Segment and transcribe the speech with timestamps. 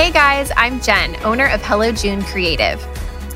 [0.00, 2.82] Hey guys, I'm Jen, owner of Hello June Creative.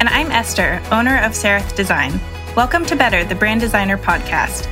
[0.00, 2.18] And I'm Esther, owner of Serif Design.
[2.56, 4.66] Welcome to Better, the Brand Designer Podcast.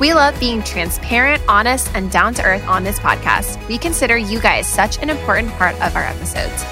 [0.00, 3.64] We love being transparent, honest, and down to earth on this podcast.
[3.68, 6.64] We consider you guys such an important part of our episodes.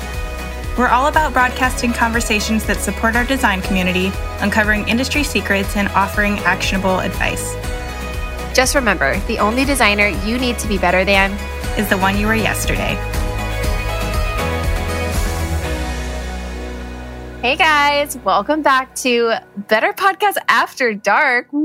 [0.77, 6.41] We're all about broadcasting conversations that support our design community, uncovering industry secrets, and offering
[6.41, 7.55] actionable advice.
[8.53, 11.31] Just remember the only designer you need to be better than
[11.79, 12.97] is the one you were yesterday.
[17.49, 21.47] Hey guys, welcome back to Better Podcast After Dark.
[21.55, 21.57] I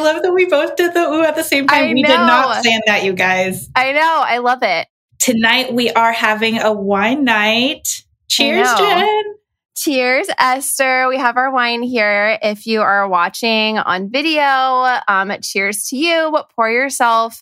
[0.00, 1.84] love that we both did the ooh at the same time.
[1.84, 2.08] I we know.
[2.08, 3.68] did not plan that, you guys.
[3.76, 4.22] I know.
[4.26, 4.88] I love it.
[5.20, 7.86] Tonight we are having a wine night.
[8.26, 9.24] Cheers, Jen.
[9.76, 11.06] Cheers, Esther.
[11.08, 12.40] We have our wine here.
[12.42, 16.36] If you are watching on video, um, cheers to you.
[16.56, 17.40] Pour yourself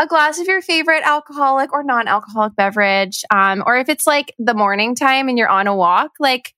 [0.00, 3.22] a glass of your favorite alcoholic or non-alcoholic beverage.
[3.30, 6.54] Um, or if it's like the morning time and you're on a walk, like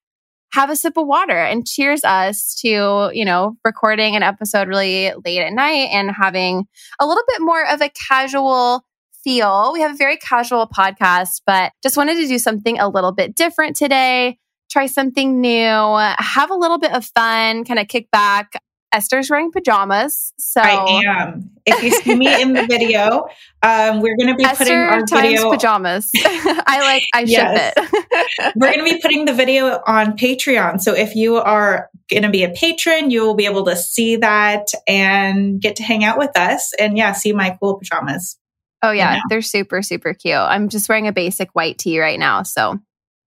[0.53, 5.13] have a sip of water and cheers us to, you know, recording an episode really
[5.25, 6.67] late at night and having
[7.01, 8.85] a little bit more of a casual
[9.25, 9.73] feel.
[9.73, 13.35] We have a very casual podcast, but just wanted to do something a little bit
[13.35, 14.39] different today.
[14.71, 18.53] Try something new, have a little bit of fun, kind of kick back.
[18.93, 20.33] Esther's wearing pajamas.
[20.39, 21.51] So I am.
[21.65, 23.27] If you see me in the video,
[23.63, 26.11] um, we're going to be Esther putting our video pajamas.
[26.15, 27.05] I like.
[27.15, 27.75] I yes.
[27.75, 28.53] ship it.
[28.57, 30.81] we're going to be putting the video on Patreon.
[30.81, 34.17] So if you are going to be a patron, you will be able to see
[34.17, 36.73] that and get to hang out with us.
[36.79, 38.39] And yeah, see my cool pajamas.
[38.85, 40.35] Oh yeah, they're super super cute.
[40.35, 42.81] I'm just wearing a basic white tee right now, so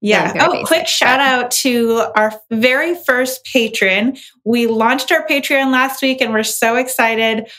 [0.06, 0.34] yeah.
[0.40, 4.18] Oh, quick shout out to our very first patron.
[4.44, 7.50] We launched our Patreon last week and we're so excited.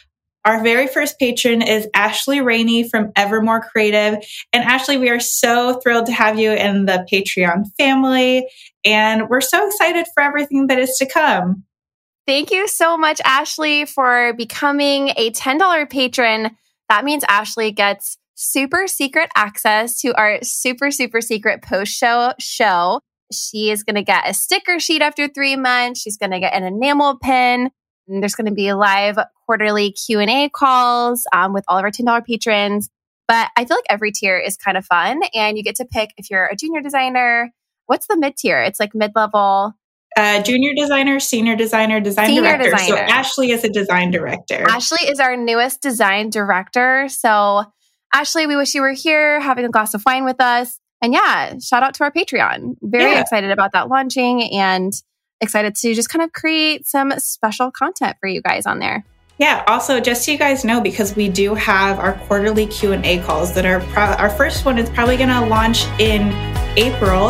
[0.44, 4.24] Our very first patron is Ashley Rainey from Evermore Creative.
[4.52, 8.46] And Ashley, we are so thrilled to have you in the Patreon family.
[8.84, 11.64] And we're so excited for everything that is to come.
[12.28, 16.56] Thank you so much, Ashley, for becoming a $10 patron.
[16.88, 23.00] That means Ashley gets super secret access to our super, super secret post show show.
[23.32, 26.00] She is going to get a sticker sheet after three months.
[26.00, 27.70] She's going to get an enamel pin.
[28.06, 32.24] And there's going to be live quarterly Q&A calls um, with all of our $10
[32.24, 32.88] patrons.
[33.26, 36.10] But I feel like every tier is kind of fun and you get to pick
[36.16, 37.50] if you're a junior designer.
[37.86, 38.62] What's the mid tier?
[38.62, 39.72] It's like mid level.
[40.16, 42.70] Uh, junior designer, senior designer, design senior director.
[42.70, 43.08] Designer.
[43.08, 44.64] So Ashley is a design director.
[44.68, 47.08] Ashley is our newest design director.
[47.08, 47.64] So
[48.12, 50.78] Ashley, we wish you were here having a glass of wine with us.
[51.02, 52.76] And yeah, shout out to our Patreon.
[52.82, 53.20] Very yeah.
[53.20, 54.92] excited about that launching and
[55.40, 59.04] excited to just kind of create some special content for you guys on there.
[59.38, 59.64] Yeah.
[59.66, 63.18] Also, just so you guys know, because we do have our quarterly Q and A
[63.18, 66.32] calls that are pro- our first one is probably going to launch in
[66.78, 67.28] April.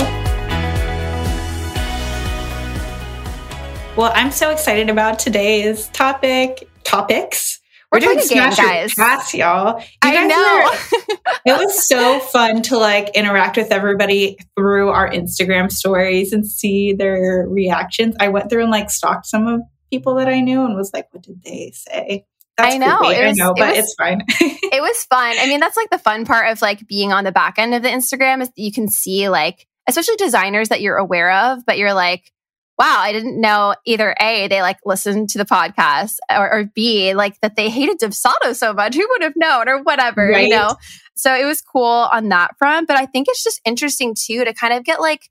[3.96, 7.60] Well, I'm so excited about today's topic topics.
[7.92, 8.94] We're, We're doing Smash guys.
[8.94, 9.78] Pass, y'all.
[9.80, 11.16] You I know.
[11.46, 16.92] it was so fun to like interact with everybody through our Instagram stories and see
[16.92, 18.16] their reactions.
[18.18, 19.60] I went through and like stalked some of
[19.90, 22.26] people that I knew and was like, what did they say?
[22.56, 22.98] That's I know.
[23.02, 24.22] Was, I know, but it was, it's fine.
[24.30, 25.36] it was fun.
[25.38, 27.82] I mean, that's like the fun part of like being on the back end of
[27.82, 31.94] the Instagram is you can see like, especially designers that you're aware of, but you're
[31.94, 32.32] like,
[32.78, 37.14] wow, I didn't know either A, they like listened to the podcast or, or B,
[37.14, 38.94] like that they hated Dubsado so much.
[38.94, 40.44] Who would have known or whatever, right.
[40.44, 40.76] you know?
[41.14, 42.86] So it was cool on that front.
[42.86, 45.30] But I think it's just interesting too to kind of get like,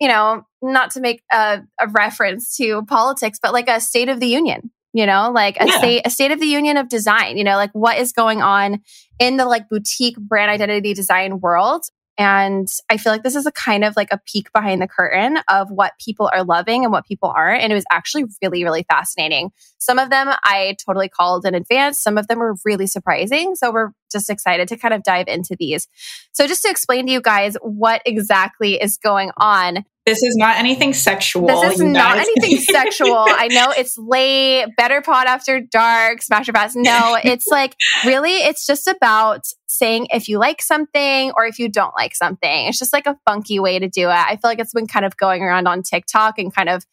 [0.00, 4.18] you know, not to make a, a reference to politics, but like a state of
[4.18, 5.78] the union, you know, like a yeah.
[5.78, 8.80] state, a state of the union of design, you know, like what is going on
[9.20, 11.84] in the like boutique brand identity design world
[12.20, 15.38] and I feel like this is a kind of like a peek behind the curtain
[15.48, 17.62] of what people are loving and what people aren't.
[17.62, 19.52] And it was actually really, really fascinating.
[19.78, 21.98] Some of them I totally called in advance.
[21.98, 23.56] Some of them were really surprising.
[23.56, 25.88] So we're just excited to kind of dive into these.
[26.32, 29.86] So just to explain to you guys what exactly is going on.
[30.06, 31.46] This is not anything sexual.
[31.46, 33.26] This is not anything sexual.
[33.28, 36.74] I know it's late, better pod after dark, smash or pass.
[36.74, 41.68] No, it's like really, it's just about saying if you like something or if you
[41.68, 42.66] don't like something.
[42.66, 44.12] It's just like a funky way to do it.
[44.12, 46.84] I feel like it's been kind of going around on TikTok and kind of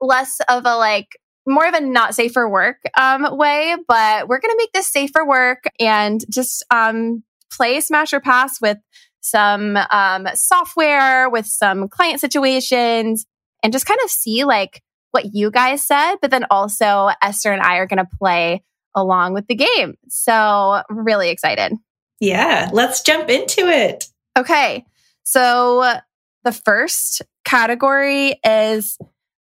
[0.00, 1.16] less of a like
[1.46, 4.88] more of a not safe for work um, way, but we're going to make this
[4.88, 8.78] safe for work and just um, play Smash or Pass with
[9.20, 13.26] some um, software, with some client situations,
[13.62, 16.16] and just kind of see like what you guys said.
[16.20, 18.62] But then also, Esther and I are going to play
[18.94, 19.94] along with the game.
[20.08, 21.72] So, really excited.
[22.20, 24.06] Yeah, let's jump into it.
[24.36, 24.84] Okay.
[25.22, 25.94] So
[26.44, 28.98] the first category is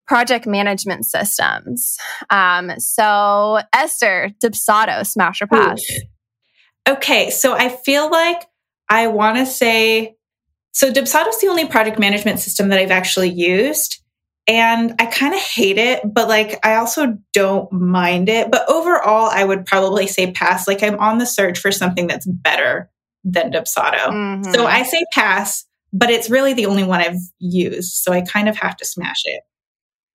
[0.08, 1.98] project management systems.
[2.30, 5.84] Um, so Esther, Dubsado, smash or pass?
[6.88, 7.30] Okay.
[7.30, 8.44] So I feel like
[8.90, 10.16] I want to say,
[10.72, 14.02] so Dubsado is the only project management system that I've actually used.
[14.48, 18.52] And I kind of hate it, but like I also don't mind it.
[18.52, 20.68] But overall, I would probably say pass.
[20.68, 22.92] Like I'm on the search for something that's better
[23.24, 24.08] than Dubsado.
[24.08, 24.54] Mm-hmm.
[24.54, 27.94] So I say pass, but it's really the only one I've used.
[28.04, 29.42] So I kind of have to smash it.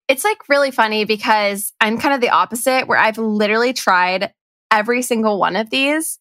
[0.07, 4.33] It's like really funny because I'm kind of the opposite where I've literally tried
[4.71, 6.20] every single one of these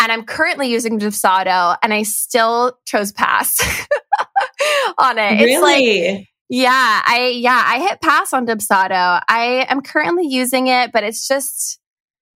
[0.00, 3.58] and I'm currently using Dubsado and I still chose pass
[4.98, 5.40] on it.
[5.42, 5.52] Really?
[5.52, 9.20] It's like, yeah, I, yeah, I hit pass on Dubsado.
[9.28, 11.80] I am currently using it, but it's just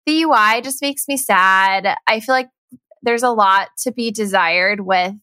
[0.07, 1.97] the UI just makes me sad.
[2.07, 2.49] I feel like
[3.03, 5.15] there's a lot to be desired with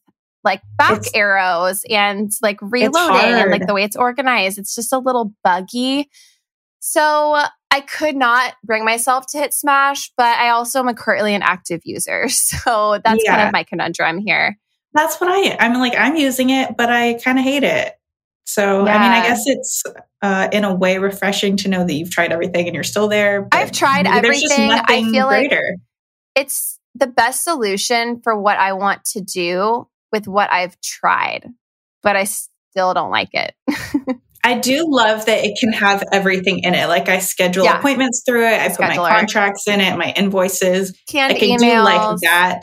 [0.43, 4.57] like back it's, arrows and like reloading and like the way it's organized.
[4.57, 6.09] It's just a little buggy.
[6.79, 11.35] So I could not bring myself to hit smash, but I also am a currently
[11.35, 12.27] an active user.
[12.37, 13.35] So that's yeah.
[13.35, 14.57] kind of my conundrum here.
[14.93, 17.93] That's what I I'm like I'm using it, but I kind of hate it.
[18.45, 18.95] So yeah.
[18.95, 19.83] I mean, I guess it's
[20.21, 23.47] uh, in a way refreshing to know that you've tried everything and you're still there.
[23.51, 24.71] I've tried everything.
[24.71, 25.55] I feel greater.
[25.55, 25.79] like
[26.35, 31.47] it's the best solution for what I want to do with what I've tried,
[32.01, 32.25] but I
[32.77, 33.55] still don't like it.
[34.43, 36.87] I do love that it can have everything in it.
[36.87, 37.79] Like I schedule yeah.
[37.79, 38.53] appointments through it.
[38.53, 38.75] I Scheduler.
[38.75, 40.97] put my contracts in it, my invoices.
[41.09, 41.59] Canned I can emails.
[41.59, 42.61] do like that.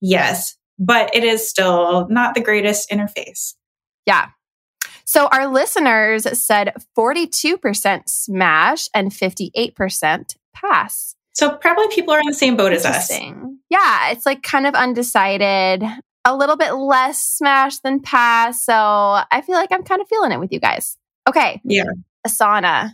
[0.00, 0.56] Yes.
[0.78, 3.54] But it is still not the greatest interface.
[4.04, 4.30] Yeah.
[5.04, 11.14] So our listeners said 42% smash and 58% pass.
[11.34, 13.10] So probably people are in the same boat as us.
[13.70, 15.82] Yeah, it's like kind of undecided,
[16.24, 18.64] a little bit less smash than pass.
[18.64, 20.96] So I feel like I'm kind of feeling it with you guys.
[21.28, 21.60] Okay.
[21.64, 21.84] Yeah.
[22.26, 22.92] Asana.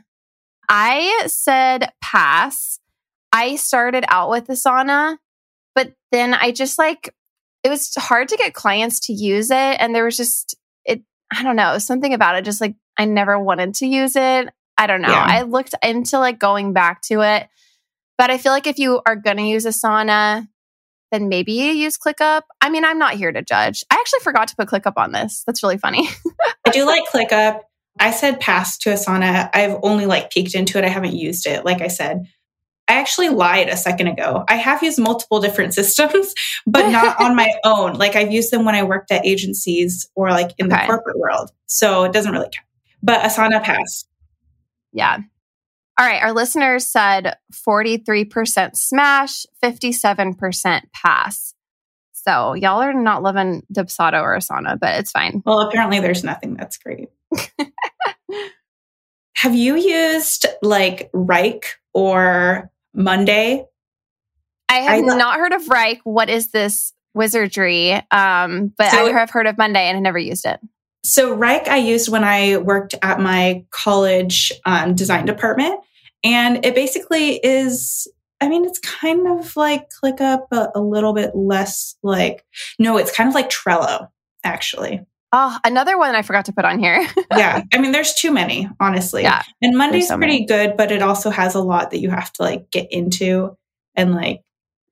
[0.68, 2.78] I said pass.
[3.32, 5.18] I started out with Asana,
[5.74, 7.14] but then I just like
[7.64, 10.54] it was hard to get clients to use it and there was just
[10.84, 11.02] it
[11.32, 14.48] I don't know, something about it just like I never wanted to use it.
[14.78, 15.08] I don't know.
[15.08, 15.26] Yeah.
[15.26, 17.48] I looked into like going back to it
[18.18, 20.48] but I feel like if you are going to use Asana,
[21.10, 22.42] then maybe you use ClickUp.
[22.60, 23.84] I mean, I'm not here to judge.
[23.90, 25.42] I actually forgot to put ClickUp on this.
[25.46, 26.08] That's really funny.
[26.66, 27.60] I do like ClickUp.
[28.00, 29.50] I said pass to Asana.
[29.54, 30.84] I've only like peeked into it.
[30.84, 31.64] I haven't used it.
[31.64, 32.26] Like I said,
[32.88, 34.44] I actually lied a second ago.
[34.48, 36.34] I have used multiple different systems,
[36.66, 37.94] but not on my own.
[37.94, 40.82] Like I've used them when I worked at agencies or like in okay.
[40.82, 41.50] the corporate world.
[41.66, 42.66] So it doesn't really count.
[43.02, 44.04] But Asana pass.
[44.92, 45.18] Yeah.
[45.98, 51.54] All right, our listeners said 43% smash, 57% pass.
[52.12, 55.42] So y'all are not loving Dubsado or Asana, but it's fine.
[55.44, 57.08] Well, apparently there's nothing that's great.
[59.36, 61.64] Have you used like Wrike
[61.94, 63.64] or Monday?
[64.68, 66.00] I have I not heard of Wrike.
[66.04, 67.92] What is this wizardry?
[68.10, 70.60] Um, but so, I have heard of Monday and I never used it.
[71.04, 75.80] So Wrike I used when I worked at my college um, design department.
[76.24, 78.08] And it basically is,
[78.40, 82.44] I mean, it's kind of like ClickUp, but a little bit less like,
[82.78, 84.08] no, it's kind of like Trello,
[84.44, 85.06] actually.
[85.32, 87.06] Oh, another one I forgot to put on here.
[87.36, 87.62] yeah.
[87.72, 89.22] I mean, there's too many, honestly.
[89.22, 89.42] Yeah.
[89.60, 90.46] And Monday's so pretty many.
[90.46, 93.56] good, but it also has a lot that you have to like get into
[93.94, 94.42] and like,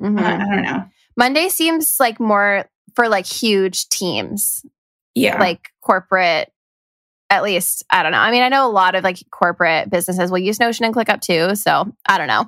[0.00, 0.18] mm-hmm.
[0.18, 0.84] uh, I don't know.
[1.16, 4.64] Monday seems like more for like huge teams.
[5.14, 5.40] Yeah.
[5.40, 6.52] Like corporate
[7.30, 8.18] at least I don't know.
[8.18, 11.20] I mean, I know a lot of like corporate businesses will use Notion and ClickUp
[11.20, 11.54] too.
[11.56, 12.46] So I don't know.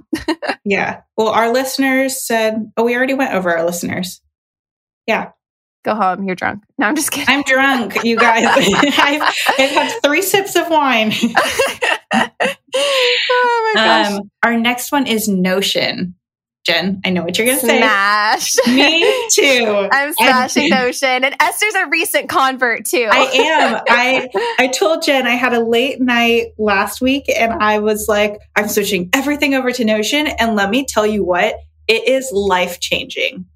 [0.65, 1.03] yeah.
[1.17, 4.21] Well, our listeners said, oh, we already went over our listeners.
[5.07, 5.31] Yeah.
[5.85, 6.25] Go home.
[6.25, 6.65] You're drunk.
[6.77, 7.35] No, I'm just kidding.
[7.35, 8.45] I'm drunk, you guys.
[8.99, 9.23] I've,
[9.59, 11.13] I've, had three sips of wine.
[12.13, 12.29] oh
[13.65, 14.13] my gosh.
[14.13, 16.15] Um, our next one is Notion.
[16.69, 17.79] Jen, I know what you're going to say.
[17.79, 18.57] Smash.
[18.69, 19.89] Me too.
[19.91, 21.25] I'm smashing Notion.
[21.25, 23.09] And Esther's a recent convert too.
[23.11, 23.83] I am.
[23.89, 28.39] I I told Jen I had a late night last week and I was like,
[28.55, 30.27] I'm switching everything over to Notion.
[30.27, 31.55] And let me tell you what,
[31.87, 33.47] it is life changing.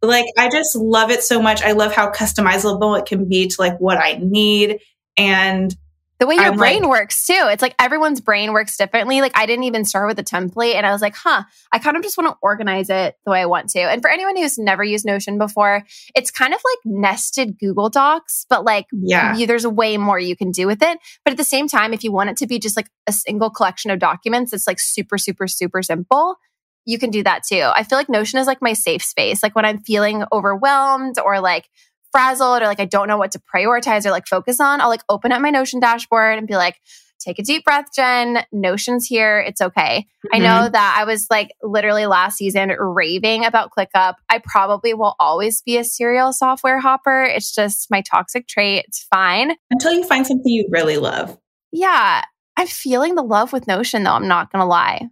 [0.00, 1.62] Like, I just love it so much.
[1.62, 4.78] I love how customizable it can be to like what I need.
[5.16, 5.76] And
[6.22, 7.34] the way your I'm brain like, works too.
[7.36, 9.20] It's like everyone's brain works differently.
[9.20, 11.96] Like I didn't even start with a template and I was like, huh, I kind
[11.96, 13.80] of just want to organize it the way I want to.
[13.80, 15.82] And for anyone who's never used Notion before,
[16.14, 19.34] it's kind of like nested Google Docs, but like yeah.
[19.34, 20.96] You, there's way more you can do with it.
[21.24, 23.50] But at the same time, if you want it to be just like a single
[23.50, 26.36] collection of documents, it's like super, super, super simple.
[26.84, 27.68] You can do that too.
[27.74, 29.42] I feel like Notion is like my safe space.
[29.42, 31.68] Like when I'm feeling overwhelmed or like
[32.12, 35.02] frazzled or like I don't know what to prioritize or like focus on, I'll like
[35.08, 36.76] open up my Notion dashboard and be like,
[37.22, 38.44] take a deep breath, Jen.
[38.52, 39.38] Notion's here.
[39.40, 40.06] It's okay.
[40.26, 40.36] Mm-hmm.
[40.36, 44.14] I know that I was like literally last season raving about ClickUp.
[44.28, 47.22] I probably will always be a serial software hopper.
[47.22, 48.84] It's just my toxic trait.
[48.88, 49.56] It's fine.
[49.70, 51.38] Until you find something you really love.
[51.70, 52.22] Yeah.
[52.56, 54.12] I'm feeling the love with Notion though.
[54.12, 55.08] I'm not going to lie.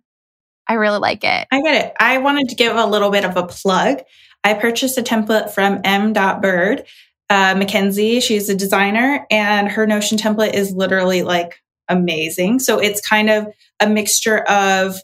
[0.69, 1.49] I really like it.
[1.51, 1.97] I get it.
[1.99, 4.03] I wanted to give a little bit of a plug.
[4.45, 6.85] I purchased a template from m.bird.
[7.29, 12.59] Uh, Mackenzie, she's a designer, and her Notion template is literally like amazing.
[12.59, 13.47] So it's kind of
[13.81, 14.97] a mixture of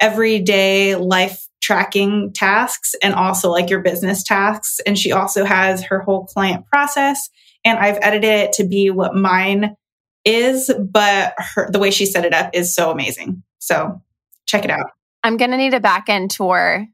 [0.00, 4.80] everyday life tracking tasks and also like your business tasks.
[4.84, 7.30] And she also has her whole client process.
[7.64, 9.76] And I've edited it to be what mine
[10.24, 13.42] is, but her, the way she set it up is so amazing.
[13.58, 14.02] So
[14.46, 14.90] check it out.
[15.22, 16.86] I'm going to need a back end tour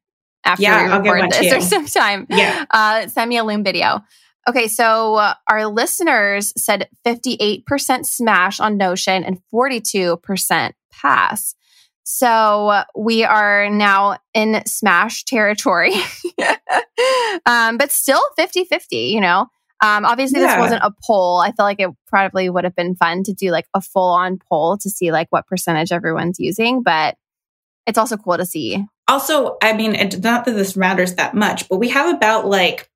[0.44, 2.26] after yeah, we record this or sometime.
[2.28, 2.64] Yeah.
[2.70, 4.02] Uh, send me a Loom video.
[4.48, 11.54] Okay, so uh, our listeners said 58% smash on Notion and 42% pass.
[12.04, 15.92] So we are now in smash territory,
[17.44, 19.48] um, but still 50 50, you know?
[19.82, 20.56] Um, obviously, yeah.
[20.56, 21.38] this wasn't a poll.
[21.38, 24.38] I feel like it probably would have been fun to do like a full on
[24.48, 27.16] poll to see like what percentage everyone's using, but
[27.86, 28.84] it's also cool to see.
[29.08, 32.90] Also, I mean, it, not that this matters that much, but we have about like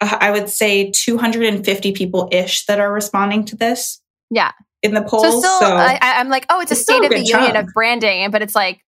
[0.00, 4.00] I would say 250 people ish that are responding to this.
[4.30, 4.52] Yeah.
[4.82, 5.22] In the polls.
[5.22, 7.46] So, still, so I, am like, oh, it's, it's a state of the chunk.
[7.46, 8.80] union of branding, but it's like,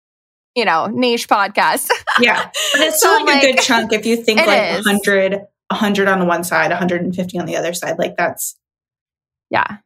[0.56, 1.88] you know, niche podcast.
[2.20, 2.50] yeah.
[2.72, 4.86] But it's still so like, a good chunk if you think like is.
[4.86, 7.98] 100, 100 on one side, 150 on the other side.
[7.98, 8.56] Like that's.
[9.50, 9.78] Yeah.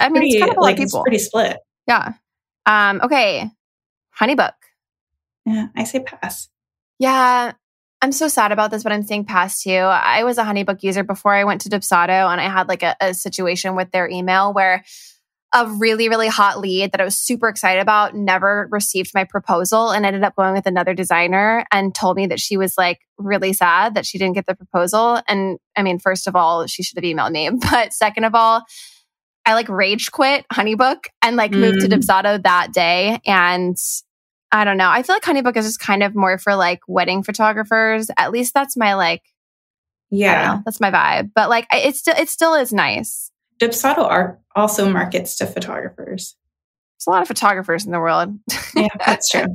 [0.00, 1.58] I mean, pretty, it's kind of like It's pretty split.
[1.86, 2.12] Yeah.
[2.66, 3.50] Um, okay.
[4.18, 4.52] Honeybook.
[5.50, 6.48] Yeah, I say pass.
[6.98, 7.52] Yeah,
[8.02, 9.78] I'm so sad about this, but I'm saying past you.
[9.78, 12.96] I was a Honeybook user before I went to Dubsado, and I had like a,
[13.00, 14.84] a situation with their email where
[15.52, 19.90] a really, really hot lead that I was super excited about never received my proposal
[19.90, 23.52] and ended up going with another designer and told me that she was like really
[23.52, 25.20] sad that she didn't get the proposal.
[25.26, 27.50] And I mean, first of all, she should have emailed me.
[27.70, 28.62] But second of all,
[29.44, 31.58] I like rage quit Honeybook and like mm.
[31.58, 31.94] moved to mm.
[31.94, 33.18] Dubsado that day.
[33.26, 33.76] And
[34.52, 34.90] I don't know.
[34.90, 38.10] I feel like Honeybook is just kind of more for like wedding photographers.
[38.16, 39.22] At least that's my like,
[40.10, 41.30] yeah, know, that's my vibe.
[41.34, 43.30] But like, it still it still is nice.
[43.60, 46.36] Dubsado art also markets to photographers.
[46.98, 48.36] There's a lot of photographers in the world.
[48.74, 49.46] yeah, that's true.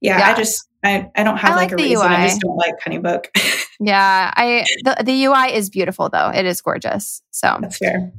[0.00, 2.06] Yeah, yeah, I just I, I don't have I like, like a reason.
[2.06, 2.14] UI.
[2.14, 3.26] I just don't like Honeybook.
[3.80, 6.30] yeah, I the, the UI is beautiful though.
[6.30, 7.22] It is gorgeous.
[7.30, 8.12] So that's fair.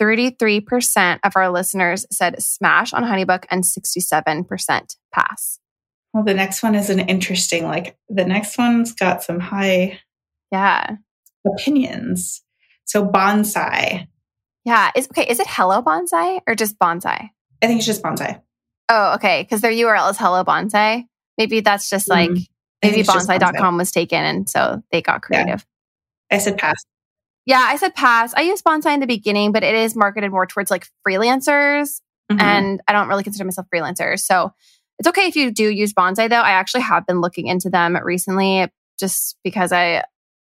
[0.00, 5.58] 33% of our listeners said smash on Honeybook and 67% pass.
[6.12, 10.00] Well, the next one is an interesting, like the next one's got some high
[10.50, 10.96] yeah
[11.46, 12.42] opinions.
[12.84, 14.08] So bonsai.
[14.64, 14.90] Yeah.
[14.94, 17.30] Is okay, is it hello bonsai or just bonsai?
[17.62, 18.40] I think it's just bonsai.
[18.88, 19.42] Oh, okay.
[19.42, 21.04] Because their URL is hello bonsai.
[21.36, 22.46] Maybe that's just like mm
[22.80, 23.76] maybe bonsai.com bonsai.
[23.76, 25.66] was taken and so they got creative.
[26.30, 26.36] Yeah.
[26.36, 26.76] I said pass.
[27.44, 28.32] Yeah, I said pass.
[28.34, 32.00] I used bonsai in the beginning, but it is marketed more towards like freelancers.
[32.30, 32.40] Mm-hmm.
[32.40, 34.16] And I don't really consider myself freelancer.
[34.16, 34.52] So
[34.98, 36.36] it's okay if you do use bonsai though.
[36.36, 38.66] I actually have been looking into them recently
[38.98, 40.04] just because I,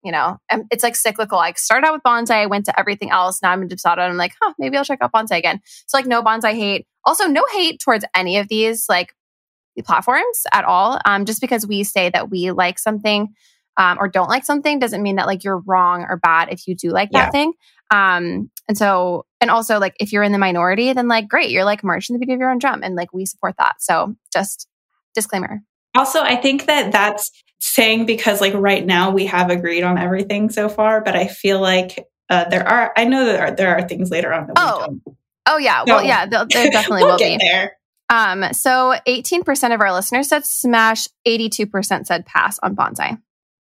[0.04, 0.38] you know,
[0.70, 1.38] it's like cyclical.
[1.40, 3.42] I started out with bonsai, I went to everything else.
[3.42, 5.62] Now I'm in Dubsado and I'm like, huh, maybe I'll check out bonsai again.
[5.88, 6.86] So like no bonsai hate.
[7.06, 9.14] Also no hate towards any of these like
[9.82, 11.00] platforms at all.
[11.06, 13.34] Um, just because we say that we like something
[13.78, 16.76] um, or don't like something doesn't mean that like you're wrong or bad if you
[16.76, 17.54] do like that thing.
[17.90, 21.66] Um, and so, and also like if you're in the minority, then like great, you're
[21.66, 23.82] like marching the beat of your own drum, and like we support that.
[23.82, 24.70] So just
[25.14, 25.62] disclaimer.
[25.96, 30.50] Also, I think that that's saying because like right now we have agreed on everything
[30.50, 32.94] so far, but I feel like uh, there are.
[32.96, 34.78] I know that there are, there are things later on that oh.
[34.80, 35.18] we don't.
[35.46, 37.38] Oh yeah, well yeah, there, there definitely we'll will be.
[37.38, 37.74] There.
[38.10, 43.20] Um, so 18% of our listeners said smash, 82% said pass on bonsai.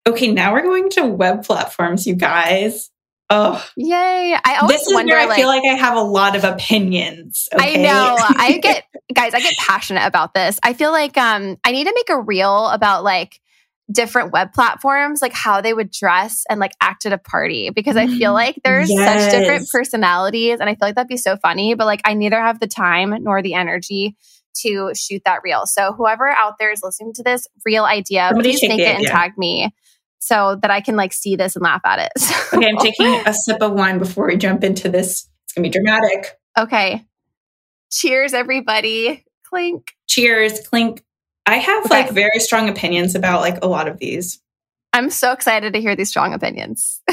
[0.08, 2.91] Okay, now we're going to web platforms, you guys.
[3.29, 4.38] Oh, yay!
[4.46, 5.13] I always this is wonder.
[5.13, 7.50] Where I like, feel like I have a lot of opinions.
[7.53, 7.79] Okay?
[7.79, 8.15] I know.
[8.20, 9.34] I get guys.
[9.34, 10.60] I get passionate about this.
[10.62, 13.39] I feel like um, I need to make a reel about like
[13.91, 17.96] different web platforms, like how they would dress and like act at a party, because
[17.96, 19.24] I feel like there's yes.
[19.24, 21.74] such different personalities, and I feel like that'd be so funny.
[21.74, 24.15] But like, I neither have the time nor the energy
[24.62, 25.65] to shoot that reel.
[25.65, 29.08] So whoever out there is listening to this real idea, Somebody please think it and
[29.08, 29.74] tag me
[30.25, 32.12] so that I can like see this and laugh at it.
[32.25, 32.58] So.
[32.58, 35.27] Okay, I'm taking a sip of wine before we jump into this.
[35.44, 36.39] It's gonna be dramatic.
[36.58, 37.05] Okay.
[37.91, 39.25] Cheers, everybody.
[39.44, 39.91] Clink.
[40.08, 41.03] Cheers, clink.
[41.46, 42.03] I have okay.
[42.03, 44.41] like very strong opinions about like a lot of these.
[44.94, 47.01] I'm so excited to hear these strong opinions.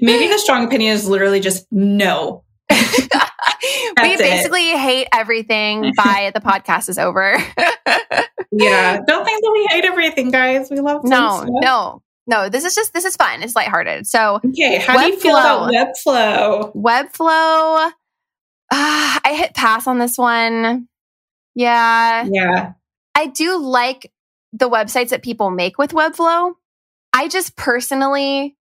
[0.00, 2.44] Maybe the strong opinion is literally just no.
[2.70, 4.78] we basically it.
[4.78, 7.38] hate everything by the podcast is over.
[8.52, 9.00] Yeah.
[9.06, 10.70] Don't think that we hate everything, guys.
[10.70, 12.02] We love No, no.
[12.26, 13.42] No, this is just this is fun.
[13.42, 14.06] It's lighthearted.
[14.06, 16.72] So Okay, how do you feel about Webflow?
[16.74, 17.90] Webflow.
[18.70, 20.88] Uh, I hit pass on this one.
[21.54, 22.26] Yeah.
[22.30, 22.72] Yeah.
[23.14, 24.12] I do like
[24.52, 26.54] the websites that people make with Webflow.
[27.12, 28.56] I just personally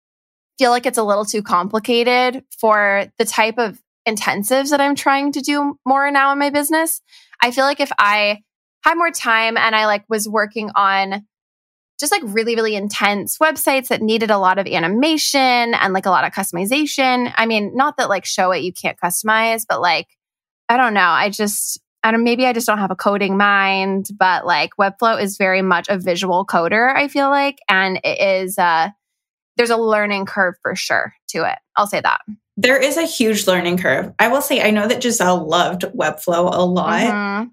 [0.58, 5.32] feel like it's a little too complicated for the type of intensives that I'm trying
[5.32, 7.00] to do more now in my business.
[7.40, 8.42] I feel like if I
[8.86, 11.26] had more time and I like was working on
[11.98, 15.40] just like really, really intense websites that needed a lot of animation
[15.74, 17.32] and like a lot of customization.
[17.36, 20.08] I mean, not that like Showit you can't customize, but like,
[20.68, 21.00] I don't know.
[21.00, 25.20] I just, I don't, maybe I just don't have a coding mind, but like Webflow
[25.20, 27.58] is very much a visual coder, I feel like.
[27.68, 28.90] And it is, uh,
[29.56, 31.58] there's a learning curve for sure to it.
[31.76, 32.20] I'll say that.
[32.58, 34.12] There is a huge learning curve.
[34.18, 37.00] I will say, I know that Giselle loved Webflow a lot.
[37.00, 37.48] Mm-hmm.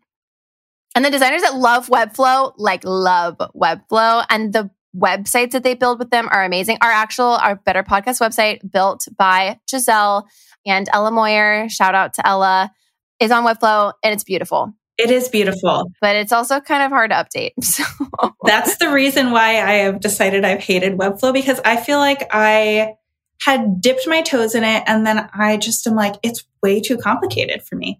[0.95, 4.25] And the designers that love Webflow, like love Webflow.
[4.29, 6.77] And the websites that they build with them are amazing.
[6.81, 10.27] Our actual, our Better Podcast website built by Giselle
[10.65, 12.71] and Ella Moyer, shout out to Ella,
[13.19, 14.73] is on Webflow and it's beautiful.
[14.97, 15.91] It is beautiful.
[16.01, 17.53] But it's also kind of hard to update.
[17.63, 17.83] So.
[18.45, 22.93] That's the reason why I have decided I've hated Webflow because I feel like I
[23.41, 26.97] had dipped my toes in it and then I just am like, it's way too
[26.97, 27.99] complicated for me.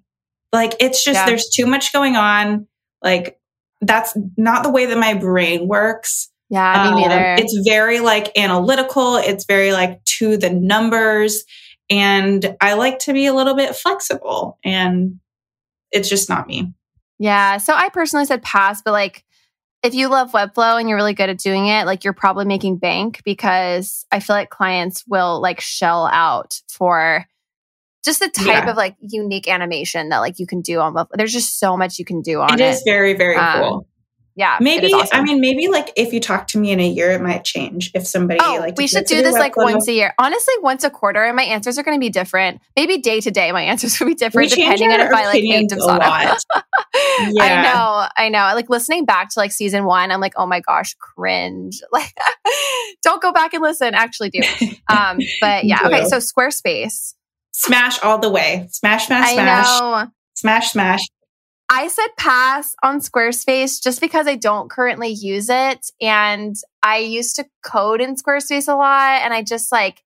[0.52, 1.26] Like, it's just, yeah.
[1.26, 2.68] there's too much going on.
[3.04, 3.40] Like
[3.82, 6.30] that's not the way that my brain works.
[6.50, 7.34] Yeah, me neither.
[7.34, 9.18] Um, it's very like analytical.
[9.18, 11.44] It's very like to the numbers.
[11.90, 15.20] And I like to be a little bit flexible and
[15.92, 16.74] it's just not me.
[17.20, 17.58] Yeah.
[17.58, 19.24] So I personally said pass, but like
[19.84, 22.78] if you love Webflow and you're really good at doing it, like you're probably making
[22.78, 27.26] bank because I feel like clients will like shell out for
[28.04, 28.70] just the type yeah.
[28.70, 32.06] of like unique animation that like you can do on there's just so much you
[32.06, 32.60] can do on it.
[32.60, 33.88] It is very, very um, cool.
[34.36, 34.58] Yeah.
[34.60, 35.20] Maybe, awesome.
[35.20, 37.92] I mean, maybe like if you talk to me in a year, it might change.
[37.94, 40.14] If somebody oh, like, we should do this like once a year.
[40.18, 42.60] Honestly, once a quarter, and my answers are going to be different.
[42.76, 45.70] Maybe day to day, my answers will be different depending on if I like hate
[45.70, 46.00] Dubsado.
[47.30, 47.44] yeah.
[47.44, 48.08] I know.
[48.18, 48.56] I know.
[48.56, 51.82] Like listening back to like season one, I'm like, oh my gosh, cringe.
[51.92, 52.18] Like,
[53.04, 53.94] don't go back and listen.
[53.94, 54.42] Actually, do.
[54.90, 55.82] Um, but yeah.
[55.86, 56.06] Okay.
[56.06, 57.14] So Squarespace.
[57.54, 58.68] Smash all the way.
[58.72, 60.10] Smash, smash, smash.
[60.36, 61.02] Smash, smash.
[61.70, 65.86] I said pass on Squarespace just because I don't currently use it.
[66.02, 69.22] And I used to code in Squarespace a lot.
[69.24, 70.04] And I just like,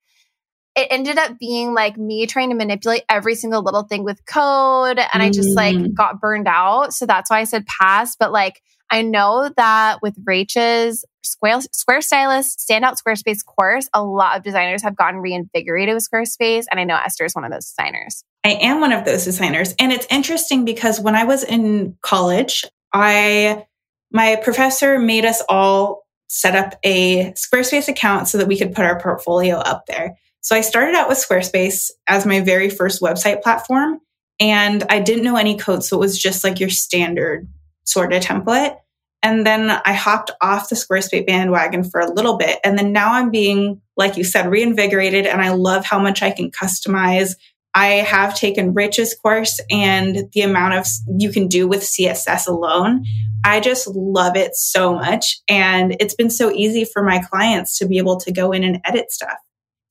[0.78, 5.00] it ended up being like me trying to manipulate every single little thing with code.
[5.12, 5.94] And I just like mm.
[5.96, 6.94] got burned out.
[6.94, 8.16] So that's why I said pass.
[8.16, 8.62] But like,
[8.92, 14.84] I know that with Rachel's Square, Square Stylist Standout Squarespace course, a lot of designers
[14.84, 16.66] have gotten reinvigorated with Squarespace.
[16.70, 18.24] And I know Esther is one of those designers.
[18.46, 19.74] I am one of those designers.
[19.80, 22.64] And it's interesting because when I was in college,
[22.94, 23.66] I,
[24.12, 28.86] my professor made us all set up a Squarespace account so that we could put
[28.86, 30.16] our portfolio up there.
[30.42, 34.00] So I started out with Squarespace as my very first website platform.
[34.40, 35.84] And I didn't know any code.
[35.84, 37.48] So it was just like your standard
[37.86, 38.78] sort of template.
[39.24, 42.60] And then I hopped off the Squarespace bandwagon for a little bit.
[42.64, 45.26] And then now I'm being, like you said, reinvigorated.
[45.26, 47.34] And I love how much I can customize.
[47.74, 53.06] I have taken Rich's course and the amount of you can do with CSS alone.
[53.44, 55.40] I just love it so much.
[55.48, 58.82] And it's been so easy for my clients to be able to go in and
[58.86, 59.38] edit stuff.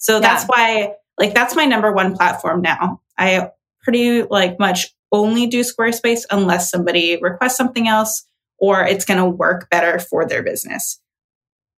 [0.06, 0.20] So yeah.
[0.20, 3.00] that's why, like, that's my number one platform now.
[3.18, 3.50] I
[3.82, 8.24] pretty like much only do Squarespace unless somebody requests something else
[8.58, 11.00] or it's going to work better for their business.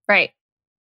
[0.06, 0.32] Right.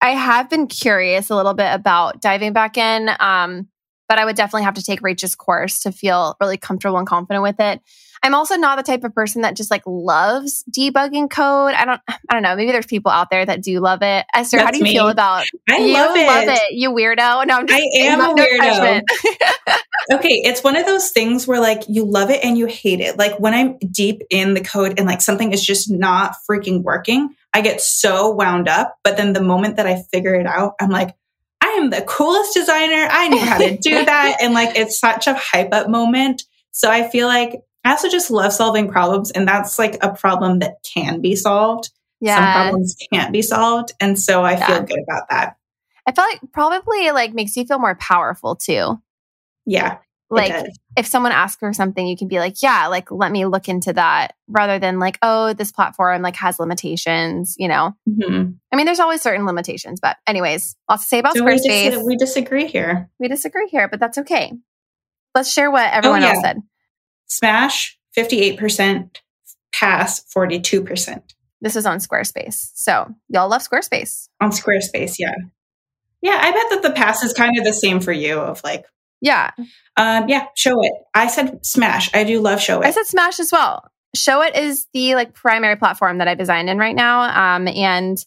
[0.02, 3.66] I have been curious a little bit about diving back in, um,
[4.10, 7.42] but I would definitely have to take Rachel's course to feel really comfortable and confident
[7.42, 7.80] with it.
[8.22, 11.74] I'm also not the type of person that just like loves debugging code.
[11.74, 12.54] I don't, I don't know.
[12.54, 14.24] Maybe there's people out there that do love it.
[14.32, 14.92] Esther, That's how do you me.
[14.92, 15.44] feel about?
[15.68, 16.26] I you love it.
[16.26, 16.72] Love it.
[16.72, 17.46] You weirdo.
[17.46, 19.02] No, I'm just, I am a weirdo.
[20.12, 23.18] okay, it's one of those things where like you love it and you hate it.
[23.18, 27.34] Like when I'm deep in the code and like something is just not freaking working,
[27.52, 28.98] I get so wound up.
[29.02, 31.14] But then the moment that I figure it out, I'm like,
[31.60, 33.08] I am the coolest designer.
[33.10, 34.38] I know how to do that.
[34.42, 36.42] and like it's such a hype up moment.
[36.72, 39.30] So I feel like I also just love solving problems.
[39.30, 41.90] And that's like a problem that can be solved.
[42.20, 42.36] Yeah.
[42.36, 43.92] Some problems can't be solved.
[44.00, 44.66] And so I yeah.
[44.66, 45.56] feel good about that.
[46.06, 49.00] I feel like probably like makes you feel more powerful too.
[49.66, 49.98] Yeah.
[50.30, 50.66] like
[50.96, 53.92] if someone asks for something, you can be like, yeah, like let me look into
[53.92, 57.94] that rather than like, oh, this platform like has limitations, you know?
[58.08, 58.52] Mm-hmm.
[58.72, 61.64] I mean, there's always certain limitations, but anyways, lots to say about so Squarespace.
[61.64, 63.10] We, dis- we, disagree here.
[63.18, 64.52] We disagree here, but that's okay.
[65.34, 66.32] Let's share what everyone oh, yeah.
[66.32, 66.56] else said.
[67.32, 69.16] Smash, 58%,
[69.72, 71.22] pass, 42%.
[71.62, 72.70] This is on Squarespace.
[72.74, 74.28] So y'all love Squarespace.
[74.40, 75.34] On Squarespace, yeah.
[76.20, 78.84] Yeah, I bet that the pass is kind of the same for you of like
[79.20, 79.50] yeah.
[79.96, 80.90] Um, yeah, Showit.
[81.14, 82.12] I said Smash.
[82.12, 82.84] I do love Showit.
[82.84, 83.88] I said Smash as well.
[84.16, 87.54] Showit is the like primary platform that I designed in right now.
[87.54, 88.22] Um, and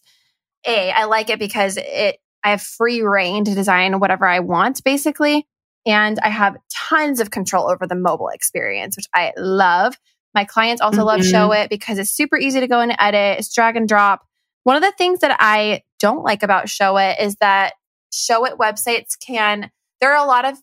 [0.66, 4.82] A, I like it because it I have free reign to design whatever I want,
[4.84, 5.46] basically.
[5.86, 6.56] And I have
[6.88, 9.96] tons of control over the mobile experience, which I love.
[10.34, 11.06] My clients also mm-hmm.
[11.06, 13.38] love Showit because it's super easy to go and edit.
[13.38, 14.26] It's drag and drop.
[14.64, 17.74] One of the things that I don't like about Showit is that
[18.12, 19.70] Showit websites can,
[20.00, 20.58] there are a lot of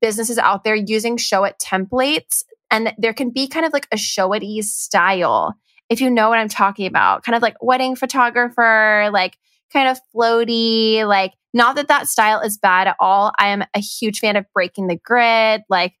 [0.00, 4.28] businesses out there using Showit templates, and there can be kind of like a Show
[4.28, 5.54] Showit style,
[5.88, 9.36] if you know what I'm talking about, kind of like wedding photographer, like
[9.72, 13.32] kind of floaty, like not that that style is bad at all.
[13.38, 15.94] I am a huge fan of breaking the grid, like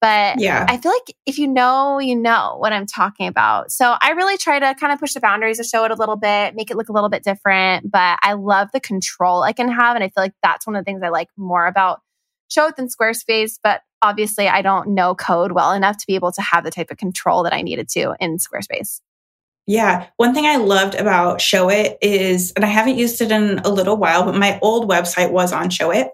[0.00, 0.64] but yeah.
[0.66, 3.70] I feel like if you know, you know what I'm talking about.
[3.70, 6.54] So I really try to kind of push the boundaries of Showit a little bit,
[6.54, 7.90] make it look a little bit different.
[7.90, 9.96] But I love the control I can have.
[9.96, 12.00] And I feel like that's one of the things I like more about
[12.50, 13.58] Showit than Squarespace.
[13.62, 16.90] But obviously, I don't know code well enough to be able to have the type
[16.90, 19.00] of control that I needed to in Squarespace.
[19.70, 20.08] Yeah.
[20.16, 23.96] One thing I loved about Showit is, and I haven't used it in a little
[23.96, 26.08] while, but my old website was on Showit.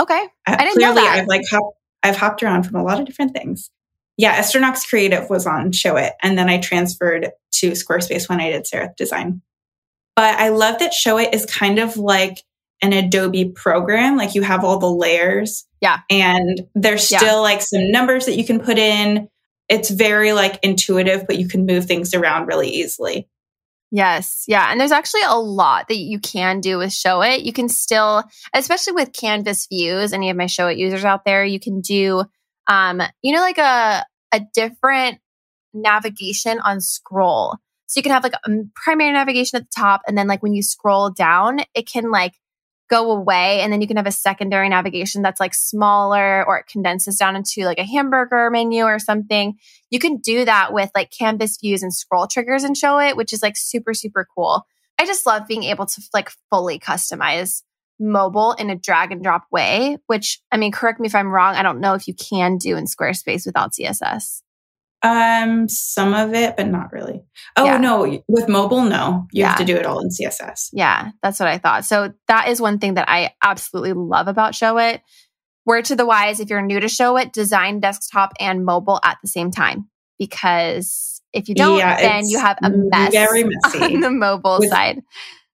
[0.00, 0.28] Okay.
[0.46, 1.18] I didn't Clearly, know that.
[1.18, 3.68] I've like hopped I've hopped around from a lot of different things.
[4.16, 8.64] Yeah, Esthernox Creative was on Showit, and then I transferred to Squarespace when I did
[8.64, 9.42] Serif Design.
[10.14, 12.44] But I love that Showit is kind of like
[12.80, 14.16] an Adobe program.
[14.16, 15.66] Like you have all the layers.
[15.80, 15.98] Yeah.
[16.10, 17.32] And there's still yeah.
[17.34, 19.28] like some numbers that you can put in.
[19.68, 23.28] It's very like intuitive, but you can move things around really easily.
[23.90, 24.44] Yes.
[24.48, 24.70] Yeah.
[24.70, 27.44] And there's actually a lot that you can do with Showit.
[27.44, 31.60] You can still, especially with Canvas views, any of my Showit users out there, you
[31.60, 32.24] can do,
[32.66, 35.20] um, you know, like a, a different
[35.72, 37.56] navigation on scroll.
[37.86, 40.02] So you can have like a primary navigation at the top.
[40.08, 42.32] And then like when you scroll down, it can like
[42.90, 46.66] go away and then you can have a secondary navigation that's like smaller or it
[46.66, 49.54] condenses down into like a hamburger menu or something.
[49.90, 53.42] You can do that with like canvas views and scroll triggers and Showit, which is
[53.42, 54.66] like super, super cool.
[54.98, 57.62] I just love being able to like fully customize
[57.98, 61.54] mobile in a drag and drop way, which I mean, correct me if I'm wrong.
[61.54, 64.42] I don't know if you can do in Squarespace without CSS.
[65.04, 67.22] Um, some of it, but not really.
[67.56, 67.76] Oh yeah.
[67.76, 69.26] no, with mobile, no.
[69.32, 69.48] You yeah.
[69.50, 70.70] have to do it all in CSS.
[70.72, 71.84] Yeah, that's what I thought.
[71.84, 75.00] So that is one thing that I absolutely love about Showit.
[75.66, 79.28] Word to the wise, if you're new to Showit, design desktop and mobile at the
[79.28, 79.90] same time.
[80.18, 84.58] Because if you don't, yeah, then you have a mess very messy on the mobile
[84.60, 85.02] with, side.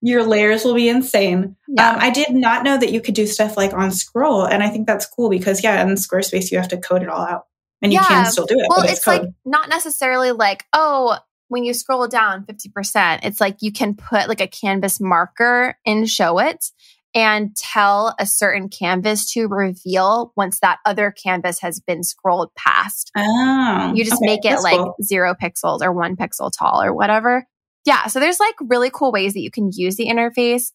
[0.00, 1.56] Your layers will be insane.
[1.66, 1.90] Yeah.
[1.90, 4.46] Um, I did not know that you could do stuff like on scroll.
[4.46, 7.26] And I think that's cool because, yeah, in Squarespace, you have to code it all
[7.26, 7.46] out
[7.82, 8.00] and yeah.
[8.00, 8.66] you can still do it.
[8.68, 13.56] Well, it's, it's like not necessarily like, oh, when you scroll down 50%, it's like
[13.60, 16.70] you can put like a canvas marker in Showit
[17.12, 23.10] and tell a certain canvas to reveal once that other canvas has been scrolled past.
[23.16, 24.94] Oh, you just okay, make it like cool.
[25.02, 27.46] zero pixels or one pixel tall or whatever.
[27.84, 28.06] Yeah.
[28.06, 30.70] So there's like really cool ways that you can use the interface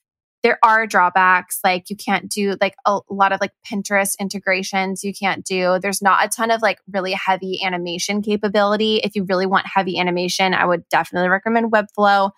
[0.45, 5.11] there are drawbacks like you can't do like a lot of like pinterest integrations you
[5.11, 5.79] can't do.
[5.81, 8.97] There's not a ton of like really heavy animation capability.
[8.97, 12.29] If you really want heavy animation i would definitely recommend webflow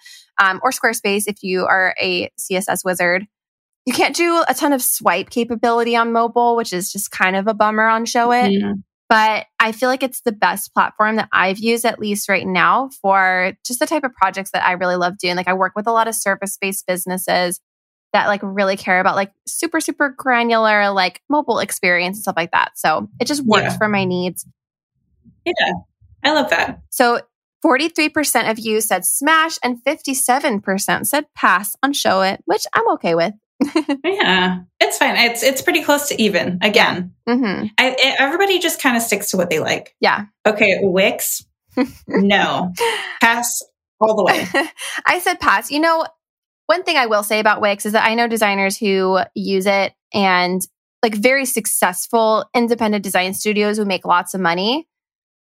[0.41, 3.27] um, or squarespace if you are a css wizard.
[3.85, 7.47] You can't do a ton of swipe capability on mobile which is just kind of
[7.47, 8.79] a bummer on Showit mm-hmm.
[9.09, 12.89] but i feel like it's the best platform that i've used at least right now
[13.01, 15.35] for just the type of projects that i really love doing.
[15.35, 17.61] Like i work with a lot of service based businesses
[18.13, 22.51] that like really care about like super, super granular, like mobile experience and stuff like
[22.51, 22.77] that.
[22.77, 23.77] So it just works yeah.
[23.77, 24.45] for my needs.
[25.45, 25.73] Yeah.
[26.23, 26.81] I love that.
[26.89, 27.21] So
[27.65, 33.33] 43% of you said smash and 57% said pass on Showit, which I'm okay with.
[34.03, 35.15] yeah, it's fine.
[35.17, 37.15] It's it's pretty close to even again.
[37.27, 37.65] Mm-hmm.
[37.79, 39.95] I, it, everybody just kind of sticks to what they like.
[39.99, 40.25] Yeah.
[40.45, 41.43] Okay, Wix.
[42.07, 42.71] no,
[43.19, 43.63] pass
[43.99, 44.45] all the way.
[45.07, 45.71] I said pass.
[45.71, 46.05] You know,
[46.67, 49.93] one thing I will say about Wix is that I know designers who use it
[50.13, 50.61] and
[51.01, 54.87] like very successful independent design studios who make lots of money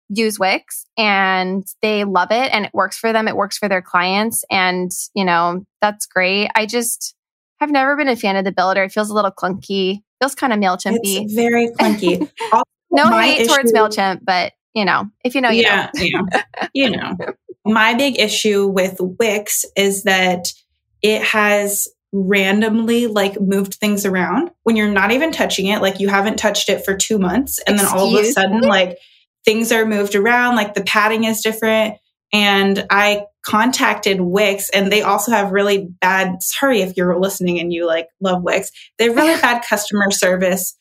[0.09, 3.27] use Wix and they love it and it works for them.
[3.27, 4.45] It works for their clients.
[4.49, 6.49] And, you know, that's great.
[6.55, 7.13] I just
[7.59, 8.83] have never been a fan of the builder.
[8.83, 10.99] It feels a little clunky, feels kind of MailChimpy.
[11.03, 12.31] It's very clunky.
[12.91, 16.03] no hate issue, towards Mailchimp, but you know, if you know, you yeah, know.
[16.03, 17.17] yeah, you know.
[17.65, 20.53] My big issue with Wix is that
[21.01, 25.81] it has randomly like moved things around when you're not even touching it.
[25.81, 28.59] Like you haven't touched it for two months, and Excuse then all of a sudden,
[28.61, 28.67] me?
[28.67, 28.97] like
[29.45, 30.55] things are moved around.
[30.55, 31.97] Like the padding is different.
[32.33, 37.71] And I contacted Wix and they also have really bad, sorry if you're listening and
[37.71, 40.75] you like love Wix, they have really bad customer service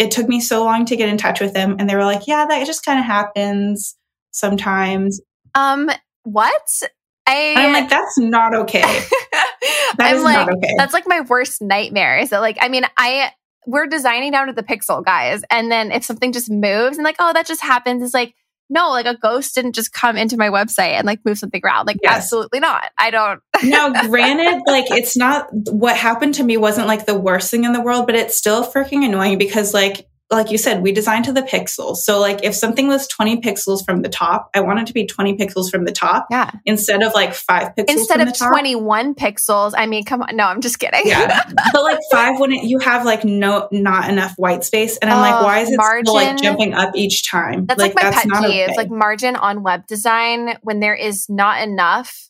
[0.00, 2.26] it took me so long to get in touch with them and they were like
[2.26, 3.96] yeah that just kind of happens
[4.32, 5.20] sometimes
[5.54, 5.90] um
[6.24, 6.82] what
[7.30, 10.74] I, i'm like that's not okay that i'm like okay.
[10.76, 13.30] that's like my worst nightmare is that like i mean i
[13.66, 17.16] we're designing down to the pixel guys and then if something just moves and like
[17.18, 18.34] oh that just happens it's like
[18.70, 21.86] no, like a ghost didn't just come into my website and like move something around.
[21.86, 22.16] Like, yes.
[22.16, 22.90] absolutely not.
[22.96, 23.42] I don't.
[23.64, 27.72] now, granted, like it's not what happened to me wasn't like the worst thing in
[27.72, 31.32] the world, but it's still freaking annoying because like like you said, we designed to
[31.32, 31.96] the pixels.
[31.98, 35.04] So like if something was 20 pixels from the top, I want it to be
[35.04, 36.26] 20 pixels from the top.
[36.30, 36.50] Yeah.
[36.64, 37.90] Instead of like five pixels.
[37.90, 39.72] Instead of 21 pixels.
[39.76, 40.36] I mean, come on.
[40.36, 41.02] No, I'm just kidding.
[41.04, 41.42] Yeah.
[41.72, 44.96] but like five when it, you have like no, not enough white space.
[44.98, 47.66] And I'm uh, like, why is it margin, still like jumping up each time?
[47.66, 48.68] That's like, like my that's pet peeve.
[48.68, 48.76] Okay.
[48.76, 52.29] Like margin on web design when there is not enough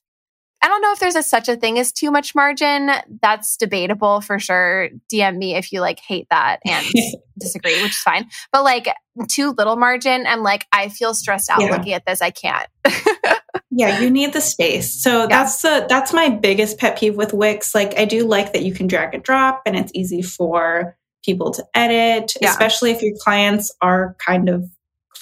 [0.63, 2.91] I don't know if there's a such a thing as too much margin.
[3.23, 4.91] That's debatable for sure.
[5.13, 6.87] DM me if you like hate that and
[7.39, 8.29] disagree, which is fine.
[8.53, 8.89] But like
[9.29, 11.71] too little margin, I'm like, I feel stressed out yeah.
[11.71, 12.21] looking at this.
[12.21, 12.67] I can't.
[13.71, 15.03] yeah, you need the space.
[15.03, 15.27] So yeah.
[15.27, 17.75] that's the that's my biggest pet peeve with Wix.
[17.75, 21.53] Like I do like that you can drag and drop and it's easy for people
[21.53, 22.51] to edit, yeah.
[22.51, 24.71] especially if your clients are kind of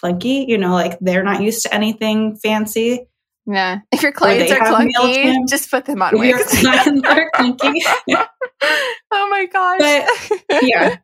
[0.03, 3.07] clunky, you know, like they're not used to anything fancy.
[3.51, 3.81] Yeah.
[3.91, 6.63] If your clients are clunky, just put them on Wix.
[6.63, 7.81] Your clients are clunky.
[9.11, 9.81] oh my gosh.
[9.81, 10.97] But yeah.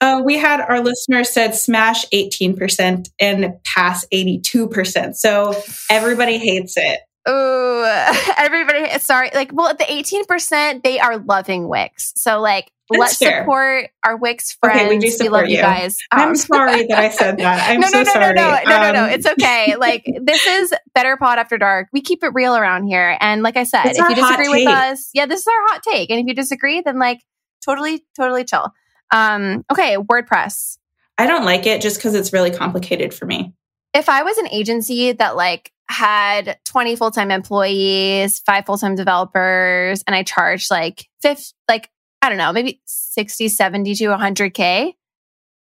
[0.00, 5.14] Uh, we had our listener said smash 18% and pass 82%.
[5.14, 5.54] So
[5.88, 6.98] everybody hates it.
[7.24, 9.30] Oh, everybody, sorry.
[9.34, 12.12] Like, well, at the 18%, they are loving Wix.
[12.16, 13.42] So, like, that's let's fair.
[13.42, 14.80] support our Wix friends.
[14.80, 15.96] Okay, we do support we love you, you guys.
[16.10, 17.70] Um, I'm sorry that I said that.
[17.70, 18.34] I'm no, so no, no, sorry.
[18.34, 19.04] No, no, no, um, no, no.
[19.06, 19.76] It's okay.
[19.82, 21.88] Like, this is Better Pod After Dark.
[21.92, 23.16] We keep it real around here.
[23.20, 26.10] And like I said, if you disagree with us, yeah, this is our hot take.
[26.10, 27.20] And if you disagree, then like,
[27.64, 28.72] totally, totally chill.
[29.12, 30.78] Um, okay, WordPress.
[31.18, 33.54] I don't like it just because it's really complicated for me.
[33.94, 40.16] If I was an agency that like had 20 full-time employees, five full-time developers, and
[40.16, 44.94] I charged like fifth, like, I don't know, maybe 60, 70 to 100K.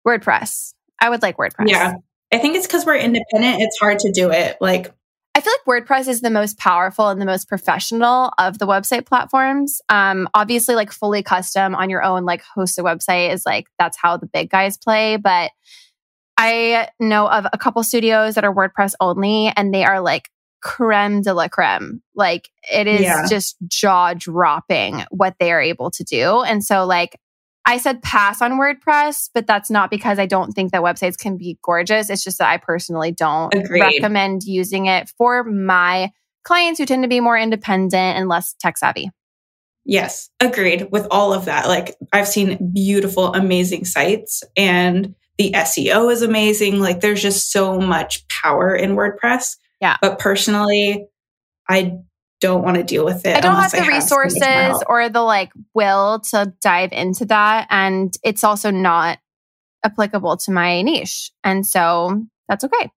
[0.08, 0.74] WordPress.
[1.00, 1.70] I would like WordPress.
[1.70, 1.96] Yeah.
[2.32, 3.62] I think it's because we're independent.
[3.62, 4.58] It's hard to do it.
[4.60, 4.94] Like,
[5.36, 9.06] I feel like WordPress is the most powerful and the most professional of the website
[9.06, 9.82] platforms.
[9.88, 13.98] Um, obviously, like fully custom on your own, like host a website is like that's
[14.02, 15.18] how the big guys play.
[15.18, 15.52] But
[16.38, 20.30] I know of a couple studios that are WordPress only, and they are like
[20.62, 22.02] creme de la creme.
[22.16, 23.26] Like it is yeah.
[23.28, 26.42] just jaw dropping what they are able to do.
[26.42, 27.20] And so, like,
[27.66, 31.38] I said pass on WordPress, but that's not because I don't think that websites can
[31.38, 32.10] be gorgeous.
[32.10, 33.82] It's just that I personally don't Agreed.
[33.82, 36.12] recommend using it for my
[36.46, 39.10] clients who tend to be more independent and less tech savvy.
[39.84, 41.68] Yes, agreed with all of that.
[41.68, 46.80] Like, I've seen beautiful, amazing sites and the SEO is amazing.
[46.80, 49.58] Like there's just so much power in WordPress.
[49.80, 49.98] Yeah.
[50.02, 51.08] But personally,
[51.70, 51.98] I
[52.40, 53.36] don't want to deal with it.
[53.36, 57.68] I don't have the I resources or the like will to dive into that.
[57.70, 59.20] And it's also not
[59.84, 61.32] applicable to my niche.
[61.44, 62.90] And so that's okay.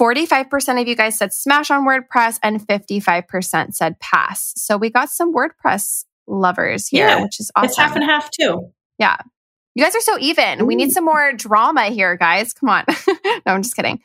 [0.00, 4.52] 45% of you guys said smash on WordPress and 55% said pass.
[4.56, 7.68] So we got some WordPress lovers here, yeah, which is awesome.
[7.68, 8.72] It's half and half too.
[8.98, 9.16] Yeah.
[9.76, 10.62] You guys are so even.
[10.62, 10.64] Ooh.
[10.64, 12.54] We need some more drama here, guys.
[12.54, 12.84] Come on.
[13.24, 14.00] no, I'm just kidding.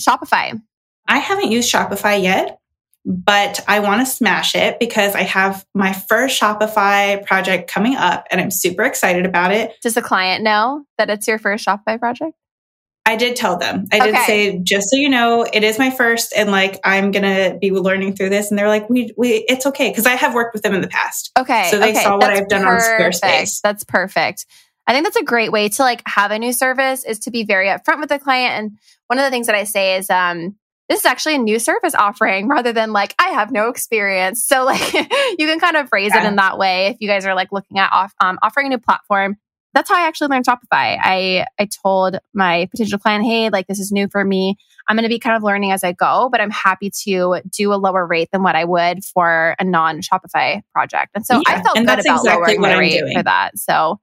[0.00, 0.60] Shopify.
[1.08, 2.60] I haven't used Shopify yet,
[3.04, 8.28] but I want to smash it because I have my first Shopify project coming up
[8.30, 9.74] and I'm super excited about it.
[9.82, 12.34] Does the client know that it's your first Shopify project?
[13.04, 13.86] I did tell them.
[13.92, 17.56] I did say, just so you know, it is my first, and like I'm gonna
[17.60, 18.50] be learning through this.
[18.50, 20.88] And they're like, we, we, it's okay because I have worked with them in the
[20.88, 21.30] past.
[21.38, 22.02] Okay, so they okay.
[22.02, 23.24] saw what That's I've done perfect.
[23.24, 23.60] on Squarespace.
[23.60, 24.46] That's perfect.
[24.86, 27.44] I think that's a great way to like have a new service is to be
[27.44, 28.54] very upfront with the client.
[28.54, 30.56] And one of the things that I say is, um,
[30.88, 34.44] this is actually a new service offering rather than like, I have no experience.
[34.44, 36.24] So like you can kind of phrase yeah.
[36.24, 36.88] it in that way.
[36.88, 39.36] If you guys are like looking at off, um, offering a new platform,
[39.74, 40.98] that's how I actually learned Shopify.
[40.98, 44.56] I, I told my potential client, Hey, like this is new for me.
[44.88, 47.74] I'm going to be kind of learning as I go, but I'm happy to do
[47.74, 51.10] a lower rate than what I would for a non Shopify project.
[51.14, 53.58] And so yeah, I felt good about exactly lowering my rate for that.
[53.58, 54.00] So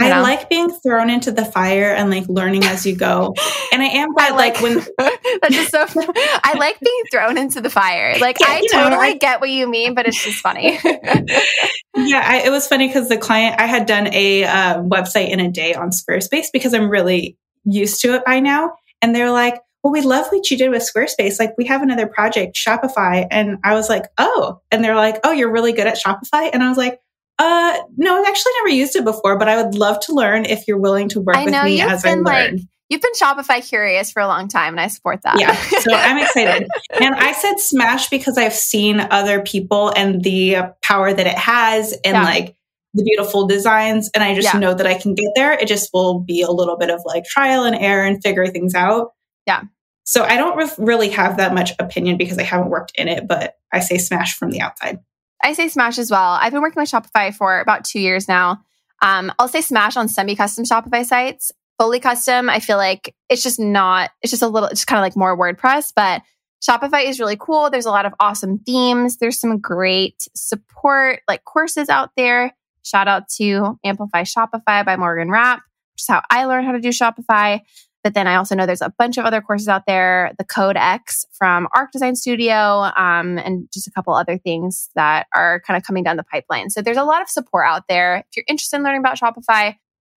[0.00, 0.22] I know?
[0.22, 3.34] like being thrown into the fire and like learning as you go.
[3.72, 5.86] And I am glad, like, when that's just so.
[5.88, 8.16] I like being thrown into the fire.
[8.18, 10.78] Like, yeah, I totally know, I, get what you mean, but it's just funny.
[10.84, 15.40] yeah, I, it was funny because the client I had done a uh, website in
[15.40, 19.60] a day on Squarespace because I'm really used to it by now, and they're like,
[19.82, 21.38] well, we love what you did with Squarespace.
[21.38, 23.26] Like, we have another project, Shopify.
[23.30, 24.60] And I was like, oh.
[24.70, 26.50] And they're like, oh, you're really good at Shopify?
[26.52, 27.00] And I was like,
[27.38, 30.66] uh, no, I've actually never used it before, but I would love to learn if
[30.66, 32.24] you're willing to work I with me as I learn.
[32.24, 35.38] Like, you've been Shopify curious for a long time, and I support that.
[35.38, 36.68] Yeah, so I'm excited.
[37.00, 41.92] and I said Smash because I've seen other people and the power that it has,
[42.04, 42.24] and yeah.
[42.24, 42.56] like
[42.94, 44.58] the beautiful designs, and I just yeah.
[44.58, 45.52] know that I can get there.
[45.52, 48.74] It just will be a little bit of like trial and error and figure things
[48.74, 49.12] out.
[49.46, 49.62] Yeah.
[50.02, 53.28] So I don't re- really have that much opinion because I haven't worked in it,
[53.28, 54.98] but I say Smash from the outside.
[55.42, 56.38] I say Smash as well.
[56.40, 58.62] I've been working with Shopify for about two years now.
[59.02, 61.52] Um, I'll say Smash on semi-custom Shopify sites.
[61.78, 64.10] Fully custom, I feel like it's just not.
[64.20, 64.68] It's just a little.
[64.68, 66.22] It's kind of like more WordPress, but
[66.60, 67.70] Shopify is really cool.
[67.70, 69.18] There's a lot of awesome themes.
[69.18, 72.52] There's some great support, like courses out there.
[72.82, 75.60] Shout out to Amplify Shopify by Morgan Rapp,
[75.92, 77.60] which is how I learned how to do Shopify.
[78.04, 80.76] But then I also know there's a bunch of other courses out there, the Code
[80.76, 85.76] X from Arc Design Studio, um, and just a couple other things that are kind
[85.76, 86.70] of coming down the pipeline.
[86.70, 88.18] So there's a lot of support out there.
[88.18, 89.74] If you're interested in learning about Shopify,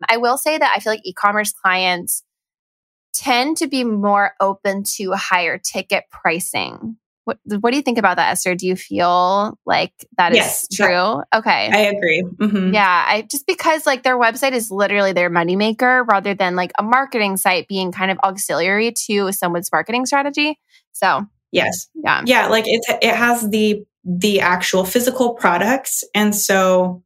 [0.07, 2.23] I will say that I feel like e-commerce clients
[3.13, 8.17] tend to be more open to higher ticket pricing what, what do you think about
[8.17, 8.55] that, Esther?
[8.55, 10.87] Do you feel like that yes, is true?
[10.87, 11.69] That, okay.
[11.71, 12.23] I agree.
[12.23, 12.73] Mm-hmm.
[12.73, 13.05] Yeah.
[13.07, 17.37] I just because like their website is literally their moneymaker rather than like a marketing
[17.37, 20.59] site being kind of auxiliary to someone's marketing strategy.
[20.93, 21.89] So yes.
[21.93, 22.23] Yeah.
[22.25, 22.47] Yeah.
[22.47, 26.03] Like it, it has the, the actual physical products.
[26.15, 27.03] And so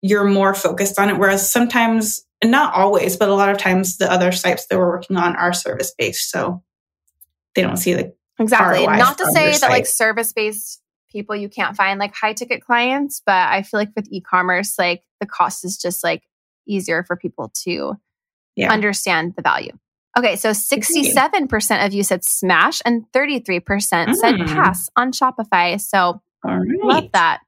[0.00, 1.18] you're more focused on it.
[1.18, 5.16] Whereas sometimes, not always, but a lot of times the other sites that we're working
[5.16, 6.30] on are service based.
[6.30, 6.62] So
[7.54, 8.86] they don't see the Exactly.
[8.86, 12.62] ROI Not to say that like service based people you can't find like high ticket
[12.62, 16.22] clients, but I feel like with e commerce, like the cost is just like
[16.66, 17.94] easier for people to
[18.54, 18.72] yeah.
[18.72, 19.72] understand the value.
[20.18, 24.14] Okay, so 67% of you said smash and 33% mm.
[24.14, 25.78] said pass on Shopify.
[25.80, 26.60] So right.
[26.82, 27.40] love that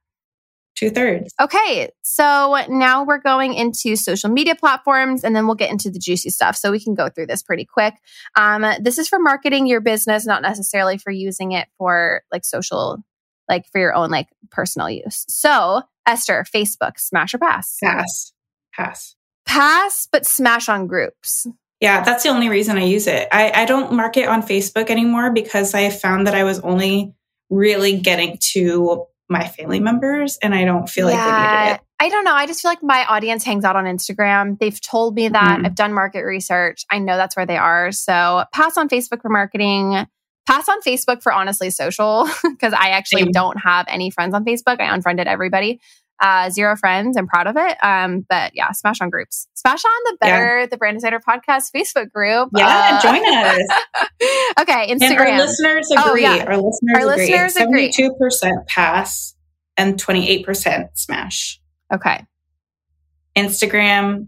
[0.79, 1.33] two thirds.
[1.41, 1.91] Okay.
[2.03, 6.29] So now we're going into social media platforms and then we'll get into the juicy
[6.29, 6.55] stuff.
[6.55, 7.95] So we can go through this pretty quick.
[8.35, 13.03] Um, this is for marketing your business, not necessarily for using it for like social,
[13.49, 15.25] like for your own like personal use.
[15.27, 17.77] So Esther, Facebook, smash or pass?
[17.83, 18.33] Pass.
[18.73, 19.15] Pass.
[19.45, 21.45] Pass, but smash on groups.
[21.81, 23.27] Yeah, that's the only reason I use it.
[23.31, 27.13] I, I don't market on Facebook anymore because I found that I was only
[27.49, 31.81] really getting to my family members and I don't feel yeah, like they needed it.
[32.01, 32.33] I don't know.
[32.33, 34.57] I just feel like my audience hangs out on Instagram.
[34.57, 35.57] They've told me that.
[35.57, 35.65] Mm-hmm.
[35.65, 36.85] I've done market research.
[36.89, 37.91] I know that's where they are.
[37.91, 40.07] So pass on Facebook for marketing.
[40.47, 43.31] Pass on Facebook for honestly social because I actually Same.
[43.31, 44.79] don't have any friends on Facebook.
[44.79, 45.79] I unfriended everybody
[46.21, 47.17] uh, zero friends.
[47.17, 47.77] I'm proud of it.
[47.83, 49.47] Um, but yeah, smash on groups.
[49.53, 50.65] Smash on the Better, yeah.
[50.65, 52.49] the Brand Designer Podcast Facebook group.
[52.55, 53.61] Yeah, uh, join us.
[54.61, 55.01] okay, Instagram.
[55.01, 56.25] And our listeners agree.
[56.25, 56.45] Oh, yeah.
[56.45, 57.33] Our listeners our agree.
[57.33, 57.91] Listeners agree.
[57.91, 59.35] 72% pass
[59.77, 61.61] and 28% smash.
[61.93, 62.25] Okay.
[63.35, 64.27] Instagram,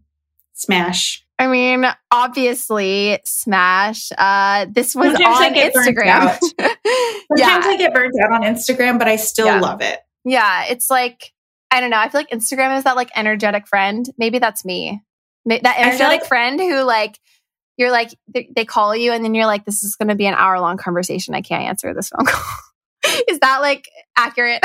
[0.54, 1.26] smash.
[1.38, 4.12] I mean, obviously, smash.
[4.16, 6.38] Uh, this was Sometimes on Instagram.
[6.40, 6.80] Sometimes
[7.36, 7.62] yeah.
[7.64, 9.60] I get burnt out on Instagram, but I still yeah.
[9.60, 10.00] love it.
[10.24, 11.34] Yeah, it's like
[11.72, 12.00] I don't know.
[12.00, 14.06] I feel like Instagram is that like energetic friend.
[14.18, 15.02] Maybe that's me.
[15.46, 17.18] That energetic like- friend who like
[17.78, 20.36] you're like they call you and then you're like this is going to be an
[20.36, 21.34] hour long conversation.
[21.34, 22.44] I can't answer this phone call.
[23.28, 24.64] is that like accurate?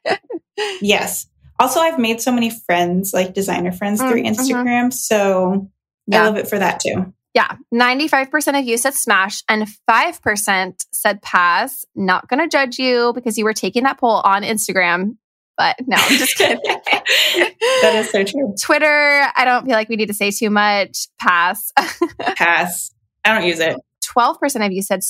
[0.80, 1.26] yes.
[1.58, 4.40] Also, I've made so many friends, like designer friends mm, through mm-hmm.
[4.40, 4.64] Instagram.
[4.64, 4.90] Mm-hmm.
[4.90, 5.70] So
[6.06, 6.22] yeah.
[6.22, 7.12] I love it for that too.
[7.34, 7.56] Yeah.
[7.72, 11.84] 95% of you said smash and 5% said pass.
[11.94, 15.16] Not going to judge you because you were taking that poll on Instagram.
[15.56, 16.58] But no, I'm just kidding.
[16.64, 18.54] that is so true.
[18.60, 21.08] Twitter, I don't feel like we need to say too much.
[21.20, 21.72] Pass.
[22.36, 22.92] Pass.
[23.24, 23.76] I don't use it.
[24.16, 25.00] 12% of you said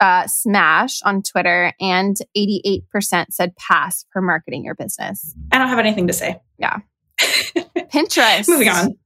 [0.00, 5.34] uh, smash on Twitter, and 88% said pass for marketing your business.
[5.52, 6.40] I don't have anything to say.
[6.58, 6.78] Yeah.
[7.20, 8.48] Pinterest.
[8.48, 8.98] Moving on.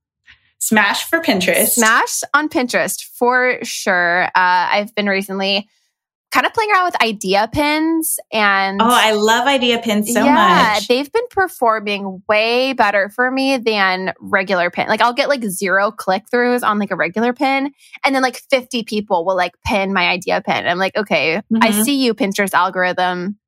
[0.58, 1.68] Smash for Pinterest.
[1.68, 4.24] Smash on Pinterest for sure.
[4.24, 5.68] Uh, I've been recently
[6.32, 10.74] kind of playing around with idea pins and oh i love idea pins so yeah,
[10.74, 15.44] much they've been performing way better for me than regular pin like i'll get like
[15.44, 17.72] zero click throughs on like a regular pin
[18.04, 21.62] and then like 50 people will like pin my idea pin i'm like okay mm-hmm.
[21.62, 23.38] i see you pinterest algorithm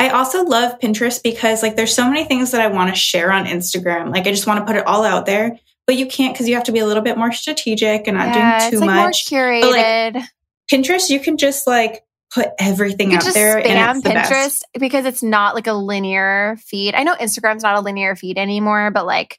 [0.00, 3.30] I also love Pinterest because like there's so many things that I want to share
[3.30, 4.10] on Instagram.
[4.10, 5.58] Like I just want to put it all out there.
[5.86, 8.34] but you can't because you have to be a little bit more strategic and not
[8.34, 9.30] yeah, doing too like much.
[9.30, 10.14] More curated.
[10.14, 10.24] Like,
[10.72, 12.02] Pinterest, you can just like
[12.32, 14.66] put everything out there and Pinterest best.
[14.78, 16.94] because it's not like a linear feed.
[16.94, 19.38] I know Instagram's not a linear feed anymore, but like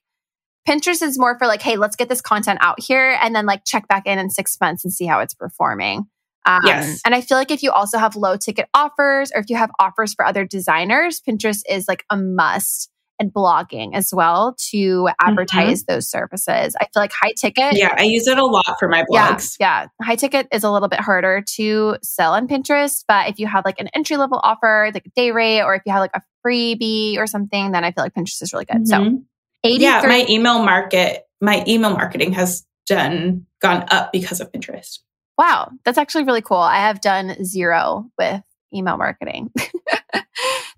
[0.67, 3.63] Pinterest is more for like, hey, let's get this content out here and then like
[3.65, 6.05] check back in in six months and see how it's performing.
[6.45, 7.01] Um, yes.
[7.05, 9.71] And I feel like if you also have low ticket offers or if you have
[9.79, 12.90] offers for other designers, Pinterest is like a must
[13.21, 15.93] and blogging as well to advertise mm-hmm.
[15.93, 16.75] those services.
[16.81, 17.77] I feel like high ticket.
[17.77, 19.57] Yeah, I use it a lot for my blogs.
[19.59, 20.05] Yeah, yeah.
[20.05, 23.63] High ticket is a little bit harder to sell on Pinterest, but if you have
[23.63, 26.21] like an entry level offer, like a day rate, or if you have like a
[26.45, 28.85] freebie or something, then I feel like Pinterest is really good.
[28.85, 29.15] Mm-hmm.
[29.63, 34.51] So 83- yeah, my email market, my email marketing has done gone up because of
[34.51, 34.99] Pinterest.
[35.37, 36.57] Wow, that's actually really cool.
[36.57, 38.41] I have done zero with
[38.73, 39.51] email marketing.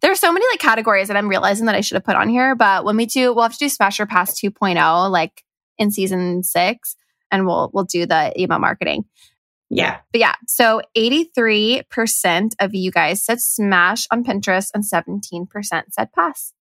[0.04, 2.56] There's so many like categories that I'm realizing that I should have put on here,
[2.56, 5.44] but when we do, we'll have to do Smash or Pass 2.0 like
[5.80, 6.96] in season six,
[7.32, 9.06] and we'll we'll do the email marketing.
[9.70, 10.00] Yeah.
[10.12, 15.48] But yeah, so 83% of you guys said smash on Pinterest and 17%
[15.90, 16.54] said pass.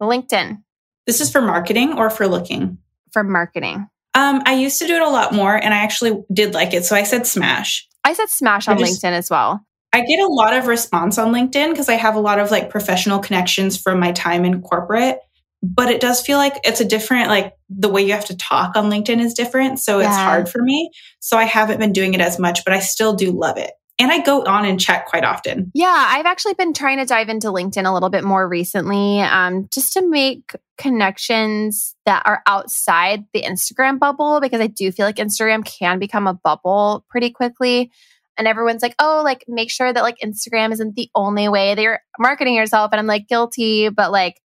[0.00, 0.62] LinkedIn.
[1.06, 2.78] This is for marketing or for looking?
[3.12, 3.88] For marketing.
[4.14, 6.84] Um, I used to do it a lot more and I actually did like it.
[6.84, 7.88] So I said smash.
[8.04, 9.64] I said smash on just, LinkedIn as well.
[9.94, 12.68] I get a lot of response on LinkedIn because I have a lot of like
[12.68, 15.20] professional connections from my time in corporate.
[15.62, 18.76] But it does feel like it's a different, like the way you have to talk
[18.76, 19.78] on LinkedIn is different.
[19.78, 20.08] So yeah.
[20.08, 20.90] it's hard for me.
[21.20, 23.70] So I haven't been doing it as much, but I still do love it.
[23.98, 25.70] And I go on and check quite often.
[25.72, 29.68] Yeah, I've actually been trying to dive into LinkedIn a little bit more recently, um,
[29.72, 35.16] just to make connections that are outside the Instagram bubble, because I do feel like
[35.16, 37.92] Instagram can become a bubble pretty quickly.
[38.36, 41.82] And everyone's like, oh, like make sure that like Instagram isn't the only way that
[41.82, 42.90] you're marketing yourself.
[42.92, 44.40] And I'm like, guilty, but like,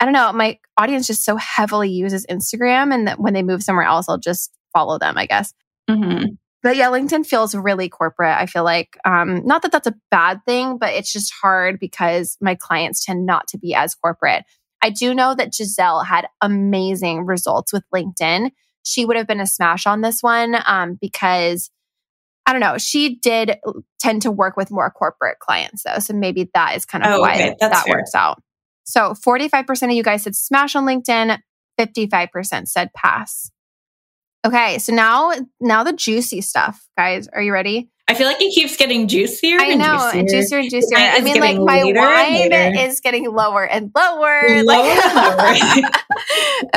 [0.00, 2.92] I don't know, my audience just so heavily uses Instagram.
[2.92, 5.52] And that when they move somewhere else, I'll just follow them, I guess.
[5.88, 6.26] Mm-hmm.
[6.62, 8.36] But yeah, LinkedIn feels really corporate.
[8.36, 12.36] I feel like, um, not that that's a bad thing, but it's just hard because
[12.40, 14.44] my clients tend not to be as corporate.
[14.80, 18.50] I do know that Giselle had amazing results with LinkedIn.
[18.84, 21.70] She would have been a smash on this one um, because
[22.46, 22.78] I don't know.
[22.78, 23.58] She did
[24.00, 25.98] tend to work with more corporate clients though.
[26.00, 27.56] So maybe that is kind of oh, why okay.
[27.60, 27.94] that fair.
[27.94, 28.42] works out.
[28.84, 31.38] So 45% of you guys said smash on LinkedIn,
[31.78, 33.50] 55% said pass.
[34.44, 37.28] Okay, so now now the juicy stuff, guys.
[37.28, 37.90] Are you ready?
[38.08, 39.56] I feel like it keeps getting juicier.
[39.60, 40.28] I know, juicier.
[40.28, 40.98] juicier and juicier.
[40.98, 44.62] I mean, like my wine is getting lower and lower.
[44.62, 45.90] lower, like, lower.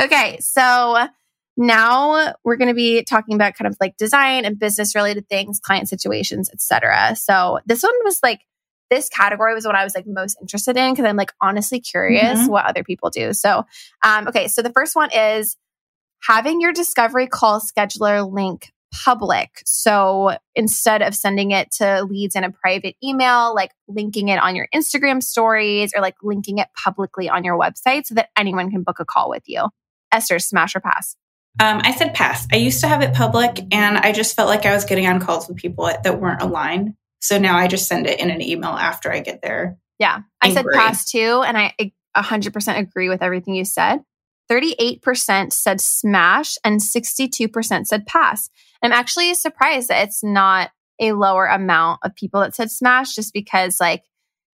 [0.02, 1.08] okay, so
[1.56, 5.60] now we're going to be talking about kind of like design and business related things,
[5.60, 7.16] client situations, etc.
[7.16, 8.40] So this one was like
[8.90, 12.38] this category was what I was like most interested in because I'm like honestly curious
[12.38, 12.50] mm-hmm.
[12.50, 13.32] what other people do.
[13.32, 13.64] So,
[14.04, 15.56] um, okay, so the first one is
[16.22, 18.70] having your discovery call scheduler link
[19.04, 19.50] public.
[19.64, 24.54] So instead of sending it to leads in a private email, like linking it on
[24.56, 28.82] your Instagram stories or like linking it publicly on your website so that anyone can
[28.82, 29.68] book a call with you.
[30.12, 31.16] Esther, smash or pass?
[31.58, 32.46] Um, I said pass.
[32.52, 35.20] I used to have it public and I just felt like I was getting on
[35.20, 36.94] calls with people that weren't aligned.
[37.20, 39.78] So now I just send it in an email after I get there.
[39.98, 40.20] Yeah.
[40.42, 41.42] I said pass too.
[41.46, 41.74] And I
[42.16, 44.00] 100% agree with everything you said.
[44.50, 48.50] 38% said smash and 62% said pass.
[48.82, 53.32] I'm actually surprised that it's not a lower amount of people that said smash just
[53.32, 54.04] because like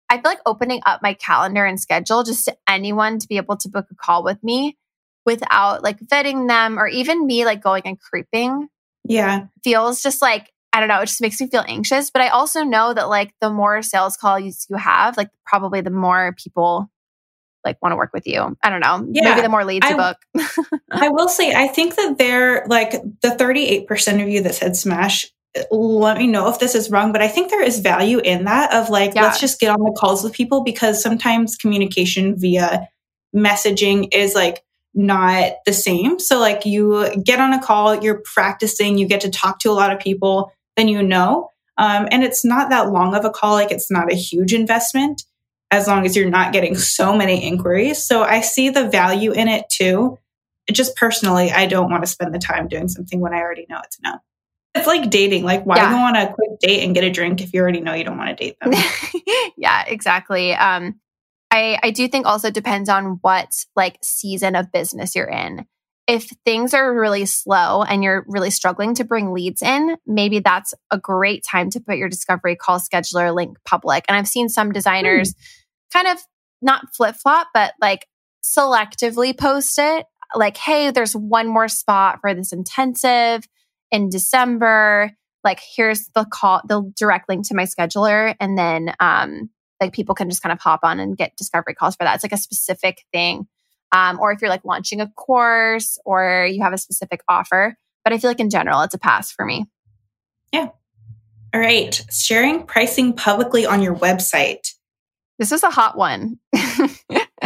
[0.08, 3.56] I feel like opening up my calendar and schedule just to anyone to be able
[3.58, 4.76] to book a call with me
[5.24, 8.68] without like vetting them or even me like going and creeping.
[9.04, 9.46] Yeah.
[9.64, 12.10] Feels just like, I don't know, it just makes me feel anxious.
[12.10, 15.90] But I also know that like the more sales calls you have, like probably the
[15.90, 16.90] more people
[17.64, 18.56] like want to work with you.
[18.62, 19.06] I don't know.
[19.12, 20.16] Yeah, Maybe the more leads you book.
[20.90, 25.26] I will say, I think that they're like the 38% of you that said smash.
[25.70, 28.72] Let me know if this is wrong, but I think there is value in that
[28.72, 29.22] of like, yeah.
[29.22, 32.88] let's just get on the calls with people because sometimes communication via
[33.36, 34.62] messaging is like
[34.94, 36.18] not the same.
[36.18, 39.72] So, like, you get on a call, you're practicing, you get to talk to a
[39.72, 41.50] lot of people, then you know.
[41.78, 45.24] Um, and it's not that long of a call, like, it's not a huge investment
[45.70, 48.04] as long as you're not getting so many inquiries.
[48.04, 50.18] So, I see the value in it too.
[50.70, 53.80] Just personally, I don't want to spend the time doing something when I already know
[53.82, 54.18] it's no.
[54.74, 55.44] It's like dating.
[55.44, 55.90] Like, why yeah.
[55.90, 58.16] go on a quick date and get a drink if you already know you don't
[58.16, 58.72] want to date them?
[59.56, 60.54] yeah, exactly.
[60.54, 60.98] Um,
[61.52, 65.66] I, I do think also depends on what like season of business you're in.
[66.08, 70.74] If things are really slow and you're really struggling to bring leads in, maybe that's
[70.90, 74.04] a great time to put your discovery call scheduler link public.
[74.08, 75.36] And I've seen some designers mm.
[75.92, 76.18] kind of
[76.62, 78.08] not flip flop, but like
[78.42, 83.46] selectively post it like, hey, there's one more spot for this intensive
[83.90, 85.10] in December.
[85.44, 88.34] Like, here's the call, the direct link to my scheduler.
[88.40, 89.50] And then, um,
[89.82, 92.14] like people can just kind of hop on and get discovery calls for that.
[92.14, 93.46] It's like a specific thing.
[93.90, 97.76] Um, or if you're like launching a course or you have a specific offer.
[98.04, 99.66] But I feel like in general, it's a pass for me.
[100.52, 100.68] Yeah.
[101.52, 102.02] All right.
[102.10, 104.68] Sharing pricing publicly on your website.
[105.38, 106.38] This is a hot one.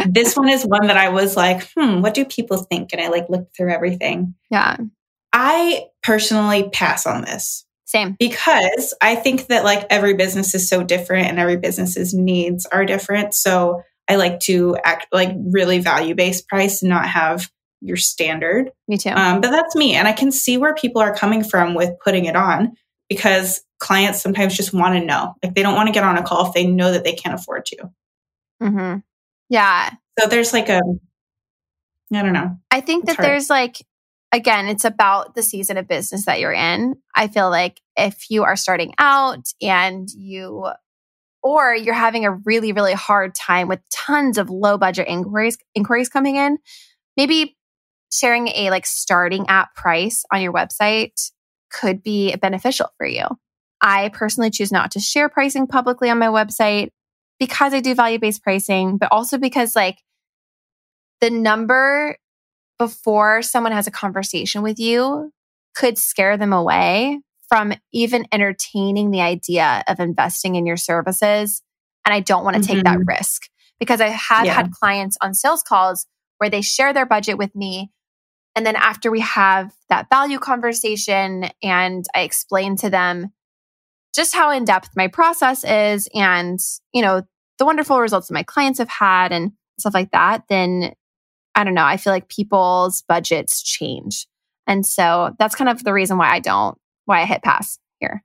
[0.07, 2.93] this one is one that I was like, hmm, what do people think?
[2.93, 4.35] And I like looked through everything.
[4.49, 4.77] Yeah.
[5.33, 7.65] I personally pass on this.
[7.87, 8.17] Same.
[8.19, 12.85] Because I think that like every business is so different and every business's needs are
[12.85, 13.33] different.
[13.33, 18.71] So I like to act like really value based price and not have your standard.
[18.89, 19.09] Me too.
[19.09, 19.95] Um, but that's me.
[19.95, 22.75] And I can see where people are coming from with putting it on
[23.07, 25.35] because clients sometimes just want to know.
[25.41, 27.39] Like they don't want to get on a call if they know that they can't
[27.39, 27.89] afford to.
[28.61, 28.99] Mm-hmm.
[29.49, 29.91] Yeah.
[30.19, 30.81] So there's like a,
[32.13, 32.57] I don't know.
[32.69, 33.29] I think it's that hard.
[33.29, 33.77] there's like,
[34.31, 36.95] again, it's about the season of business that you're in.
[37.15, 40.67] I feel like if you are starting out and you,
[41.43, 46.09] or you're having a really, really hard time with tons of low budget inquiries, inquiries
[46.09, 46.57] coming in,
[47.15, 47.57] maybe
[48.11, 51.31] sharing a like starting at price on your website
[51.71, 53.25] could be beneficial for you.
[53.81, 56.89] I personally choose not to share pricing publicly on my website
[57.39, 59.99] because I do value based pricing, but also because like
[61.21, 62.17] the number
[62.79, 65.31] before someone has a conversation with you
[65.75, 67.19] could scare them away
[67.49, 71.61] from even entertaining the idea of investing in your services.
[72.05, 72.73] And I don't want to mm-hmm.
[72.73, 73.09] take that mm-hmm.
[73.09, 73.43] risk
[73.79, 74.53] because I have yeah.
[74.53, 76.05] had clients on sales calls
[76.39, 77.91] where they share their budget with me.
[78.55, 83.31] And then after we have that value conversation and I explain to them
[84.15, 86.59] just how in depth my process is and,
[86.91, 87.21] you know,
[87.59, 90.93] the wonderful results that my clients have had and stuff like that, then
[91.57, 94.27] I don't know, I feel like people's budgets change.
[94.67, 98.23] And so that's kind of the reason why I don't, why I hit pass here.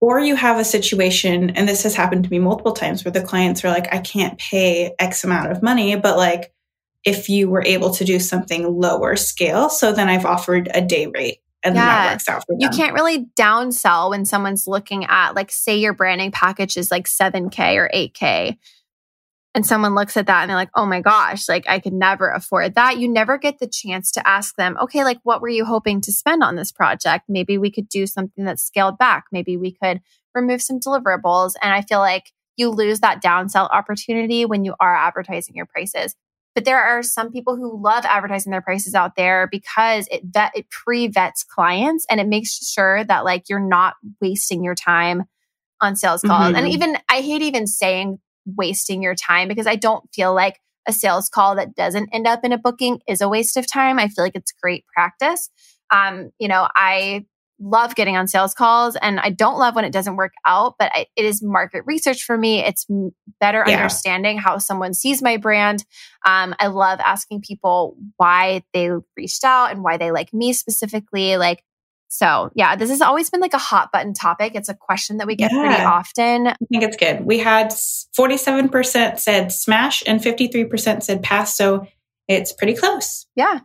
[0.00, 3.22] Or you have a situation, and this has happened to me multiple times where the
[3.22, 6.52] clients are like, I can't pay X amount of money, but like
[7.04, 11.06] if you were able to do something lower scale, so then I've offered a day
[11.06, 11.86] rate and yeah.
[11.86, 12.60] that works out for them.
[12.60, 17.06] You can't really downsell when someone's looking at like say your branding package is like
[17.06, 18.58] 7k or 8k
[19.54, 22.30] and someone looks at that and they're like, "Oh my gosh, like I could never
[22.30, 25.64] afford that." You never get the chance to ask them, "Okay, like what were you
[25.64, 27.26] hoping to spend on this project?
[27.28, 29.24] Maybe we could do something that's scaled back.
[29.32, 30.00] Maybe we could
[30.34, 34.94] remove some deliverables." And I feel like you lose that downsell opportunity when you are
[34.94, 36.14] advertising your prices.
[36.54, 40.52] But there are some people who love advertising their prices out there because it vet,
[40.54, 45.24] it pre-vets clients and it makes sure that like you're not wasting your time
[45.80, 46.48] on sales calls.
[46.48, 46.56] Mm-hmm.
[46.56, 50.92] And even I hate even saying wasting your time because I don't feel like a
[50.92, 53.98] sales call that doesn't end up in a booking is a waste of time.
[53.98, 55.50] I feel like it's great practice.
[55.90, 57.24] Um, you know, I
[57.60, 60.90] love getting on sales calls and I don't love when it doesn't work out, but
[60.94, 62.60] I, it is market research for me.
[62.60, 62.86] It's
[63.40, 63.76] better yeah.
[63.76, 65.84] understanding how someone sees my brand.
[66.26, 71.36] Um, I love asking people why they reached out and why they like me specifically.
[71.36, 71.62] Like,
[72.14, 74.52] so yeah, this has always been like a hot button topic.
[74.54, 75.60] It's a question that we get yeah.
[75.60, 76.46] pretty often.
[76.46, 77.24] I think it's good.
[77.24, 81.56] We had 47% said smash and 53% said pass.
[81.56, 81.88] So
[82.28, 83.26] it's pretty close.
[83.34, 83.58] Yeah.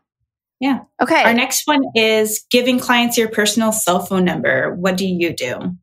[0.60, 0.80] Yeah.
[1.00, 1.22] Okay.
[1.24, 4.74] Our next one is giving clients your personal cell phone number.
[4.74, 5.78] What do you do?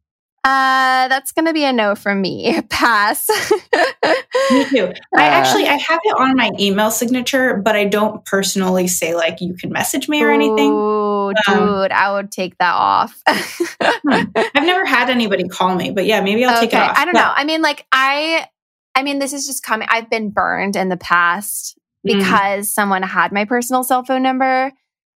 [0.47, 2.61] Uh, that's going to be a no from me.
[2.71, 3.29] Pass.
[3.29, 4.93] me too.
[5.17, 9.15] I uh, actually I have it on my email signature, but I don't personally say
[9.15, 10.71] like you can message me or anything.
[10.73, 13.21] Oh, dude, I would take that off.
[13.29, 14.25] Hmm.
[14.37, 16.67] I've never had anybody call me, but yeah, maybe I'll okay.
[16.67, 16.97] take it off.
[16.97, 17.33] I don't but, know.
[17.35, 18.47] I mean, like I,
[18.95, 19.89] I mean, this is just coming.
[19.91, 21.77] I've been burned in the past
[22.07, 22.19] Mm.
[22.19, 24.73] because someone had my personal cell phone number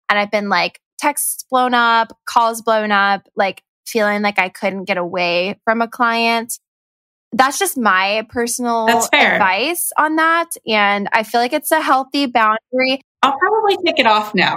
[0.10, 4.86] and I've been like texts blown up, calls blown up, like feeling like I couldn't
[4.86, 6.60] get away from a client.
[7.34, 10.50] That's just my personal advice on that.
[10.66, 13.02] And I feel like it's a healthy boundary.
[13.22, 14.56] I'll probably take it off now.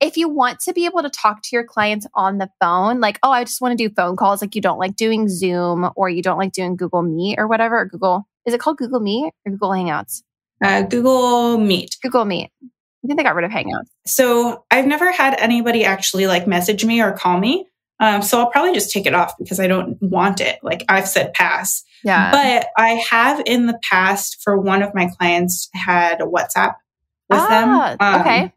[0.00, 3.18] If you want to be able to talk to your clients on the phone, like,
[3.22, 6.08] oh, I just want to do phone calls, like you don't like doing Zoom or
[6.08, 9.34] you don't like doing Google Meet or whatever, or Google, is it called Google Meet
[9.44, 10.22] or Google Hangouts?
[10.64, 11.98] Uh, Google Meet.
[12.02, 12.50] Google Meet.
[12.62, 13.88] I think they got rid of Hangouts.
[14.06, 17.66] So I've never had anybody actually like message me or call me.
[18.00, 20.58] Um, so I'll probably just take it off because I don't want it.
[20.62, 21.84] Like I've said pass.
[22.02, 22.30] Yeah.
[22.30, 26.74] But I have in the past for one of my clients had a WhatsApp
[27.28, 27.96] with ah, them.
[28.00, 28.54] Um, okay.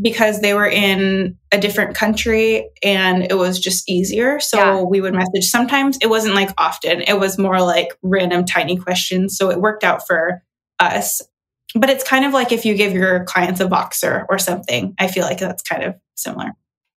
[0.00, 4.40] Because they were in a different country and it was just easier.
[4.40, 4.82] So yeah.
[4.82, 5.44] we would message.
[5.44, 9.36] Sometimes it wasn't like often, it was more like random tiny questions.
[9.36, 10.42] So it worked out for
[10.78, 11.20] us.
[11.74, 14.94] but it's kind of like if you give your clients a Voxer or something.
[14.98, 16.52] I feel like that's kind of similar.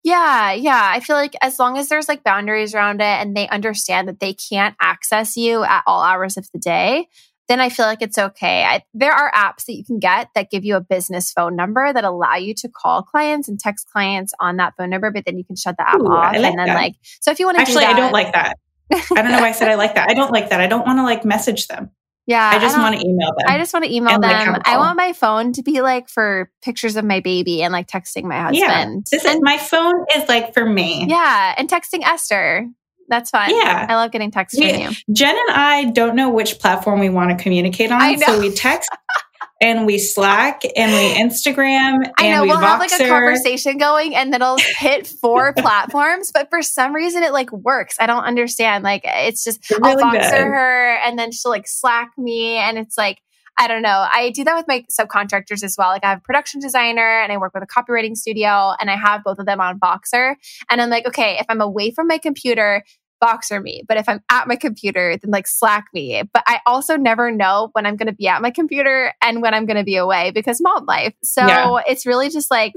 [0.04, 0.91] Yeah, yeah.
[0.93, 4.20] I feel like as long as there's like boundaries around it and they understand that
[4.20, 7.08] they can't access you at all hours of the day,
[7.50, 8.64] then I feel like it's okay.
[8.64, 11.91] I, there are apps that you can get that give you a business phone number
[11.91, 15.38] that allow you to call clients and text clients on that phone number, but then
[15.38, 16.34] you can shut the app Ooh, off.
[16.34, 16.76] Like and then, that.
[16.76, 18.58] like, so if you want to actually, I don't like that.
[18.91, 20.10] I don't know why I said I like that.
[20.10, 20.62] I don't like that.
[20.62, 21.91] I don't want to like message them.
[22.30, 22.47] Yeah.
[22.47, 23.47] I just want to email them.
[23.47, 24.53] I just want to email them.
[24.53, 27.88] Like I want my phone to be like for pictures of my baby and like
[27.88, 28.55] texting my husband.
[28.61, 28.95] Yeah.
[29.11, 31.07] This is my phone is like for me.
[31.09, 31.55] Yeah.
[31.57, 32.69] And texting Esther.
[33.07, 33.49] That's fun.
[33.49, 33.88] Yeah.
[33.89, 34.89] I love getting texts we, from you.
[35.11, 38.19] Jen and I don't know which platform we want to communicate on.
[38.19, 38.88] So we text
[39.62, 42.10] and we Slack and we Instagram.
[42.18, 42.62] I know we we'll Voxer.
[42.62, 46.32] have like a conversation going, and then it'll hit four platforms.
[46.34, 47.97] But for some reason, it like works.
[47.99, 48.84] I don't understand.
[48.84, 52.97] Like it's just really I'll Voxer her, and then she'll like Slack me, and it's
[52.97, 53.20] like.
[53.62, 54.07] I don't know.
[54.10, 55.89] I do that with my subcontractors as well.
[55.89, 58.95] Like I have a production designer and I work with a copywriting studio and I
[58.95, 60.36] have both of them on Voxer.
[60.70, 62.86] And I'm like, okay, if I'm away from my computer,
[63.24, 63.84] Voxer me.
[63.88, 66.24] But if I'm at my computer, then like Slack me.
[66.34, 69.53] But I also never know when I'm going to be at my computer and when
[69.53, 71.13] I'm going to be away because mom life.
[71.24, 71.80] So yeah.
[71.88, 72.74] it's really just like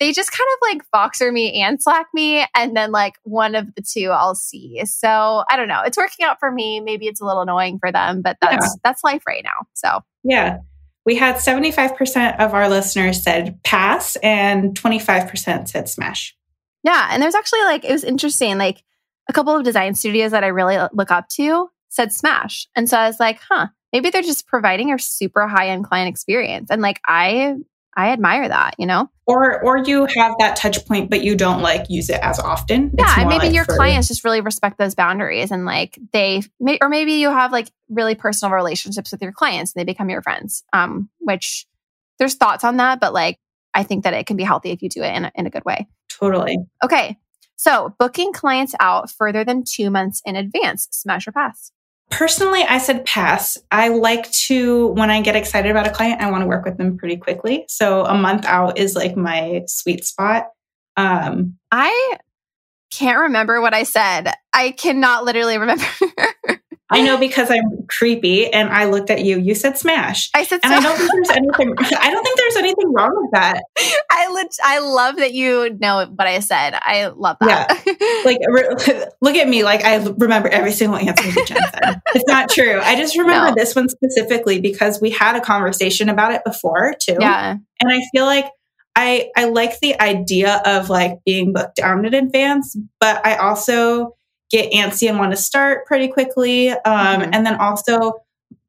[0.00, 2.46] they just kind of like Voxer me and Slack me.
[2.54, 4.82] And then like one of the two I'll see.
[4.84, 5.82] So I don't know.
[5.84, 6.80] It's working out for me.
[6.80, 8.80] Maybe it's a little annoying for them, but that's yeah.
[8.84, 9.66] that's life right now.
[9.74, 10.58] So yeah.
[11.06, 16.36] We had 75% of our listeners said pass and 25% said smash.
[16.84, 17.08] Yeah.
[17.10, 18.58] And there's actually like, it was interesting.
[18.58, 18.82] Like,
[19.30, 22.66] a couple of design studios that I really look up to said smash.
[22.74, 26.08] And so I was like, huh, maybe they're just providing a super high end client
[26.08, 26.68] experience.
[26.68, 27.54] And like, I,
[27.96, 29.08] I admire that, you know?
[29.26, 32.92] Or, or you have that touch point, but you don't like use it as often.
[32.98, 33.14] Yeah.
[33.18, 33.76] And maybe like your for...
[33.76, 37.70] clients just really respect those boundaries and like they, may, or maybe you have like
[37.88, 40.64] really personal relationships with your clients and they become your friends.
[40.72, 41.66] Um, which
[42.18, 43.38] there's thoughts on that, but like,
[43.74, 45.50] I think that it can be healthy if you do it in a, in a
[45.50, 45.86] good way.
[46.08, 46.58] Totally.
[46.84, 47.16] Okay.
[47.60, 51.72] So, booking clients out further than two months in advance, smash or pass?
[52.10, 53.58] Personally, I said pass.
[53.70, 56.78] I like to, when I get excited about a client, I want to work with
[56.78, 57.66] them pretty quickly.
[57.68, 60.46] So, a month out is like my sweet spot.
[60.96, 62.16] Um, I
[62.90, 64.32] can't remember what I said.
[64.54, 65.84] I cannot literally remember.
[66.90, 69.38] I know because I'm creepy and I looked at you.
[69.38, 70.30] You said smash.
[70.34, 73.30] I said and I don't think there's anything I don't think there's anything wrong with
[73.32, 73.62] that.
[74.10, 76.74] I lit- I love that you know what I said.
[76.74, 77.82] I love that.
[77.86, 78.22] Yeah.
[78.24, 82.00] like re- look at me like I remember every single answer that Jen said.
[82.14, 82.80] it's not true.
[82.80, 83.54] I just remember no.
[83.56, 87.16] this one specifically because we had a conversation about it before too.
[87.20, 87.56] Yeah.
[87.82, 88.46] And I feel like
[88.96, 94.16] I I like the idea of like being booked down in advance, but I also
[94.50, 96.70] get antsy and want to start pretty quickly.
[96.70, 97.30] Um, mm-hmm.
[97.32, 98.22] And then also,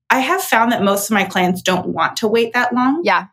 [0.09, 3.01] I have found that most of my clients don't want to wait that long.
[3.03, 3.27] Yeah.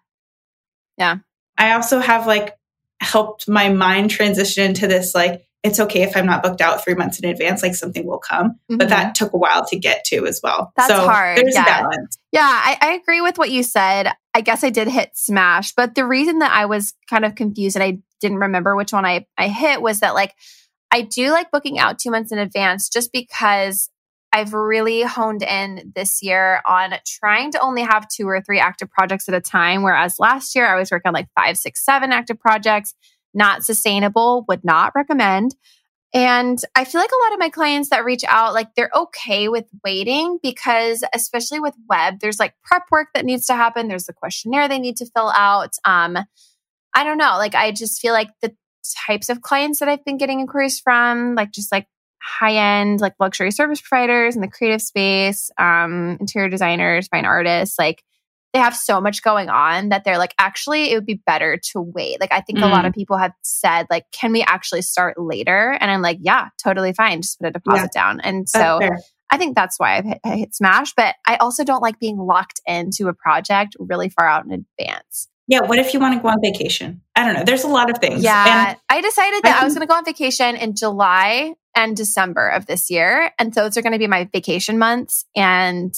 [0.97, 1.19] Yeah.
[1.57, 2.57] I also have like
[3.01, 6.95] helped my mind transition into this like, it's okay if I'm not booked out three
[6.95, 8.53] months in advance, like something will come.
[8.53, 8.77] Mm-hmm.
[8.77, 10.73] But that took a while to get to as well.
[10.77, 11.37] That's so hard.
[11.37, 11.65] There's yeah.
[11.65, 12.17] balance.
[12.31, 14.13] Yeah, I, I agree with what you said.
[14.35, 17.75] I guess I did hit smash, but the reason that I was kind of confused
[17.75, 20.33] and I didn't remember which one I, I hit was that like
[20.91, 23.91] I do like booking out two months in advance just because
[24.33, 28.91] I've really honed in this year on trying to only have two or three active
[28.91, 29.83] projects at a time.
[29.83, 32.95] Whereas last year I was working on like five, six, seven active projects.
[33.35, 35.55] Not sustainable, would not recommend.
[36.15, 39.49] And I feel like a lot of my clients that reach out, like they're okay
[39.49, 43.89] with waiting because, especially with web, there's like prep work that needs to happen.
[43.89, 45.75] There's the questionnaire they need to fill out.
[45.85, 46.17] Um,
[46.95, 47.37] I don't know.
[47.37, 48.55] Like, I just feel like the
[49.07, 51.87] types of clients that I've been getting inquiries from, like just like
[52.21, 57.79] high end, like luxury service providers in the creative space, um, interior designers, fine artists,
[57.79, 58.03] like
[58.53, 61.81] they have so much going on that they're like, actually, it would be better to
[61.81, 62.19] wait.
[62.21, 62.65] Like, I think mm.
[62.65, 62.97] a lot of mm.
[62.97, 65.77] people have said, like, can we actually start later?
[65.79, 67.21] And I'm like, yeah, totally fine.
[67.21, 68.03] Just put a deposit yeah.
[68.03, 68.21] down.
[68.21, 68.81] And so
[69.31, 70.95] I think that's why I've hit, I hit smash.
[70.97, 75.29] But I also don't like being locked into a project really far out in advance.
[75.49, 75.63] Yeah.
[75.63, 77.01] What if you want to go on vacation?
[77.17, 77.45] I don't know.
[77.45, 78.23] There's a lot of things.
[78.23, 78.71] Yeah.
[78.71, 81.97] And I decided that I, I was going to go on vacation in July and
[81.97, 83.33] December of this year.
[83.39, 85.25] And so those are going to be my vacation months.
[85.35, 85.95] And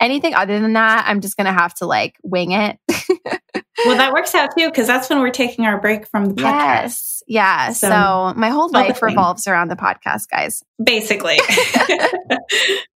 [0.00, 2.78] anything other than that, I'm just going to have to like wing it.
[3.86, 6.42] well, that works out too, because that's when we're taking our break from the podcast.
[6.42, 7.22] Yes.
[7.28, 7.72] Yeah.
[7.72, 10.62] So, so my whole life revolves around the podcast, guys.
[10.82, 11.38] Basically.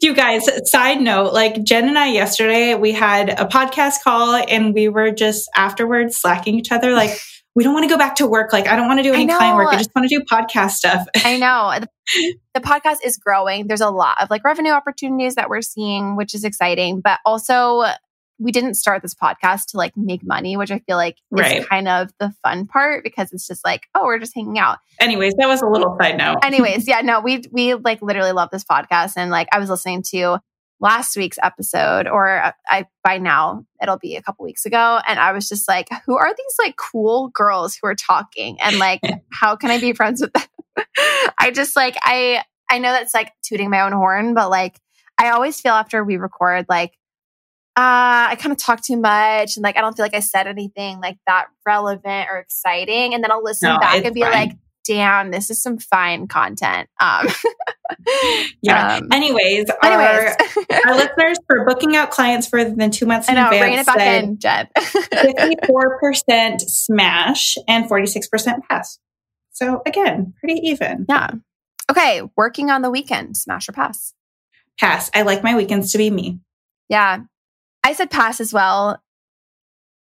[0.00, 4.74] you guys, side note, like Jen and I yesterday, we had a podcast call and
[4.74, 6.92] we were just afterwards slacking each other.
[6.92, 7.18] Like,
[7.54, 8.52] we don't want to go back to work.
[8.52, 9.68] Like, I don't want to do any client work.
[9.68, 11.06] I just want to do podcast stuff.
[11.24, 11.78] I know.
[11.80, 13.66] The, the podcast is growing.
[13.66, 17.84] There's a lot of like revenue opportunities that we're seeing, which is exciting, but also
[18.40, 21.58] we didn't start this podcast to like make money, which I feel like Right.
[21.58, 24.78] is kind of the fun part because it's just like, oh, we're just hanging out.
[24.98, 26.38] Anyways, that was a little side note.
[26.42, 30.02] Anyways, yeah, no, we we like literally love this podcast, and like I was listening
[30.10, 30.38] to
[30.80, 35.18] last week's episode, or uh, I by now it'll be a couple weeks ago, and
[35.20, 39.00] I was just like, who are these like cool girls who are talking, and like
[39.32, 40.42] how can I be friends with them?
[41.38, 44.80] I just like I I know that's like tooting my own horn, but like
[45.18, 46.94] I always feel after we record like.
[47.76, 50.46] Uh, I kind of talk too much and like I don't feel like I said
[50.46, 53.14] anything like that relevant or exciting.
[53.14, 54.32] And then I'll listen No, back and be fine.
[54.32, 54.52] like,
[54.84, 56.88] damn, this is some fine content.
[57.00, 57.26] Um,
[58.62, 58.96] Yeah.
[58.98, 63.32] um, Anyways, anyways, our, our listeners for booking out clients further than two months I
[63.32, 64.68] in know, advance rein it back in, Jen.
[65.48, 68.98] 54% smash and 46% pass.
[69.52, 71.06] So again, pretty even.
[71.08, 71.30] yeah.
[71.90, 74.14] Okay, working on the weekend, smash or pass.
[74.78, 75.10] Pass.
[75.12, 76.38] I like my weekends to be me.
[76.88, 77.20] Yeah.
[77.90, 79.02] I said pass as well.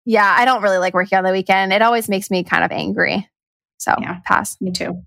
[0.05, 1.73] Yeah, I don't really like working on the weekend.
[1.73, 3.29] It always makes me kind of angry.
[3.79, 4.21] So Yeah.
[4.25, 4.57] pass.
[4.61, 5.03] Me too.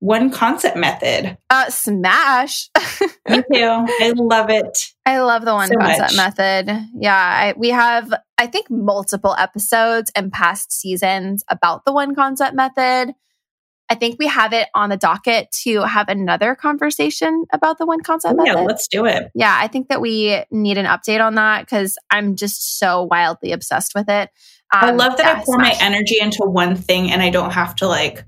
[0.00, 1.38] One concept method.
[1.48, 2.68] Uh, smash.
[3.28, 3.86] Me too.
[4.00, 4.78] I love it.
[5.06, 6.16] I love the one So concept much.
[6.16, 6.78] method.
[6.94, 12.54] Yeah, I, we have I think multiple episodes and past seasons about the one concept
[12.54, 13.14] method.
[13.90, 18.00] I think we have it on the docket to have another conversation about the one
[18.00, 18.64] concept yeah, method.
[18.66, 19.30] let's do it.
[19.34, 23.52] Yeah, I think that we need an update on that because I'm just so wildly
[23.52, 24.30] obsessed with it.
[24.72, 27.50] I Um, love that yeah, I pour my energy into one thing and I don't
[27.52, 28.24] have to like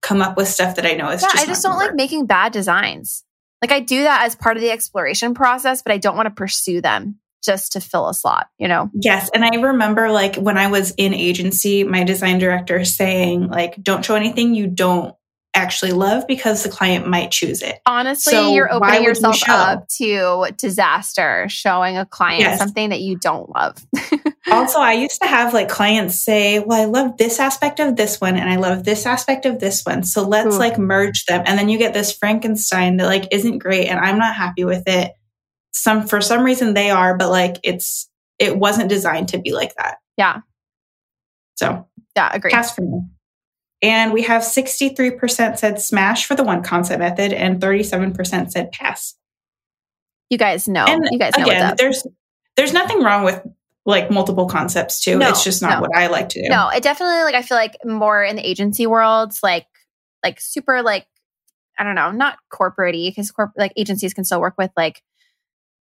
[0.00, 1.96] come up with stuff that I know is Yeah, just I just don't like work.
[1.96, 3.24] making bad designs.
[3.60, 6.34] Like I do that as part of the exploration process, but I don't want to
[6.34, 8.90] pursue them just to fill a slot, you know?
[8.94, 9.30] Yes.
[9.34, 14.04] And I remember like when I was in agency, my design director saying, like, don't
[14.04, 15.14] show anything you don't
[15.54, 17.80] actually love because the client might choose it.
[17.86, 22.58] Honestly, So you're opening would you yourself up to disaster showing a client Yes.
[22.58, 23.84] something that you don't love.
[24.50, 28.20] Also, I used to have like clients say, well, I love this aspect of this
[28.20, 30.04] one and I love this aspect of this one.
[30.04, 30.58] So let's Ooh.
[30.58, 31.42] like merge them.
[31.46, 34.84] And then you get this Frankenstein that like isn't great and I'm not happy with
[34.86, 35.12] it.
[35.78, 39.74] Some for some reason they are, but like it's it wasn't designed to be like
[39.76, 39.98] that.
[40.16, 40.40] Yeah.
[41.56, 42.50] So yeah, agree.
[42.50, 43.02] pass for me.
[43.80, 49.14] And we have 63% said smash for the one concept method and 37% said pass.
[50.30, 50.84] You guys know.
[50.84, 52.04] and you guys know again, there's
[52.56, 53.40] there's nothing wrong with
[53.86, 55.16] like multiple concepts too.
[55.16, 55.80] No, it's just not no.
[55.82, 56.48] what I like to do.
[56.48, 59.66] No, it definitely like I feel like more in the agency world, like
[60.24, 61.06] like super like
[61.78, 65.02] I don't know, not corporate-y because corp- like agencies can still work with like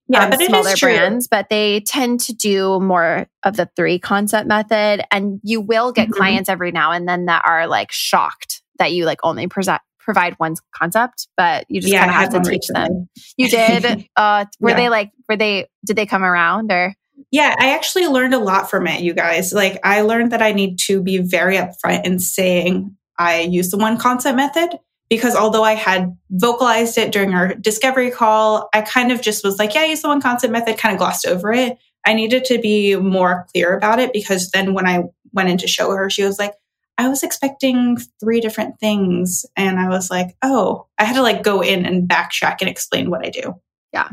[0.09, 3.99] Yeah, um, but it smaller brands, but they tend to do more of the three
[3.99, 5.03] concept method.
[5.11, 6.13] And you will get Mhm.
[6.13, 10.33] clients every now and then that are like shocked that you like only present provide
[10.39, 13.09] one concept, but you just yeah, kind of have to teach them.
[13.35, 14.07] You did.
[14.15, 14.75] Uh, were Yeah.
[14.77, 15.11] they like?
[15.27, 15.67] Were they?
[15.85, 16.93] Did they come around or?
[17.31, 19.51] Yeah, I actually learned a lot from it, you guys.
[19.51, 23.77] Like, I learned that I need to be very upfront in saying I use the
[23.77, 24.79] one concept method
[25.09, 29.57] because although I had vocalized it during our discovery call, I kind of just was
[29.57, 31.77] like, yeah, I use the one concept method, kind of glossed over it.
[32.05, 35.03] I needed to be more clear about it because then when I
[35.33, 36.53] went in to show her, she was like,
[36.97, 39.45] I was expecting three different things.
[39.55, 43.09] And I was like, oh, I had to like go in and backtrack and explain
[43.09, 43.55] what I do.
[43.93, 44.09] Yeah.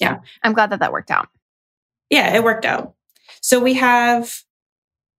[0.00, 0.18] Yeah.
[0.42, 1.28] I'm glad that that worked out.
[2.10, 2.94] Yeah, it worked out.
[3.40, 4.34] So we have,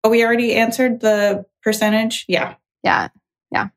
[0.03, 2.25] oh, we already answered the percentage.
[2.27, 2.55] Yeah.
[2.83, 3.09] Yeah.
[3.51, 3.69] Yeah.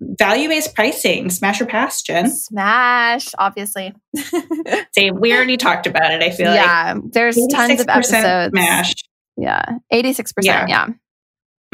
[0.00, 2.30] Value based pricing, smash or pass, Jen.
[2.30, 3.94] Smash, obviously.
[4.92, 5.20] Same.
[5.20, 6.22] We already talked about it.
[6.22, 8.50] I feel like yeah, there's tons of episodes.
[8.52, 8.94] Smash
[9.36, 10.68] Yeah, eighty-six percent.
[10.68, 10.88] Yeah,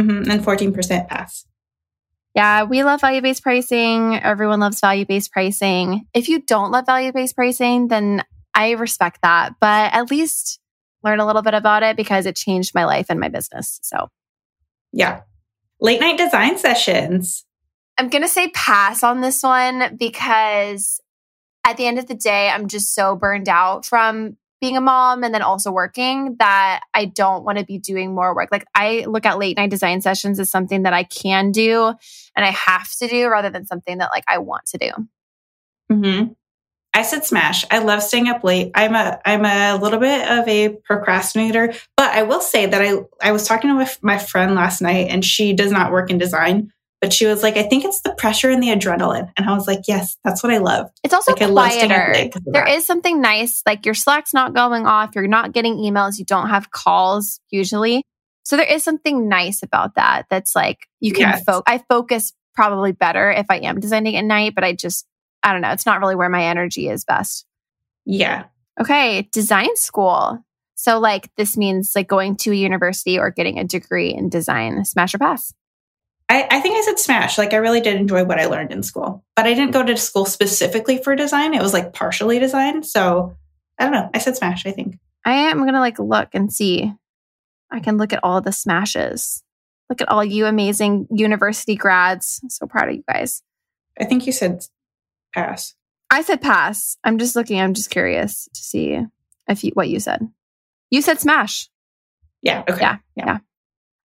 [0.01, 1.45] Mhm, and 14% pass.
[2.35, 2.63] yeah.
[2.65, 4.17] We love value-based pricing.
[4.17, 6.07] Everyone loves value-based pricing.
[6.15, 8.23] If you don't love value-based pricing, then
[8.55, 9.55] I respect that.
[9.61, 10.61] But at least
[11.03, 13.79] learn a little bit about it because it changed my life and my business.
[13.83, 14.09] So
[14.93, 15.23] Yeah.
[15.81, 17.45] Late night design sessions.
[18.01, 21.03] I'm going to say pass on this one because
[21.67, 25.23] at the end of the day, I'm just so burned out from being a mom
[25.23, 28.49] and then also working that I don't want to be doing more work.
[28.51, 31.89] Like I look at late night design sessions as something that I can do
[32.35, 34.91] and I have to do rather than something that like I want to do.
[35.93, 36.33] Mm-hmm.
[36.95, 37.67] I said smash.
[37.71, 38.71] I love staying up late.
[38.75, 42.95] I'm a I'm a little bit of a procrastinator, but I will say that I
[43.21, 46.73] I was talking with my friend last night and she does not work in design,
[47.01, 49.31] but she was like, I think it's the pressure and the adrenaline.
[49.37, 50.91] And I was like, yes, that's what I love.
[51.03, 52.13] It's also Like, quieter.
[52.15, 55.53] late 'cause of There is something nice, like your Slack's not going off, you're not
[55.53, 58.05] getting emails, you don't have calls usually.
[58.43, 60.27] So there is something nice about that.
[60.31, 61.45] That's like you can Yes.
[61.45, 61.63] focus.
[61.67, 65.07] I focus probably better if I am designing at night, but I just
[65.43, 65.71] I don't know.
[65.71, 67.47] It's not really where my energy is best.
[68.05, 68.45] Yeah.
[68.81, 70.39] Okay, design school.
[70.75, 74.85] So, like, this means like going to a university or getting a degree in design.
[74.85, 75.53] Smash or pass?
[76.31, 77.39] I, I, think I said smash.
[77.39, 79.97] Like, I really did enjoy what I learned in school, but I didn't go to
[79.97, 81.55] school specifically for design.
[81.55, 82.85] It was like partially design.
[82.85, 83.37] So,
[83.81, 84.09] I don't know.
[84.15, 84.99] I said smash, I think.
[85.25, 86.93] I am going to like look and see.
[87.73, 89.43] I can look at all the smashes.
[89.89, 92.41] Look at all you amazing university grads.
[92.49, 93.43] So proud of you guys.
[94.01, 94.65] I think you said
[95.35, 95.75] pass.
[96.11, 96.97] I said pass.
[97.03, 97.61] I'm just looking.
[97.61, 99.01] I'm just curious to see
[99.49, 100.29] if you, what you said.
[100.91, 101.69] You said smash.
[102.41, 102.63] Yeah.
[102.69, 102.81] Okay.
[102.81, 103.27] Yeah, yeah.
[103.27, 103.39] Yeah.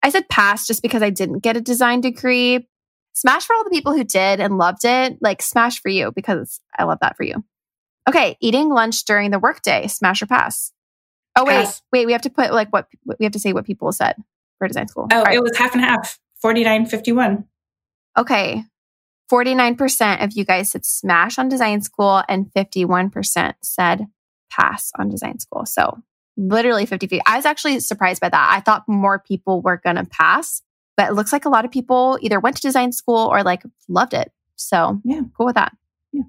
[0.03, 2.67] I said pass just because I didn't get a design degree.
[3.15, 5.19] Smash for all the people who did and loved it.
[5.21, 7.45] Like smash for you because I love that for you.
[8.09, 8.37] Okay.
[8.41, 9.87] Eating lunch during the workday.
[9.87, 10.73] Smash or pass?
[11.37, 11.65] Oh, wait.
[11.65, 11.83] Pass.
[11.93, 12.07] Wait.
[12.07, 12.89] We have to put like what
[13.19, 14.17] we have to say what people said
[14.59, 15.09] for design school.
[15.13, 15.37] Oh, right.
[15.37, 17.45] it was half and half 49 51.
[18.19, 18.65] Okay.
[19.33, 24.07] 49% of you guys said smash on design school and 51% said
[24.51, 25.65] pass on design school.
[25.65, 26.03] So
[26.37, 27.23] literally 50 feet.
[27.27, 28.51] I was actually surprised by that.
[28.53, 30.63] I thought more people were going to pass,
[30.97, 33.63] but it looks like a lot of people either went to design school or like
[33.89, 34.33] loved it.
[34.57, 35.73] So yeah, cool with that.
[36.13, 36.23] Yeah.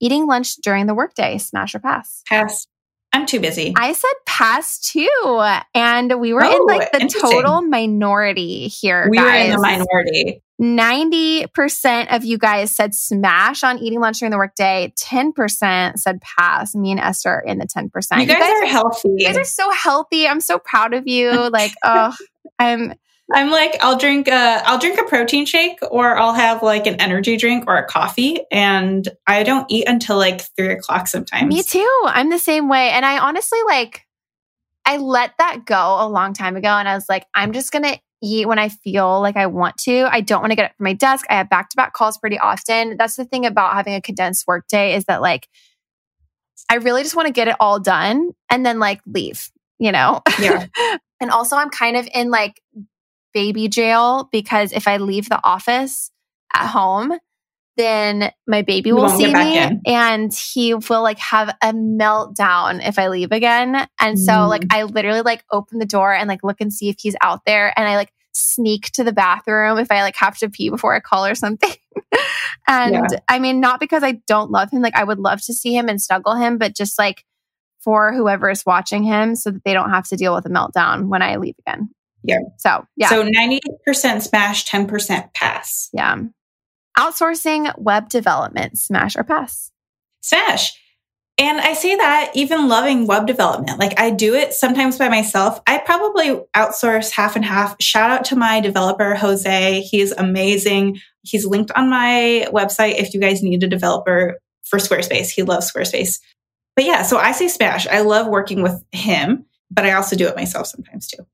[0.00, 2.22] Eating lunch during the workday, smash or pass?
[2.28, 2.66] Pass.
[3.12, 3.72] I'm too busy.
[3.76, 5.42] I said pass too.
[5.74, 9.08] And we were oh, in like oh, the total minority here.
[9.10, 9.24] We guys.
[9.24, 10.42] were in the minority.
[10.60, 14.92] 90% of you guys said smash on eating lunch during the workday.
[14.98, 16.74] 10% said pass.
[16.74, 17.84] Me and Esther are in the 10%.
[17.84, 19.08] You guys, you guys are healthy.
[19.16, 20.26] You guys are so healthy.
[20.26, 21.48] I'm so proud of you.
[21.58, 22.14] Like, oh,
[22.58, 22.92] I'm
[23.32, 26.94] I'm like, I'll drink a, I'll drink a protein shake or I'll have like an
[26.96, 28.40] energy drink or a coffee.
[28.50, 31.54] And I don't eat until like three o'clock sometimes.
[31.54, 32.00] Me too.
[32.06, 32.90] I'm the same way.
[32.90, 34.06] And I honestly like,
[34.86, 36.68] I let that go a long time ago.
[36.68, 39.76] And I was like, I'm just going to eat when I feel like I want
[39.78, 40.08] to.
[40.10, 41.26] I don't want to get up from my desk.
[41.28, 42.96] I have back to back calls pretty often.
[42.96, 45.48] That's the thing about having a condensed work day is that like,
[46.70, 50.22] I really just want to get it all done and then like leave, you know?
[50.40, 50.66] Yeah.
[51.20, 52.60] and also I'm kind of in like
[53.32, 56.10] baby jail because if I leave the office
[56.54, 57.12] at home,
[57.78, 59.80] then my baby will see me in.
[59.86, 63.86] and he will like have a meltdown if I leave again.
[64.00, 64.48] And so mm.
[64.48, 67.42] like I literally like open the door and like look and see if he's out
[67.46, 70.94] there and I like sneak to the bathroom if I like have to pee before
[70.94, 71.72] I call or something.
[72.68, 73.18] and yeah.
[73.28, 75.88] I mean not because I don't love him, like I would love to see him
[75.88, 77.24] and snuggle him, but just like
[77.80, 81.06] for whoever is watching him so that they don't have to deal with a meltdown
[81.06, 81.90] when I leave again.
[82.22, 82.38] Yeah.
[82.58, 83.08] So, yeah.
[83.08, 85.88] So 90% smash, 10% pass.
[85.92, 86.16] Yeah.
[86.98, 89.70] Outsourcing web development, smash or pass?
[90.20, 90.72] Smash.
[91.40, 95.60] And I say that even loving web development, like I do it sometimes by myself.
[95.68, 97.80] I probably outsource half and half.
[97.80, 99.82] Shout out to my developer, Jose.
[99.82, 100.98] He's amazing.
[101.22, 105.30] He's linked on my website if you guys need a developer for Squarespace.
[105.30, 106.18] He loves Squarespace.
[106.74, 107.86] But yeah, so I say smash.
[107.86, 111.24] I love working with him, but I also do it myself sometimes too.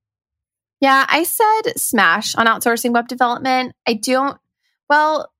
[0.84, 3.74] Yeah, I said smash on outsourcing web development.
[3.88, 4.36] I don't,
[4.90, 5.32] well,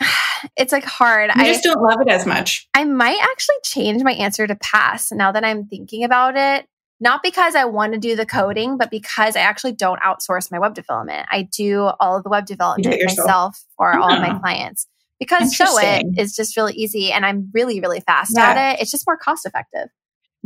[0.56, 1.30] it's like hard.
[1.34, 2.68] I just don't love it as much.
[2.74, 6.68] I might actually change my answer to pass now that I'm thinking about it.
[7.00, 10.60] Not because I want to do the coding, but because I actually don't outsource my
[10.60, 11.26] web development.
[11.28, 14.38] I do all of the web development myself for all of my ah.
[14.38, 14.86] clients
[15.18, 18.50] because Showit it is just really easy and I'm really, really fast yeah.
[18.50, 18.82] at it.
[18.82, 19.88] It's just more cost effective.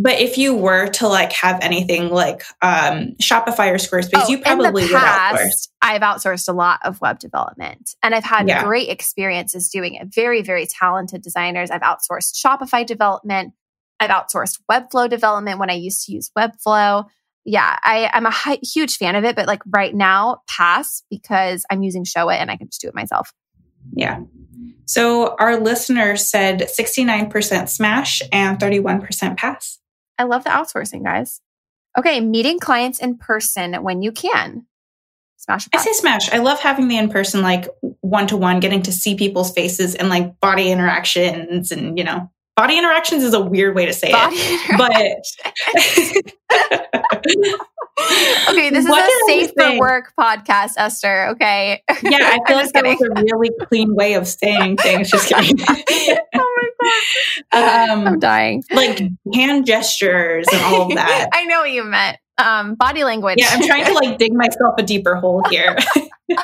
[0.01, 4.39] But if you were to like have anything like um, Shopify or Squarespace, oh, you
[4.39, 5.69] probably would outsource.
[5.83, 8.63] I've outsourced a lot of web development and I've had yeah.
[8.63, 10.15] great experiences doing it.
[10.15, 11.73] Very, very talented designers.
[11.73, 13.55] I've outsourced Shopify development.
[13.99, 17.07] I've outsourced Webflow development when I used to use Webflow.
[17.45, 21.65] Yeah, I, am a hi- huge fan of it, but like right now, pass because
[21.71, 23.33] I'm using Showit and I can just do it myself.
[23.95, 24.21] Yeah.
[24.85, 29.79] So our listeners said 69% smash and 31% pass.
[30.19, 31.41] I love the outsourcing, guys.
[31.97, 34.67] Okay, meeting clients in person when you can.
[35.37, 35.69] Smash.
[35.73, 36.31] I say smash.
[36.33, 37.69] I love having the in person, like
[38.01, 42.29] one to one, getting to see people's faces and like body interactions and, you know,
[42.57, 44.71] body interactions is a weird way to say body it.
[44.77, 44.91] But
[48.51, 51.29] okay, this is what a safe for work podcast, Esther.
[51.29, 51.83] Okay.
[52.03, 55.09] Yeah, I feel like that was a really clean way of saying things.
[55.11, 55.57] Just kidding.
[56.35, 56.58] oh.
[57.53, 58.63] Um, I'm dying.
[58.71, 59.01] Like
[59.33, 61.29] hand gestures and all of that.
[61.33, 62.19] I know what you meant.
[62.37, 63.39] Um, body language.
[63.39, 65.77] Yeah, I'm trying to like dig myself a deeper hole here.
[66.31, 66.37] oh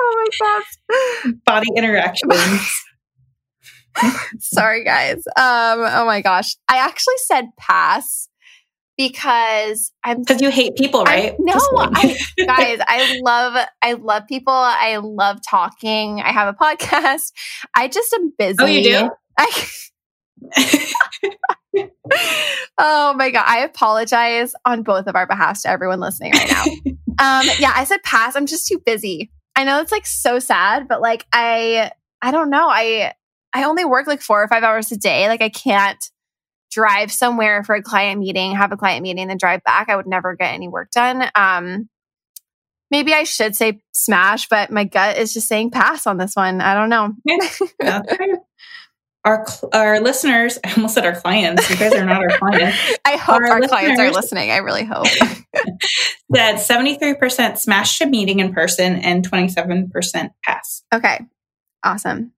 [0.00, 1.34] my god.
[1.44, 2.82] Body interactions.
[4.38, 5.26] Sorry, guys.
[5.36, 6.56] Um, oh my gosh.
[6.68, 8.28] I actually said pass
[8.96, 11.32] because I'm because you hate people, right?
[11.32, 14.52] I, no, I, guys, I love I love people.
[14.52, 16.20] I love talking.
[16.20, 17.32] I have a podcast.
[17.74, 18.56] I just am busy.
[18.60, 19.10] Oh, you do?
[19.38, 19.66] I,
[22.78, 23.44] oh my God.
[23.46, 26.64] I apologize on both of our behalfs to everyone listening right now.
[27.18, 28.36] um, yeah, I said pass.
[28.36, 29.30] I'm just too busy.
[29.56, 31.90] I know it's like so sad, but like I
[32.22, 32.68] I don't know.
[32.68, 33.12] I
[33.52, 35.28] I only work like four or five hours a day.
[35.28, 36.10] Like I can't
[36.74, 39.88] drive somewhere for a client meeting, have a client meeting, then drive back.
[39.88, 41.24] I would never get any work done.
[41.34, 41.88] Um
[42.90, 46.60] maybe I should say smash, but my gut is just saying pass on this one.
[46.60, 47.14] I don't know.
[49.24, 51.70] Our our listeners, I almost said our clients.
[51.70, 52.76] You guys are not our clients.
[53.06, 54.50] I hope our, our clients are listening.
[54.50, 55.04] I really hope.
[56.28, 60.82] that 73% smash a meeting in person and 27% pass.
[60.94, 61.20] Okay.
[61.82, 62.32] Awesome.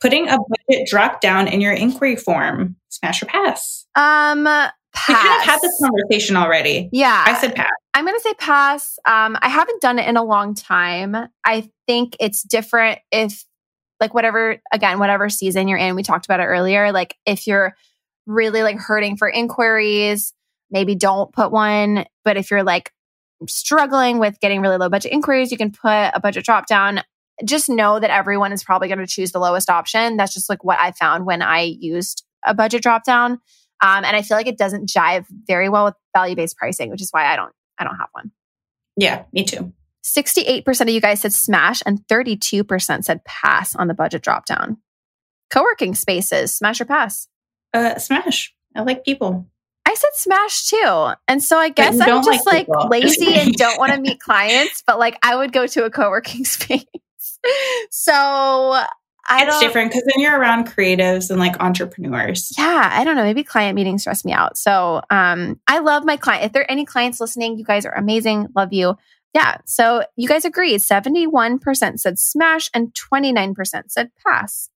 [0.00, 3.86] Putting a budget drop down in your inquiry form, smash or pass?
[3.94, 4.72] Um pass.
[5.08, 6.88] We kind of had this conversation already.
[6.92, 7.24] Yeah.
[7.26, 7.70] I said pass.
[7.94, 8.98] I'm going to say pass.
[9.06, 11.16] Um, I haven't done it in a long time.
[11.44, 13.44] I think it's different if
[14.00, 17.74] like whatever again whatever season you're in we talked about it earlier like if you're
[18.26, 20.32] really like hurting for inquiries
[20.70, 22.90] maybe don't put one but if you're like
[23.48, 27.00] struggling with getting really low budget inquiries you can put a budget drop down
[27.44, 30.62] just know that everyone is probably going to choose the lowest option that's just like
[30.64, 33.32] what i found when i used a budget drop down
[33.82, 37.02] um, and i feel like it doesn't jive very well with value based pricing which
[37.02, 38.30] is why i don't i don't have one
[38.96, 39.72] yeah me too
[40.04, 44.76] 68% of you guys said smash and 32% said pass on the budget drop down.
[45.50, 47.26] Co-working spaces, smash or pass?
[47.72, 48.54] Uh, smash.
[48.76, 49.46] I like people.
[49.86, 51.12] I said smash too.
[51.28, 54.82] And so I guess I'm just like, like lazy and don't want to meet clients,
[54.86, 56.84] but like I would go to a co-working space.
[57.90, 58.84] So
[59.28, 62.52] I it's don't, different because then you're around creatives and like entrepreneurs.
[62.58, 63.22] Yeah, I don't know.
[63.22, 64.58] Maybe client meetings stress me out.
[64.58, 66.44] So um, I love my client.
[66.44, 68.48] If there are any clients listening, you guys are amazing.
[68.54, 68.96] Love you.
[69.34, 69.58] Yeah.
[69.64, 70.80] So you guys agreed.
[70.80, 74.68] 71% said smash and 29% said pass.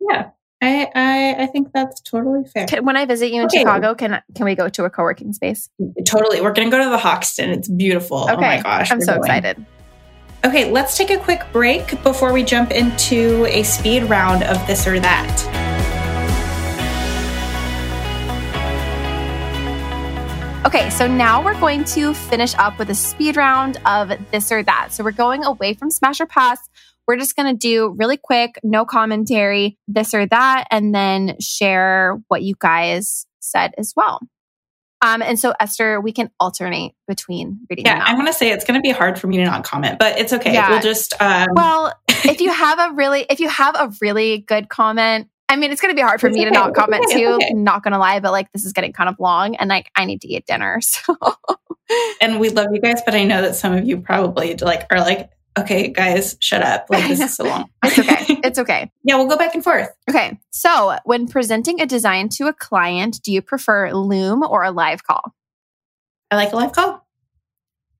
[0.00, 0.30] Yeah.
[0.62, 2.66] I, I, I think that's totally fair.
[2.66, 3.58] Can, when I visit you in okay.
[3.58, 5.68] Chicago, can can we go to a co-working space?
[6.06, 6.40] Totally.
[6.40, 7.50] We're going to go to the Hoxton.
[7.50, 8.22] It's beautiful.
[8.22, 8.32] Okay.
[8.32, 8.90] Oh my gosh.
[8.90, 9.24] I'm so going.
[9.24, 9.66] excited.
[10.44, 14.86] Okay, let's take a quick break before we jump into a speed round of this
[14.86, 15.66] or that.
[20.66, 24.62] Okay, so now we're going to finish up with a speed round of this or
[24.62, 24.88] that.
[24.92, 26.58] So we're going away from Smash or Pass.
[27.06, 32.20] We're just going to do really quick, no commentary, this or that, and then share
[32.28, 34.20] what you guys said as well.
[35.06, 37.86] Um, and so, Esther, we can alternate between reading.
[37.86, 39.98] Yeah, I'm going to say it's going to be hard for me to not comment,
[40.00, 40.52] but it's okay.
[40.52, 40.70] Yeah.
[40.70, 41.14] We'll just.
[41.20, 41.46] Um...
[41.52, 45.70] Well, if you have a really, if you have a really good comment, I mean,
[45.70, 46.50] it's going to be hard for it's me okay.
[46.50, 47.20] to not comment okay.
[47.20, 47.28] too.
[47.28, 47.52] Okay.
[47.52, 50.06] Not going to lie, but like this is getting kind of long, and like I
[50.06, 50.80] need to eat dinner.
[51.88, 54.88] So, and we love you guys, but I know that some of you probably like
[54.90, 56.86] are like, okay, guys, shut up.
[56.88, 57.68] Like this is so long.
[57.84, 58.40] it's okay.
[58.46, 58.90] It's okay.
[59.02, 59.88] yeah, we'll go back and forth.
[60.08, 60.38] Okay.
[60.50, 65.02] So, when presenting a design to a client, do you prefer Loom or a live
[65.04, 65.34] call?
[66.30, 67.04] I like a live call.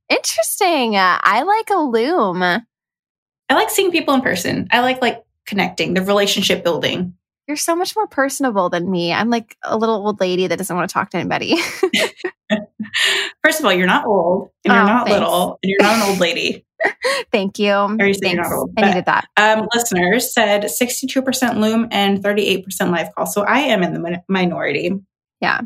[0.08, 0.94] Interesting.
[0.96, 2.42] I like a Loom.
[2.42, 4.68] I like seeing people in person.
[4.70, 7.14] I like like connecting, the relationship building.
[7.46, 9.12] You're so much more personable than me.
[9.12, 11.56] I'm like a little old lady that doesn't want to talk to anybody.
[13.44, 15.20] First of all, you're not old and you're oh, not thanks.
[15.20, 16.65] little and you're not an old lady.
[17.32, 17.72] Thank you.
[17.72, 18.72] Or you you're old.
[18.76, 19.28] I needed that.
[19.36, 23.26] Um, listeners said 62% Loom and 38% live call.
[23.26, 24.92] So I am in the minority.
[25.40, 25.60] Yeah.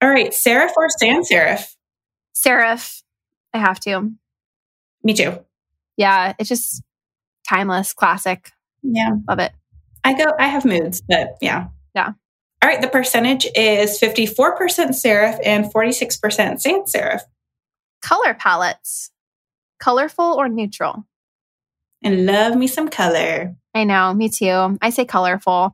[0.00, 0.30] All right.
[0.30, 1.74] Serif or sans serif?
[2.34, 3.02] Serif.
[3.54, 4.12] I have to.
[5.04, 5.38] Me too.
[5.96, 6.34] Yeah.
[6.38, 6.82] It's just
[7.48, 8.50] timeless, classic.
[8.82, 9.10] Yeah.
[9.28, 9.52] Love it.
[10.04, 11.68] I go, I have moods, but yeah.
[11.94, 12.12] Yeah.
[12.62, 12.80] All right.
[12.80, 17.20] The percentage is 54% serif and 46% sans serif.
[18.00, 19.11] Color palettes
[19.82, 21.04] colorful or neutral?
[22.04, 23.56] And love me some color.
[23.74, 24.14] I know.
[24.14, 24.78] Me too.
[24.80, 25.72] I say colorful.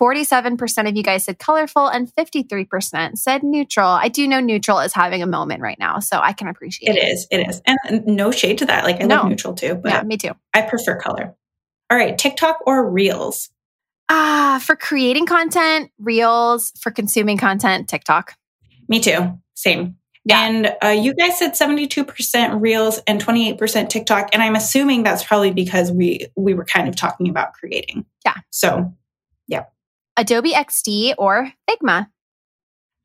[0.00, 3.88] 47% of you guys said colorful and 53% said neutral.
[3.88, 6.98] I do know neutral is having a moment right now, so I can appreciate it.
[6.98, 7.26] It is.
[7.30, 7.62] It is.
[7.88, 8.84] And no shade to that.
[8.84, 9.16] Like I no.
[9.16, 10.32] love neutral too, but yeah, me too.
[10.52, 11.34] I prefer color.
[11.90, 13.48] All right, TikTok or Reels?
[14.10, 18.34] Ah, for creating content, Reels, for consuming content, TikTok.
[18.88, 19.38] Me too.
[19.54, 19.96] Same.
[20.26, 20.44] Yeah.
[20.44, 24.28] And uh, you guys said 72% Reels and 28% TikTok.
[24.32, 28.04] And I'm assuming that's probably because we we were kind of talking about creating.
[28.24, 28.34] Yeah.
[28.50, 28.92] So,
[29.46, 29.66] yeah.
[30.16, 32.08] Adobe XD or Figma?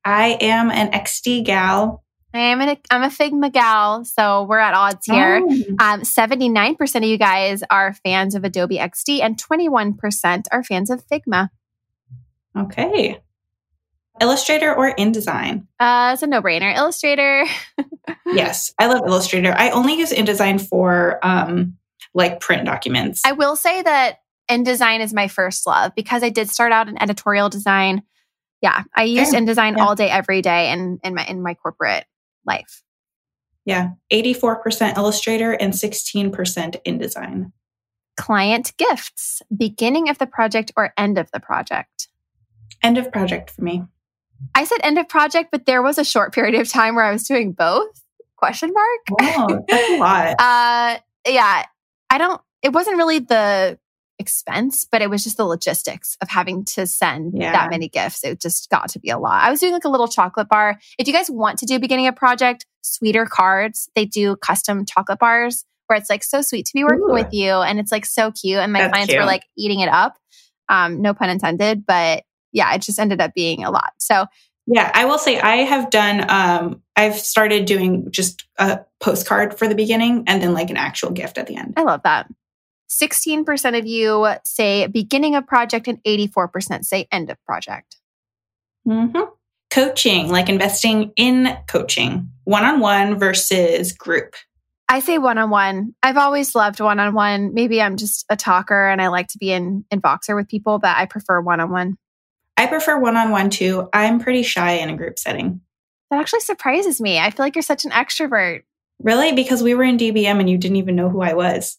[0.04, 2.04] I am an XD gal.
[2.34, 5.42] I am an, I'm a Figma gal, so we're at odds here.
[5.44, 5.76] Oh.
[5.80, 11.06] Um, 79% of you guys are fans of Adobe XD, and 21% are fans of
[11.06, 11.50] Figma.
[12.58, 13.22] Okay.
[14.22, 15.66] Illustrator or InDesign?
[15.80, 16.76] Uh, it's a no brainer.
[16.76, 17.46] Illustrator.
[18.28, 19.54] yes, I love Illustrator.
[19.58, 21.78] I only use InDesign for um,
[22.14, 23.24] like print documents.
[23.26, 24.20] I will say that
[24.50, 28.04] InDesign is my first love because I did start out in editorial design
[28.62, 29.84] Yeah, I use InDesign yeah.
[29.84, 32.06] all day, every day, in in my in my corporate
[32.46, 32.84] life.
[33.66, 37.52] Yeah, eighty four percent Illustrator and sixteen percent InDesign.
[38.18, 42.08] Client gifts, beginning of the project or end of the project.
[42.84, 43.84] End of project for me.
[44.56, 47.12] I said end of project, but there was a short period of time where I
[47.12, 48.04] was doing both.
[48.38, 49.22] Question mark.
[49.22, 50.28] Oh, that's a lot.
[50.39, 51.66] uh, yeah,
[52.10, 52.42] I don't.
[52.64, 53.78] It wasn't really the
[54.22, 57.52] expense, but it was just the logistics of having to send yeah.
[57.52, 58.24] that many gifts.
[58.24, 59.44] It just got to be a lot.
[59.44, 60.80] I was doing like a little chocolate bar.
[60.98, 65.20] If you guys want to do beginning of project, sweeter cards, they do custom chocolate
[65.20, 67.14] bars where it's like so sweet to be working Ooh.
[67.14, 68.60] with you and it's like so cute.
[68.60, 69.22] And my That's clients cute.
[69.22, 70.18] were like eating it up.
[70.70, 73.93] Um, no pun intended, but yeah, it just ended up being a lot.
[73.97, 74.26] So
[74.68, 79.68] yeah, I will say I have done um I've started doing just a postcard for
[79.68, 81.74] the beginning and then like an actual gift at the end.
[81.78, 82.28] I love that.
[82.91, 87.95] 16% of you say beginning of project and 84% say end of project.
[88.88, 89.22] Mm-hmm.
[89.72, 94.36] Coaching, like investing in coaching, one on one versus group.
[94.89, 95.95] I say one on one.
[96.04, 97.54] I've always loved one on one.
[97.54, 100.78] Maybe I'm just a talker and I like to be in, in Voxer with people,
[100.80, 101.97] but I prefer one on one.
[102.58, 103.89] I prefer one on one too.
[103.93, 105.62] I'm pretty shy in a group setting.
[106.10, 107.20] That actually surprises me.
[107.20, 108.64] I feel like you're such an extrovert.
[109.02, 109.32] Really?
[109.34, 111.78] Because we were in DBM and you didn't even know who I was.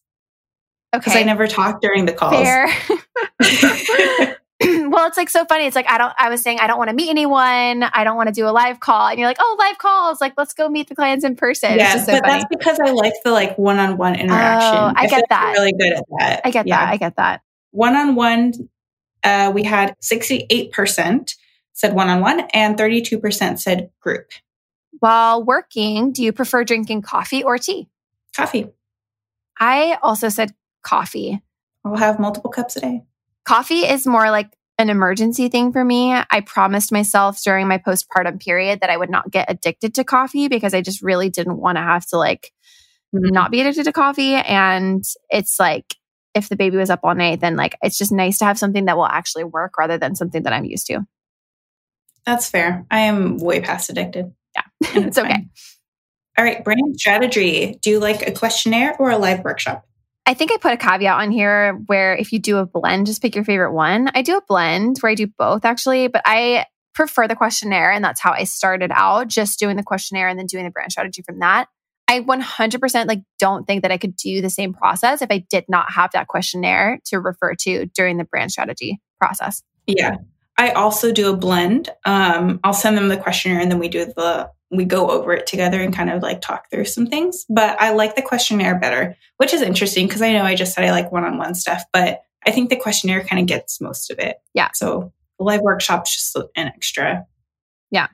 [0.94, 1.00] Okay.
[1.00, 2.42] Because I never talked during the calls.
[2.42, 2.68] Fair.
[4.90, 5.66] well, it's like so funny.
[5.66, 6.12] It's like I don't.
[6.18, 7.82] I was saying I don't want to meet anyone.
[7.82, 10.20] I don't want to do a live call, and you're like, oh, live calls.
[10.20, 11.76] Like, let's go meet the clients in person.
[11.78, 12.32] Yeah, so but funny.
[12.32, 14.78] that's because I like the like one-on-one oh, interaction.
[14.78, 15.52] Oh, I, I get that.
[15.52, 16.40] really good at that.
[16.44, 16.84] I get yeah.
[16.84, 16.92] that.
[16.92, 17.42] I get that.
[17.72, 18.52] One-on-one,
[19.24, 21.34] uh, we had sixty-eight percent
[21.72, 24.30] said one-on-one, and thirty-two percent said group.
[24.98, 27.88] While working, do you prefer drinking coffee or tea?
[28.36, 28.68] Coffee.
[29.58, 30.52] I also said
[30.82, 31.40] coffee.
[31.84, 33.02] I'll have multiple cups a day.
[33.44, 36.12] Coffee is more like an emergency thing for me.
[36.12, 40.48] I promised myself during my postpartum period that I would not get addicted to coffee
[40.48, 42.52] because I just really didn't want to have to like
[43.14, 43.32] mm-hmm.
[43.32, 44.34] not be addicted to coffee.
[44.34, 45.96] And it's like,
[46.34, 48.86] if the baby was up all night, then like it's just nice to have something
[48.86, 51.00] that will actually work rather than something that I'm used to.
[52.24, 52.86] That's fair.
[52.90, 54.32] I am way past addicted.
[54.54, 55.48] Yeah, it's okay.
[56.38, 57.78] All right, brand strategy.
[57.82, 59.86] Do you like a questionnaire or a live workshop?
[60.24, 63.20] I think I put a caveat on here where if you do a blend, just
[63.20, 64.10] pick your favorite one.
[64.14, 67.90] I do a blend where I do both actually, but I prefer the questionnaire.
[67.90, 70.92] And that's how I started out, just doing the questionnaire and then doing the brand
[70.92, 71.68] strategy from that.
[72.12, 75.64] I 100% like don't think that I could do the same process if I did
[75.68, 79.62] not have that questionnaire to refer to during the brand strategy process.
[79.86, 80.16] Yeah.
[80.58, 81.88] I also do a blend.
[82.04, 85.46] Um, I'll send them the questionnaire and then we do the we go over it
[85.46, 87.44] together and kind of like talk through some things.
[87.48, 90.84] But I like the questionnaire better, which is interesting because I know I just said
[90.84, 94.10] I like one on one stuff, but I think the questionnaire kind of gets most
[94.10, 94.36] of it.
[94.54, 94.70] Yeah.
[94.74, 97.26] So the live workshop's just an extra.
[97.90, 98.08] Yeah.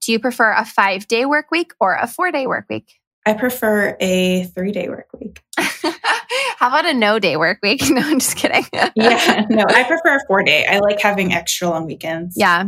[0.00, 2.97] Do you prefer a five day work week or a four day work week?
[3.26, 5.42] I prefer a three day work week.
[5.58, 7.82] How about a no day work week?
[7.90, 8.64] No, I'm just kidding.
[8.94, 10.66] yeah, no, I prefer a four day.
[10.66, 12.36] I like having extra long weekends.
[12.36, 12.64] Yeah.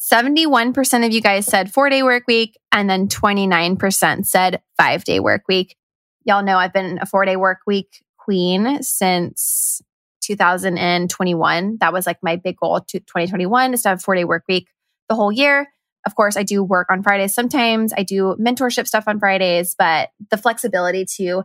[0.00, 5.20] 71% of you guys said four day work week, and then 29% said five day
[5.20, 5.76] work week.
[6.24, 9.82] Y'all know I've been a four day work week queen since
[10.20, 11.78] 2021.
[11.80, 14.68] That was like my big goal to 2021 is to have four day work week
[15.08, 15.68] the whole year.
[16.08, 17.92] Of course, I do work on Fridays sometimes.
[17.94, 21.42] I do mentorship stuff on Fridays, but the flexibility to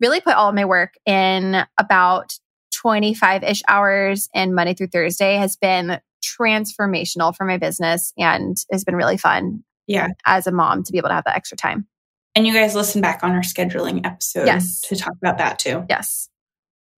[0.00, 2.36] really put all of my work in about
[2.72, 8.82] 25 ish hours and Monday through Thursday has been transformational for my business and has
[8.82, 9.62] been really fun.
[9.86, 10.08] Yeah.
[10.26, 11.86] As a mom to be able to have that extra time.
[12.34, 14.80] And you guys listen back on our scheduling episode yes.
[14.86, 15.86] to talk about that too.
[15.88, 16.28] Yes.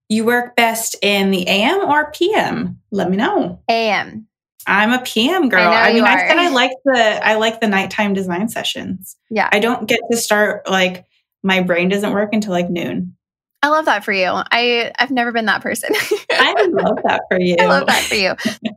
[0.09, 2.81] You work best in the AM or PM?
[2.91, 3.61] Let me know.
[3.69, 4.29] AM.
[4.67, 5.61] I'm a PM girl.
[5.61, 9.17] I, I mean, I said I like the I like the nighttime design sessions.
[9.31, 9.49] Yeah.
[9.53, 11.07] I don't get to start like
[11.43, 13.17] my brain doesn't work until like noon.
[13.63, 14.29] I love that for you.
[14.29, 15.91] I I've never been that person.
[16.31, 17.57] I love that for you.
[17.59, 18.35] I love that for you.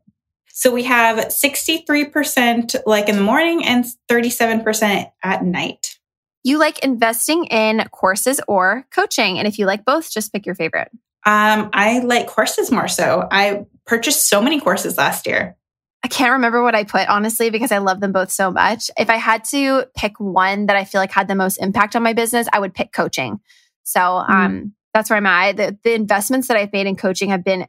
[0.60, 5.98] So we have 63% like in the morning and 37% at night.
[6.44, 9.40] You like investing in courses or coaching.
[9.40, 10.90] And if you like both, just pick your favorite.
[11.26, 13.26] Um, I like courses more so.
[13.32, 15.56] I purchased so many courses last year.
[16.04, 18.90] I can't remember what I put, honestly, because I love them both so much.
[18.98, 22.04] If I had to pick one that I feel like had the most impact on
[22.04, 23.40] my business, I would pick coaching.
[23.84, 24.30] So mm.
[24.30, 25.58] um, that's where I'm at.
[25.58, 27.68] The, the investments that I've made in coaching have been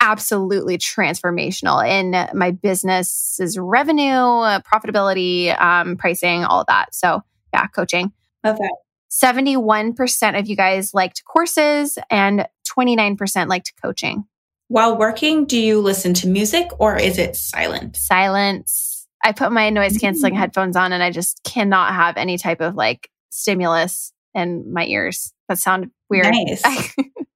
[0.00, 6.94] absolutely transformational in my business's revenue, profitability, um, pricing, all of that.
[6.94, 8.12] So, yeah, coaching.
[8.44, 8.76] Love that.
[9.10, 14.24] 71% of you guys liked courses and 29% liked coaching.
[14.70, 17.96] While working, do you listen to music or is it silent?
[17.96, 19.04] Silence.
[19.24, 20.38] I put my noise canceling mm.
[20.38, 25.32] headphones on and I just cannot have any type of like stimulus in my ears.
[25.48, 26.32] That sound weird.
[26.32, 26.62] Nice.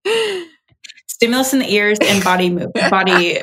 [1.09, 3.41] stimulus in the ears and body move body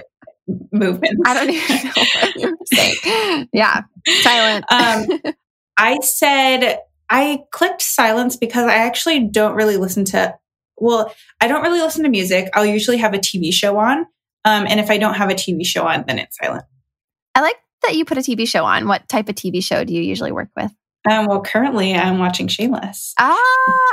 [0.72, 1.19] movement.
[1.26, 3.49] I don't even know what you're saying.
[3.53, 3.81] Yeah.
[4.22, 4.72] Silent.
[4.72, 5.34] Um,
[5.76, 10.34] I said I clicked silence because I actually don't really listen to
[10.81, 12.49] well, I don't really listen to music.
[12.53, 13.99] I'll usually have a TV show on.
[14.43, 16.65] Um, and if I don't have a TV show on, then it's silent.
[17.35, 18.87] I like that you put a TV show on.
[18.87, 20.71] What type of TV show do you usually work with?
[21.09, 23.15] Um, well, currently I'm watching Shameless.
[23.17, 23.35] Ah,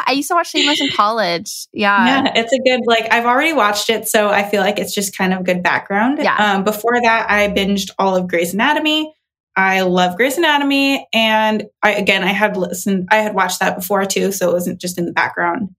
[0.06, 1.66] I used to watch Shameless in college.
[1.72, 2.24] Yeah.
[2.24, 5.16] Yeah, it's a good, like, I've already watched it, so I feel like it's just
[5.16, 6.18] kind of good background.
[6.18, 6.36] Yeah.
[6.36, 9.14] Um, before that, I binged all of Grey's Anatomy.
[9.56, 11.08] I love Grey's Anatomy.
[11.14, 14.80] And I, again, I had listened, I had watched that before too, so it wasn't
[14.80, 15.70] just in the background.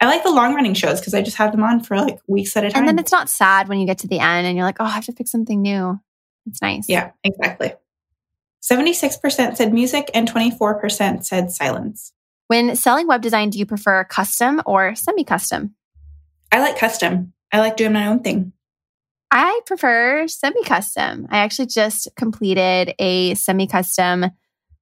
[0.00, 2.56] I like the long running shows because I just have them on for like weeks
[2.56, 2.80] at a time.
[2.80, 4.84] And then it's not sad when you get to the end and you're like, oh,
[4.84, 5.98] I have to pick something new.
[6.46, 6.88] It's nice.
[6.88, 7.72] Yeah, exactly.
[8.62, 12.12] 76% said music and 24% said silence.
[12.48, 15.74] When selling web design, do you prefer custom or semi custom?
[16.52, 17.32] I like custom.
[17.52, 18.52] I like doing my own thing.
[19.30, 21.26] I prefer semi custom.
[21.30, 24.26] I actually just completed a semi custom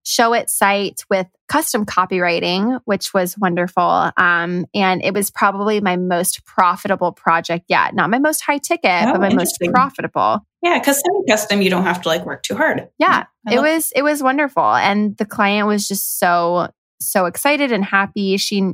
[0.05, 4.11] Showit site with custom copywriting, which was wonderful.
[4.17, 7.95] Um, and it was probably my most profitable project yet.
[7.95, 10.41] Not my most high ticket, oh, but my most profitable.
[10.63, 12.89] Yeah, because custom, you don't have to like work too hard.
[12.99, 16.69] Yeah, it was it was wonderful, and the client was just so
[17.01, 18.37] so excited and happy.
[18.37, 18.73] She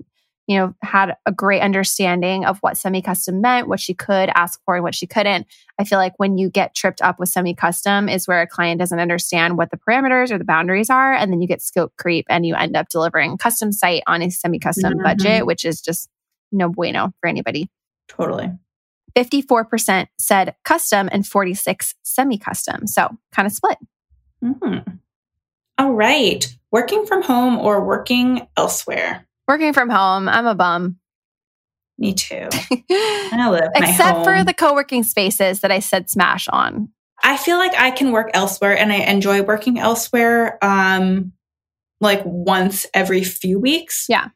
[0.48, 4.58] you know, had a great understanding of what semi custom meant, what she could ask
[4.64, 5.46] for and what she couldn't.
[5.78, 8.80] I feel like when you get tripped up with semi custom is where a client
[8.80, 11.12] doesn't understand what the parameters or the boundaries are.
[11.12, 14.30] And then you get scope creep and you end up delivering custom site on a
[14.30, 15.02] semi custom mm-hmm.
[15.02, 16.08] budget, which is just
[16.50, 17.68] no bueno for anybody.
[18.08, 18.50] Totally.
[19.14, 22.86] 54% said custom and 46 semi custom.
[22.86, 23.76] So kind of split.
[24.42, 24.92] Mm-hmm.
[25.76, 26.56] All right.
[26.72, 29.27] Working from home or working elsewhere?
[29.48, 30.98] Working from home, I'm a bum.
[31.96, 32.48] Me too.
[32.90, 36.90] I Except for the co working spaces that I said smash on.
[37.24, 41.32] I feel like I can work elsewhere and I enjoy working elsewhere um
[42.00, 44.06] like once every few weeks.
[44.08, 44.28] Yeah.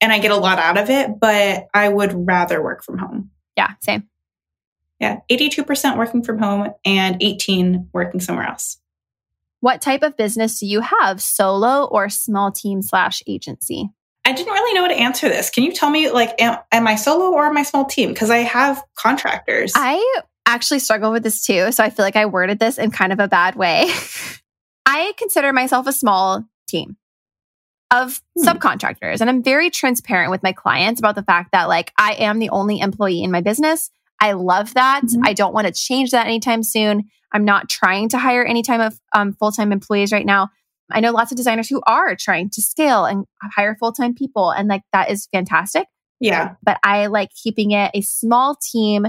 [0.00, 3.30] And I get a lot out of it, but I would rather work from home.
[3.56, 4.08] Yeah, same.
[5.00, 8.78] Yeah, 82% working from home and 18 working somewhere else.
[9.60, 11.22] What type of business do you have?
[11.22, 13.90] Solo or small team slash agency?
[14.28, 15.48] I didn't really know how to answer this.
[15.48, 18.10] Can you tell me, like, am, am I solo or am I small team?
[18.10, 19.72] Because I have contractors.
[19.74, 21.72] I actually struggle with this too.
[21.72, 23.90] So I feel like I worded this in kind of a bad way.
[24.86, 26.98] I consider myself a small team
[27.90, 28.46] of hmm.
[28.46, 29.22] subcontractors.
[29.22, 32.50] And I'm very transparent with my clients about the fact that, like, I am the
[32.50, 33.90] only employee in my business.
[34.20, 35.04] I love that.
[35.04, 35.22] Mm-hmm.
[35.24, 37.08] I don't want to change that anytime soon.
[37.32, 40.50] I'm not trying to hire any time of um, full time employees right now.
[40.90, 44.50] I know lots of designers who are trying to scale and hire full time people,
[44.50, 45.86] and like that is fantastic.
[46.20, 46.54] Yeah.
[46.62, 49.06] But I like keeping it a small team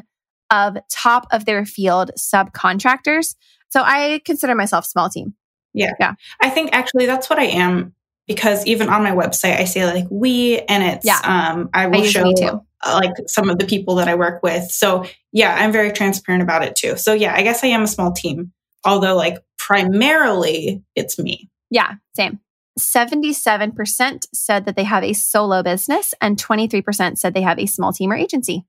[0.51, 3.35] of top of their field subcontractors.
[3.69, 5.35] So I consider myself small team.
[5.73, 5.93] Yeah.
[5.99, 6.13] Yeah.
[6.41, 7.93] I think actually that's what I am
[8.27, 11.19] because even on my website I say like we and it's yeah.
[11.23, 14.71] um I will I show like some of the people that I work with.
[14.71, 16.97] So yeah, I'm very transparent about it too.
[16.97, 18.51] So yeah, I guess I am a small team.
[18.85, 21.49] Although like primarily it's me.
[21.69, 22.39] Yeah, same.
[22.77, 27.91] 77% said that they have a solo business, and 23% said they have a small
[27.91, 28.65] team or agency.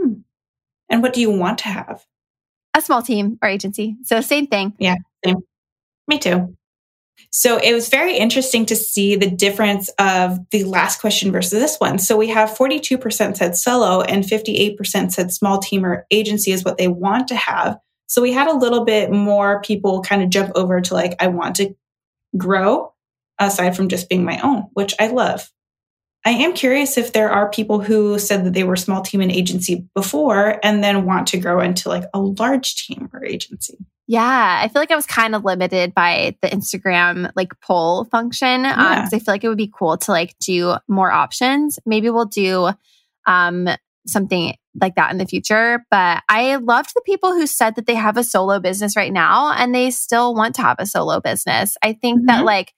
[0.00, 0.20] Hmm.
[0.90, 2.04] And what do you want to have?
[2.74, 3.96] A small team or agency.
[4.02, 4.74] So, same thing.
[4.78, 5.38] Yeah, same.
[6.06, 6.54] Me too.
[7.30, 11.76] So it was very interesting to see the difference of the last question versus this
[11.78, 11.98] one.
[11.98, 16.78] So we have 42% said solo and 58% said small team or agency is what
[16.78, 17.78] they want to have.
[18.06, 21.26] So we had a little bit more people kind of jump over to like, I
[21.28, 21.74] want to
[22.36, 22.92] grow
[23.38, 25.50] aside from just being my own, which I love.
[26.24, 29.30] I am curious if there are people who said that they were small team and
[29.30, 33.78] agency before and then want to grow into like a large team or agency.
[34.08, 38.62] Yeah, I feel like I was kind of limited by the Instagram like poll function
[38.62, 39.02] because yeah.
[39.02, 41.78] um, I feel like it would be cool to like do more options.
[41.86, 42.70] Maybe we'll do
[43.26, 43.68] um,
[44.06, 45.84] something like that in the future.
[45.90, 49.52] But I loved the people who said that they have a solo business right now
[49.52, 51.76] and they still want to have a solo business.
[51.82, 52.26] I think mm-hmm.
[52.26, 52.72] that like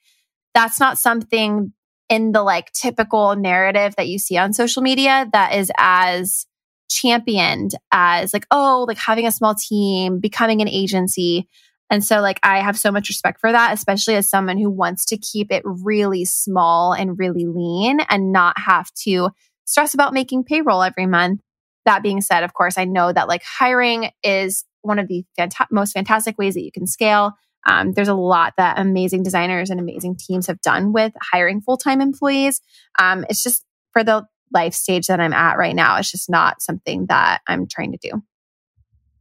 [0.54, 1.72] that's not something
[2.08, 6.46] in the like typical narrative that you see on social media that is as
[6.90, 11.48] championed as like, oh, like having a small team, becoming an agency.
[11.90, 15.06] And so, like, I have so much respect for that, especially as someone who wants
[15.06, 19.30] to keep it really small and really lean and not have to
[19.68, 21.40] stress about making payroll every month
[21.88, 25.66] that being said, of course, I know that like hiring is one of the fanta-
[25.70, 27.32] most fantastic ways that you can scale.
[27.66, 31.76] Um, there's a lot that amazing designers and amazing teams have done with hiring full
[31.78, 32.60] time employees.
[32.98, 36.62] Um, it's just for the life stage that I'm at right now, it's just not
[36.62, 38.22] something that I'm trying to do.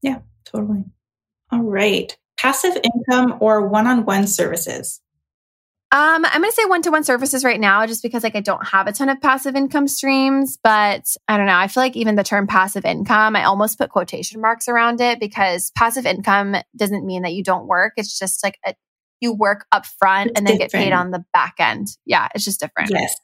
[0.01, 0.83] Yeah, totally.
[1.51, 2.17] All right.
[2.37, 5.01] Passive income or one on one services?
[5.89, 8.41] Um, I'm going to say one to one services right now, just because like I
[8.41, 10.57] don't have a ton of passive income streams.
[10.61, 11.55] But I don't know.
[11.55, 15.19] I feel like even the term passive income, I almost put quotation marks around it
[15.19, 17.93] because passive income doesn't mean that you don't work.
[17.95, 18.75] It's just like a,
[19.21, 20.71] you work up front it's and then different.
[20.73, 21.87] get paid on the back end.
[22.05, 22.89] Yeah, it's just different.
[22.91, 23.15] Yes.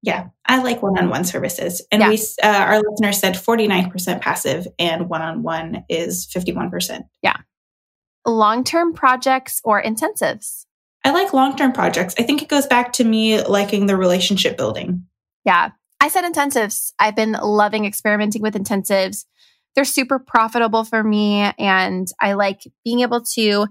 [0.00, 1.84] Yeah, I like one on one services.
[1.90, 2.08] And yeah.
[2.08, 7.02] we, uh, our listener said 49% passive and one on one is 51%.
[7.20, 7.36] Yeah.
[8.24, 10.64] Long term projects or intensives?
[11.04, 12.14] I like long term projects.
[12.18, 15.06] I think it goes back to me liking the relationship building.
[15.44, 15.70] Yeah.
[16.00, 16.92] I said intensives.
[16.98, 19.24] I've been loving experimenting with intensives.
[19.74, 21.50] They're super profitable for me.
[21.58, 23.66] And I like being able to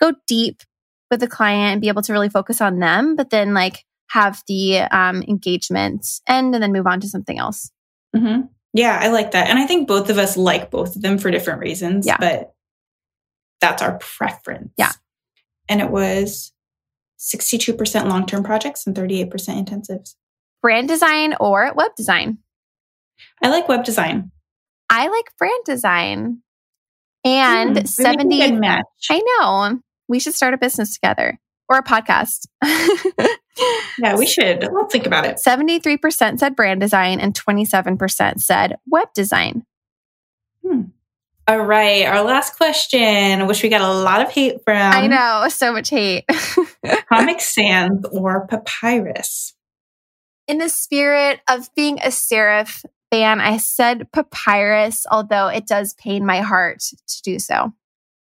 [0.00, 0.62] go deep
[1.10, 4.42] with the client and be able to really focus on them, but then like have
[4.46, 7.70] the um, engagement end and then move on to something else.
[8.14, 8.42] Mm-hmm.
[8.72, 9.48] Yeah, I like that.
[9.48, 12.06] And I think both of us like both of them for different reasons.
[12.06, 12.18] Yeah.
[12.18, 12.54] But
[13.60, 14.72] that's our preference.
[14.76, 14.92] Yeah.
[15.68, 16.52] And it was
[17.18, 20.14] 62% long term projects and 38% intensives.
[20.62, 22.38] Brand design or web design?
[23.42, 24.30] I like web design.
[24.90, 26.42] I like brand design.
[27.24, 28.84] And mm, 70 match.
[29.10, 29.80] I know.
[30.08, 31.38] We should start a business together
[31.68, 32.46] or a podcast.
[33.98, 34.66] yeah, we should.
[34.72, 35.40] Let's think about it.
[35.44, 39.64] 73% said brand design and 27% said web design.
[40.66, 40.82] Hmm.
[41.48, 44.76] All right, our last question, which we got a lot of hate from.
[44.76, 46.26] I know, so much hate.
[47.08, 49.54] Comic Sans or Papyrus?
[50.46, 56.26] In the spirit of being a serif fan, I said Papyrus, although it does pain
[56.26, 57.72] my heart to do so.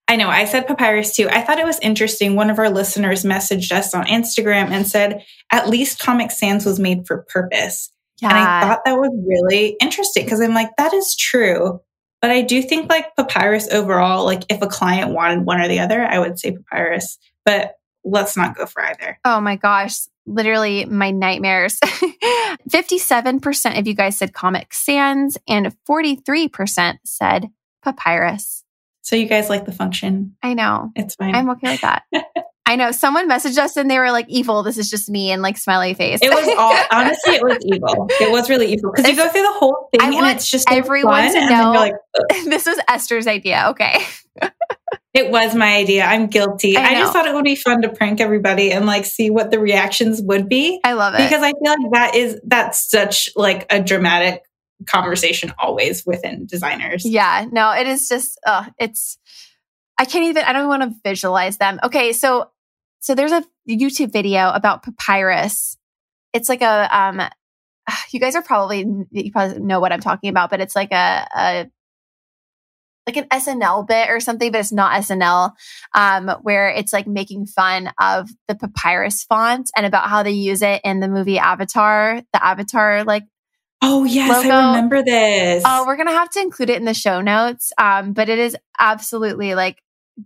[0.08, 1.28] I know, I said Papyrus too.
[1.28, 2.36] I thought it was interesting.
[2.36, 6.80] One of our listeners messaged us on Instagram and said, at least Comic Sans was
[6.80, 7.90] made for purpose.
[8.22, 8.30] Yeah.
[8.30, 11.82] And I thought that was really interesting because I'm like, that is true.
[12.26, 15.80] But I do think like papyrus overall, like if a client wanted one or the
[15.80, 17.20] other, I would say papyrus.
[17.46, 19.20] But let's not go for either.
[19.24, 20.00] Oh my gosh.
[20.26, 21.80] Literally my nightmares.
[22.68, 27.52] 57% of you guys said Comic Sans and 43% said
[27.84, 28.64] papyrus.
[29.04, 30.36] So you guys like the function?
[30.42, 30.94] I know.
[30.96, 31.36] It's fine.
[31.36, 32.06] I'm okay with that.
[32.68, 35.44] I know someone messaged us and they were like, evil, this is just me and
[35.44, 36.20] like smiley face.
[36.22, 38.08] It was all, honestly, it was evil.
[38.20, 40.70] It was really evil because you go through the whole thing I and it's just
[40.72, 41.94] everyone to know like,
[42.46, 43.66] this was Esther's idea.
[43.70, 44.00] Okay.
[45.14, 46.06] it was my idea.
[46.06, 46.76] I'm guilty.
[46.76, 49.52] I, I, just thought it would be fun to prank everybody and like see what
[49.52, 50.80] the reactions would be.
[50.84, 51.18] I love it.
[51.20, 54.42] Because I feel like that is, that's such like a dramatic
[54.88, 57.06] conversation always within designers.
[57.06, 57.46] Yeah.
[57.52, 59.20] No, it is just, uh, it's,
[60.00, 61.80] I can't even, I don't want to visualize them.
[61.84, 62.12] Okay.
[62.12, 62.50] So
[63.06, 65.78] so there's a YouTube video about papyrus.
[66.34, 67.22] It's like a um
[68.12, 71.28] you guys are probably you probably know what I'm talking about, but it's like a,
[71.38, 71.70] a
[73.06, 75.52] like an SNL bit or something, but it's not SNL,
[75.94, 80.64] um, where it's like making fun of the papyrus font and about how they use
[80.64, 83.26] it in the movie Avatar, the Avatar like
[83.84, 84.50] Oh yes, logo.
[84.50, 85.62] I remember this.
[85.64, 87.72] Oh, we're gonna have to include it in the show notes.
[87.78, 89.78] Um, but it is absolutely like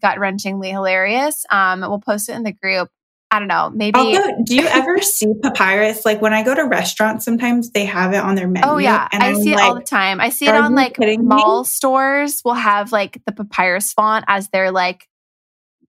[0.01, 1.45] gut wrenchingly hilarious.
[1.49, 2.89] Um, we'll post it in the group.
[3.31, 3.69] I don't know.
[3.69, 3.99] Maybe.
[3.99, 6.03] Also, do you ever see papyrus?
[6.03, 8.67] Like when I go to restaurants, sometimes they have it on their menu.
[8.67, 10.19] Oh yeah, I I'm see like, it all the time.
[10.19, 11.65] I see it on like mall me?
[11.65, 12.41] stores.
[12.43, 15.07] Will have like the papyrus font as their like,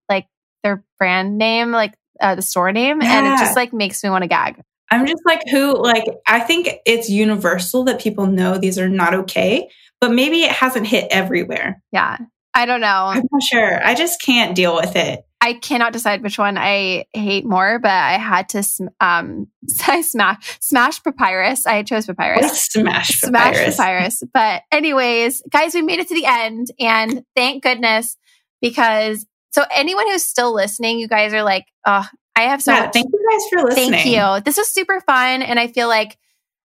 [0.09, 0.27] like
[0.63, 3.19] their brand name, like uh, the store name, yeah.
[3.19, 4.61] and it just like makes me want to gag.
[4.91, 5.81] I'm just like, who?
[5.81, 9.71] Like, I think it's universal that people know these are not okay,
[10.01, 11.81] but maybe it hasn't hit everywhere.
[11.93, 12.19] Yeah.
[12.55, 12.87] I don't know.
[12.87, 13.85] I'm not sure.
[13.85, 15.25] I just can't deal with it.
[15.43, 18.63] I cannot decide which one I hate more, but I had to
[19.01, 19.47] um
[19.89, 21.67] I smash smash papyrus.
[21.67, 22.65] I chose papyrus.
[22.65, 23.77] Smash papyrus.
[23.77, 24.23] Smash papyrus.
[24.33, 28.17] But anyways, guys, we made it to the end and thank goodness
[28.61, 32.07] because so anyone who's still listening, you guys are like, oh,
[32.37, 32.93] I have so yeah, much.
[32.93, 33.91] Thank you guys for listening.
[33.93, 34.43] Thank you.
[34.45, 36.19] This was super fun and I feel like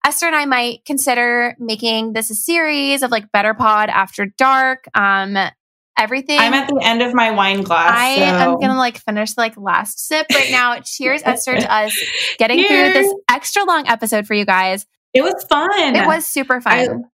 [0.06, 4.86] Esther and I might consider making this a series of like Better Pod After Dark.
[4.96, 5.38] Um,
[5.98, 6.40] everything.
[6.40, 7.92] I'm at the end of my wine glass.
[7.94, 8.24] I so.
[8.24, 10.80] am gonna like finish like last sip right now.
[10.84, 11.98] Cheers, Esther, to us
[12.38, 12.94] getting Cheers.
[12.94, 14.86] through this extra long episode for you guys.
[15.14, 15.96] It was fun.
[15.96, 17.06] It was super fun.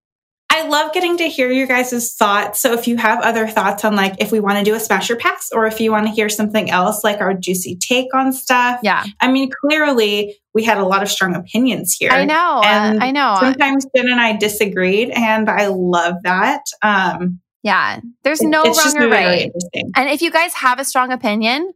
[0.52, 2.60] I love getting to hear your guys' thoughts.
[2.60, 5.16] So if you have other thoughts on like if we want to do a smasher
[5.16, 8.80] pass or if you want to hear something else like our juicy take on stuff.
[8.82, 9.06] Yeah.
[9.22, 12.10] I mean, clearly we had a lot of strong opinions here.
[12.12, 12.62] I know.
[12.66, 13.38] And uh, I know.
[13.40, 16.64] Sometimes Jen and I disagreed and I love that.
[16.82, 18.00] Um yeah.
[18.24, 19.52] There's no it's wrong or right.
[19.96, 21.74] And if you guys have a strong opinion,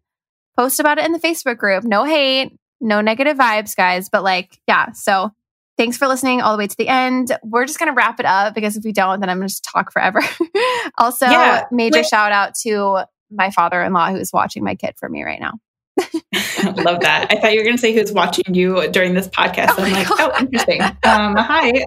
[0.55, 1.84] post about it in the Facebook group.
[1.84, 4.10] No hate, no negative vibes, guys.
[4.10, 4.91] But like, yeah.
[4.93, 5.31] So
[5.77, 7.38] thanks for listening all the way to the end.
[7.43, 9.53] We're just going to wrap it up because if we don't, then I'm going to
[9.53, 10.22] just talk forever.
[10.97, 11.65] also, Yeah.
[11.72, 12.05] major Wait.
[12.05, 15.53] shout out to my father in law who's watching my kid for me right now.
[16.84, 17.28] Love that.
[17.30, 19.72] I thought you were going to say who's watching you during this podcast.
[19.78, 20.32] Oh I'm like, God.
[20.34, 20.82] oh, interesting.
[20.82, 21.70] Um, hi.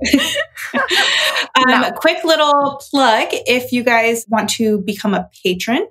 [0.74, 1.90] um, No.
[1.96, 5.86] Quick little plug if you guys want to become a patron,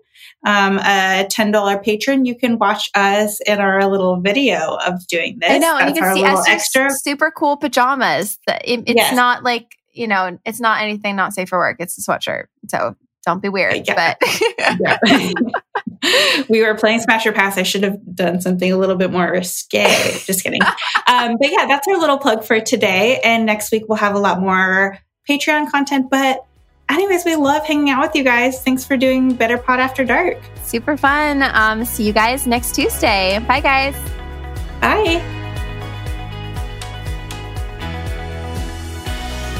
[0.45, 5.51] um, a $10 patron, you can watch us in our little video of doing this.
[5.51, 5.77] I know.
[5.77, 6.91] And you can see Esther's extra.
[6.91, 8.37] super cool pajamas.
[8.47, 9.15] That it- it's Yes.
[9.15, 11.77] not like, you know, it's not anything not safe for work.
[11.79, 12.45] It's a sweatshirt.
[12.69, 13.87] So don't be weird.
[13.87, 14.15] Yeah.
[14.19, 14.97] But Yeah.
[16.49, 17.57] we were playing Smash Smasher Pass.
[17.57, 19.85] I should have done something a little bit more risque.
[20.25, 20.61] Just kidding.
[21.07, 23.19] Um, but yeah, that's our little plug for today.
[23.23, 24.97] And next week we'll have a lot more
[25.29, 26.09] Patreon content.
[26.09, 26.45] But
[26.89, 28.61] anyways, we love hanging out with you guys.
[28.61, 30.37] Thanks for doing Better Pod After Dark.
[30.63, 31.43] super fun.
[31.43, 33.39] Um, see you guys next Tuesday.
[33.47, 33.95] Bye, guys.
[34.81, 35.44] Bye.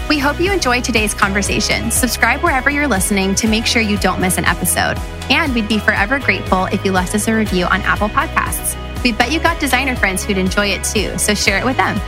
[0.08, 1.90] We hope you enjoyed today's conversation.
[1.90, 4.98] Subscribe wherever you're listening to make sure you don't miss an episode.
[5.32, 8.76] And we'd be forever grateful if you left us a review on Apple Podcasts.
[9.04, 12.00] We bet you got designer friends who'd enjoy it too, so share it with them.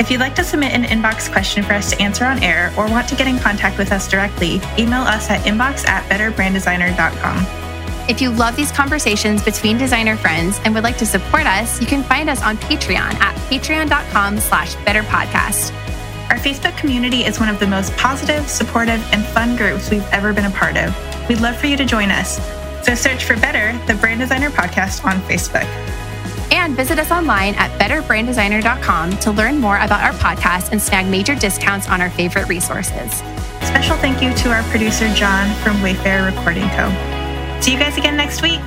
[0.00, 2.88] If you'd like to submit an inbox question for us to answer on air or
[2.88, 7.46] want to get in contact with us directly, email us at inbox at betterbranddesigner.com.
[8.08, 11.86] If you love these conversations between designer friends and would like to support us, you
[11.86, 15.85] can find us on Patreon at patreon.com slash betterpodcast.
[16.30, 20.32] Our Facebook community is one of the most positive, supportive, and fun groups we've ever
[20.32, 20.94] been a part of.
[21.28, 22.36] We'd love for you to join us.
[22.84, 25.64] So search for Better, the Brand Designer Podcast on Facebook.
[26.52, 31.36] And visit us online at betterbranddesigner.com to learn more about our podcast and snag major
[31.36, 33.12] discounts on our favorite resources.
[33.62, 37.60] Special thank you to our producer, John from Wayfare Recording Co.
[37.60, 38.62] See you guys again next week.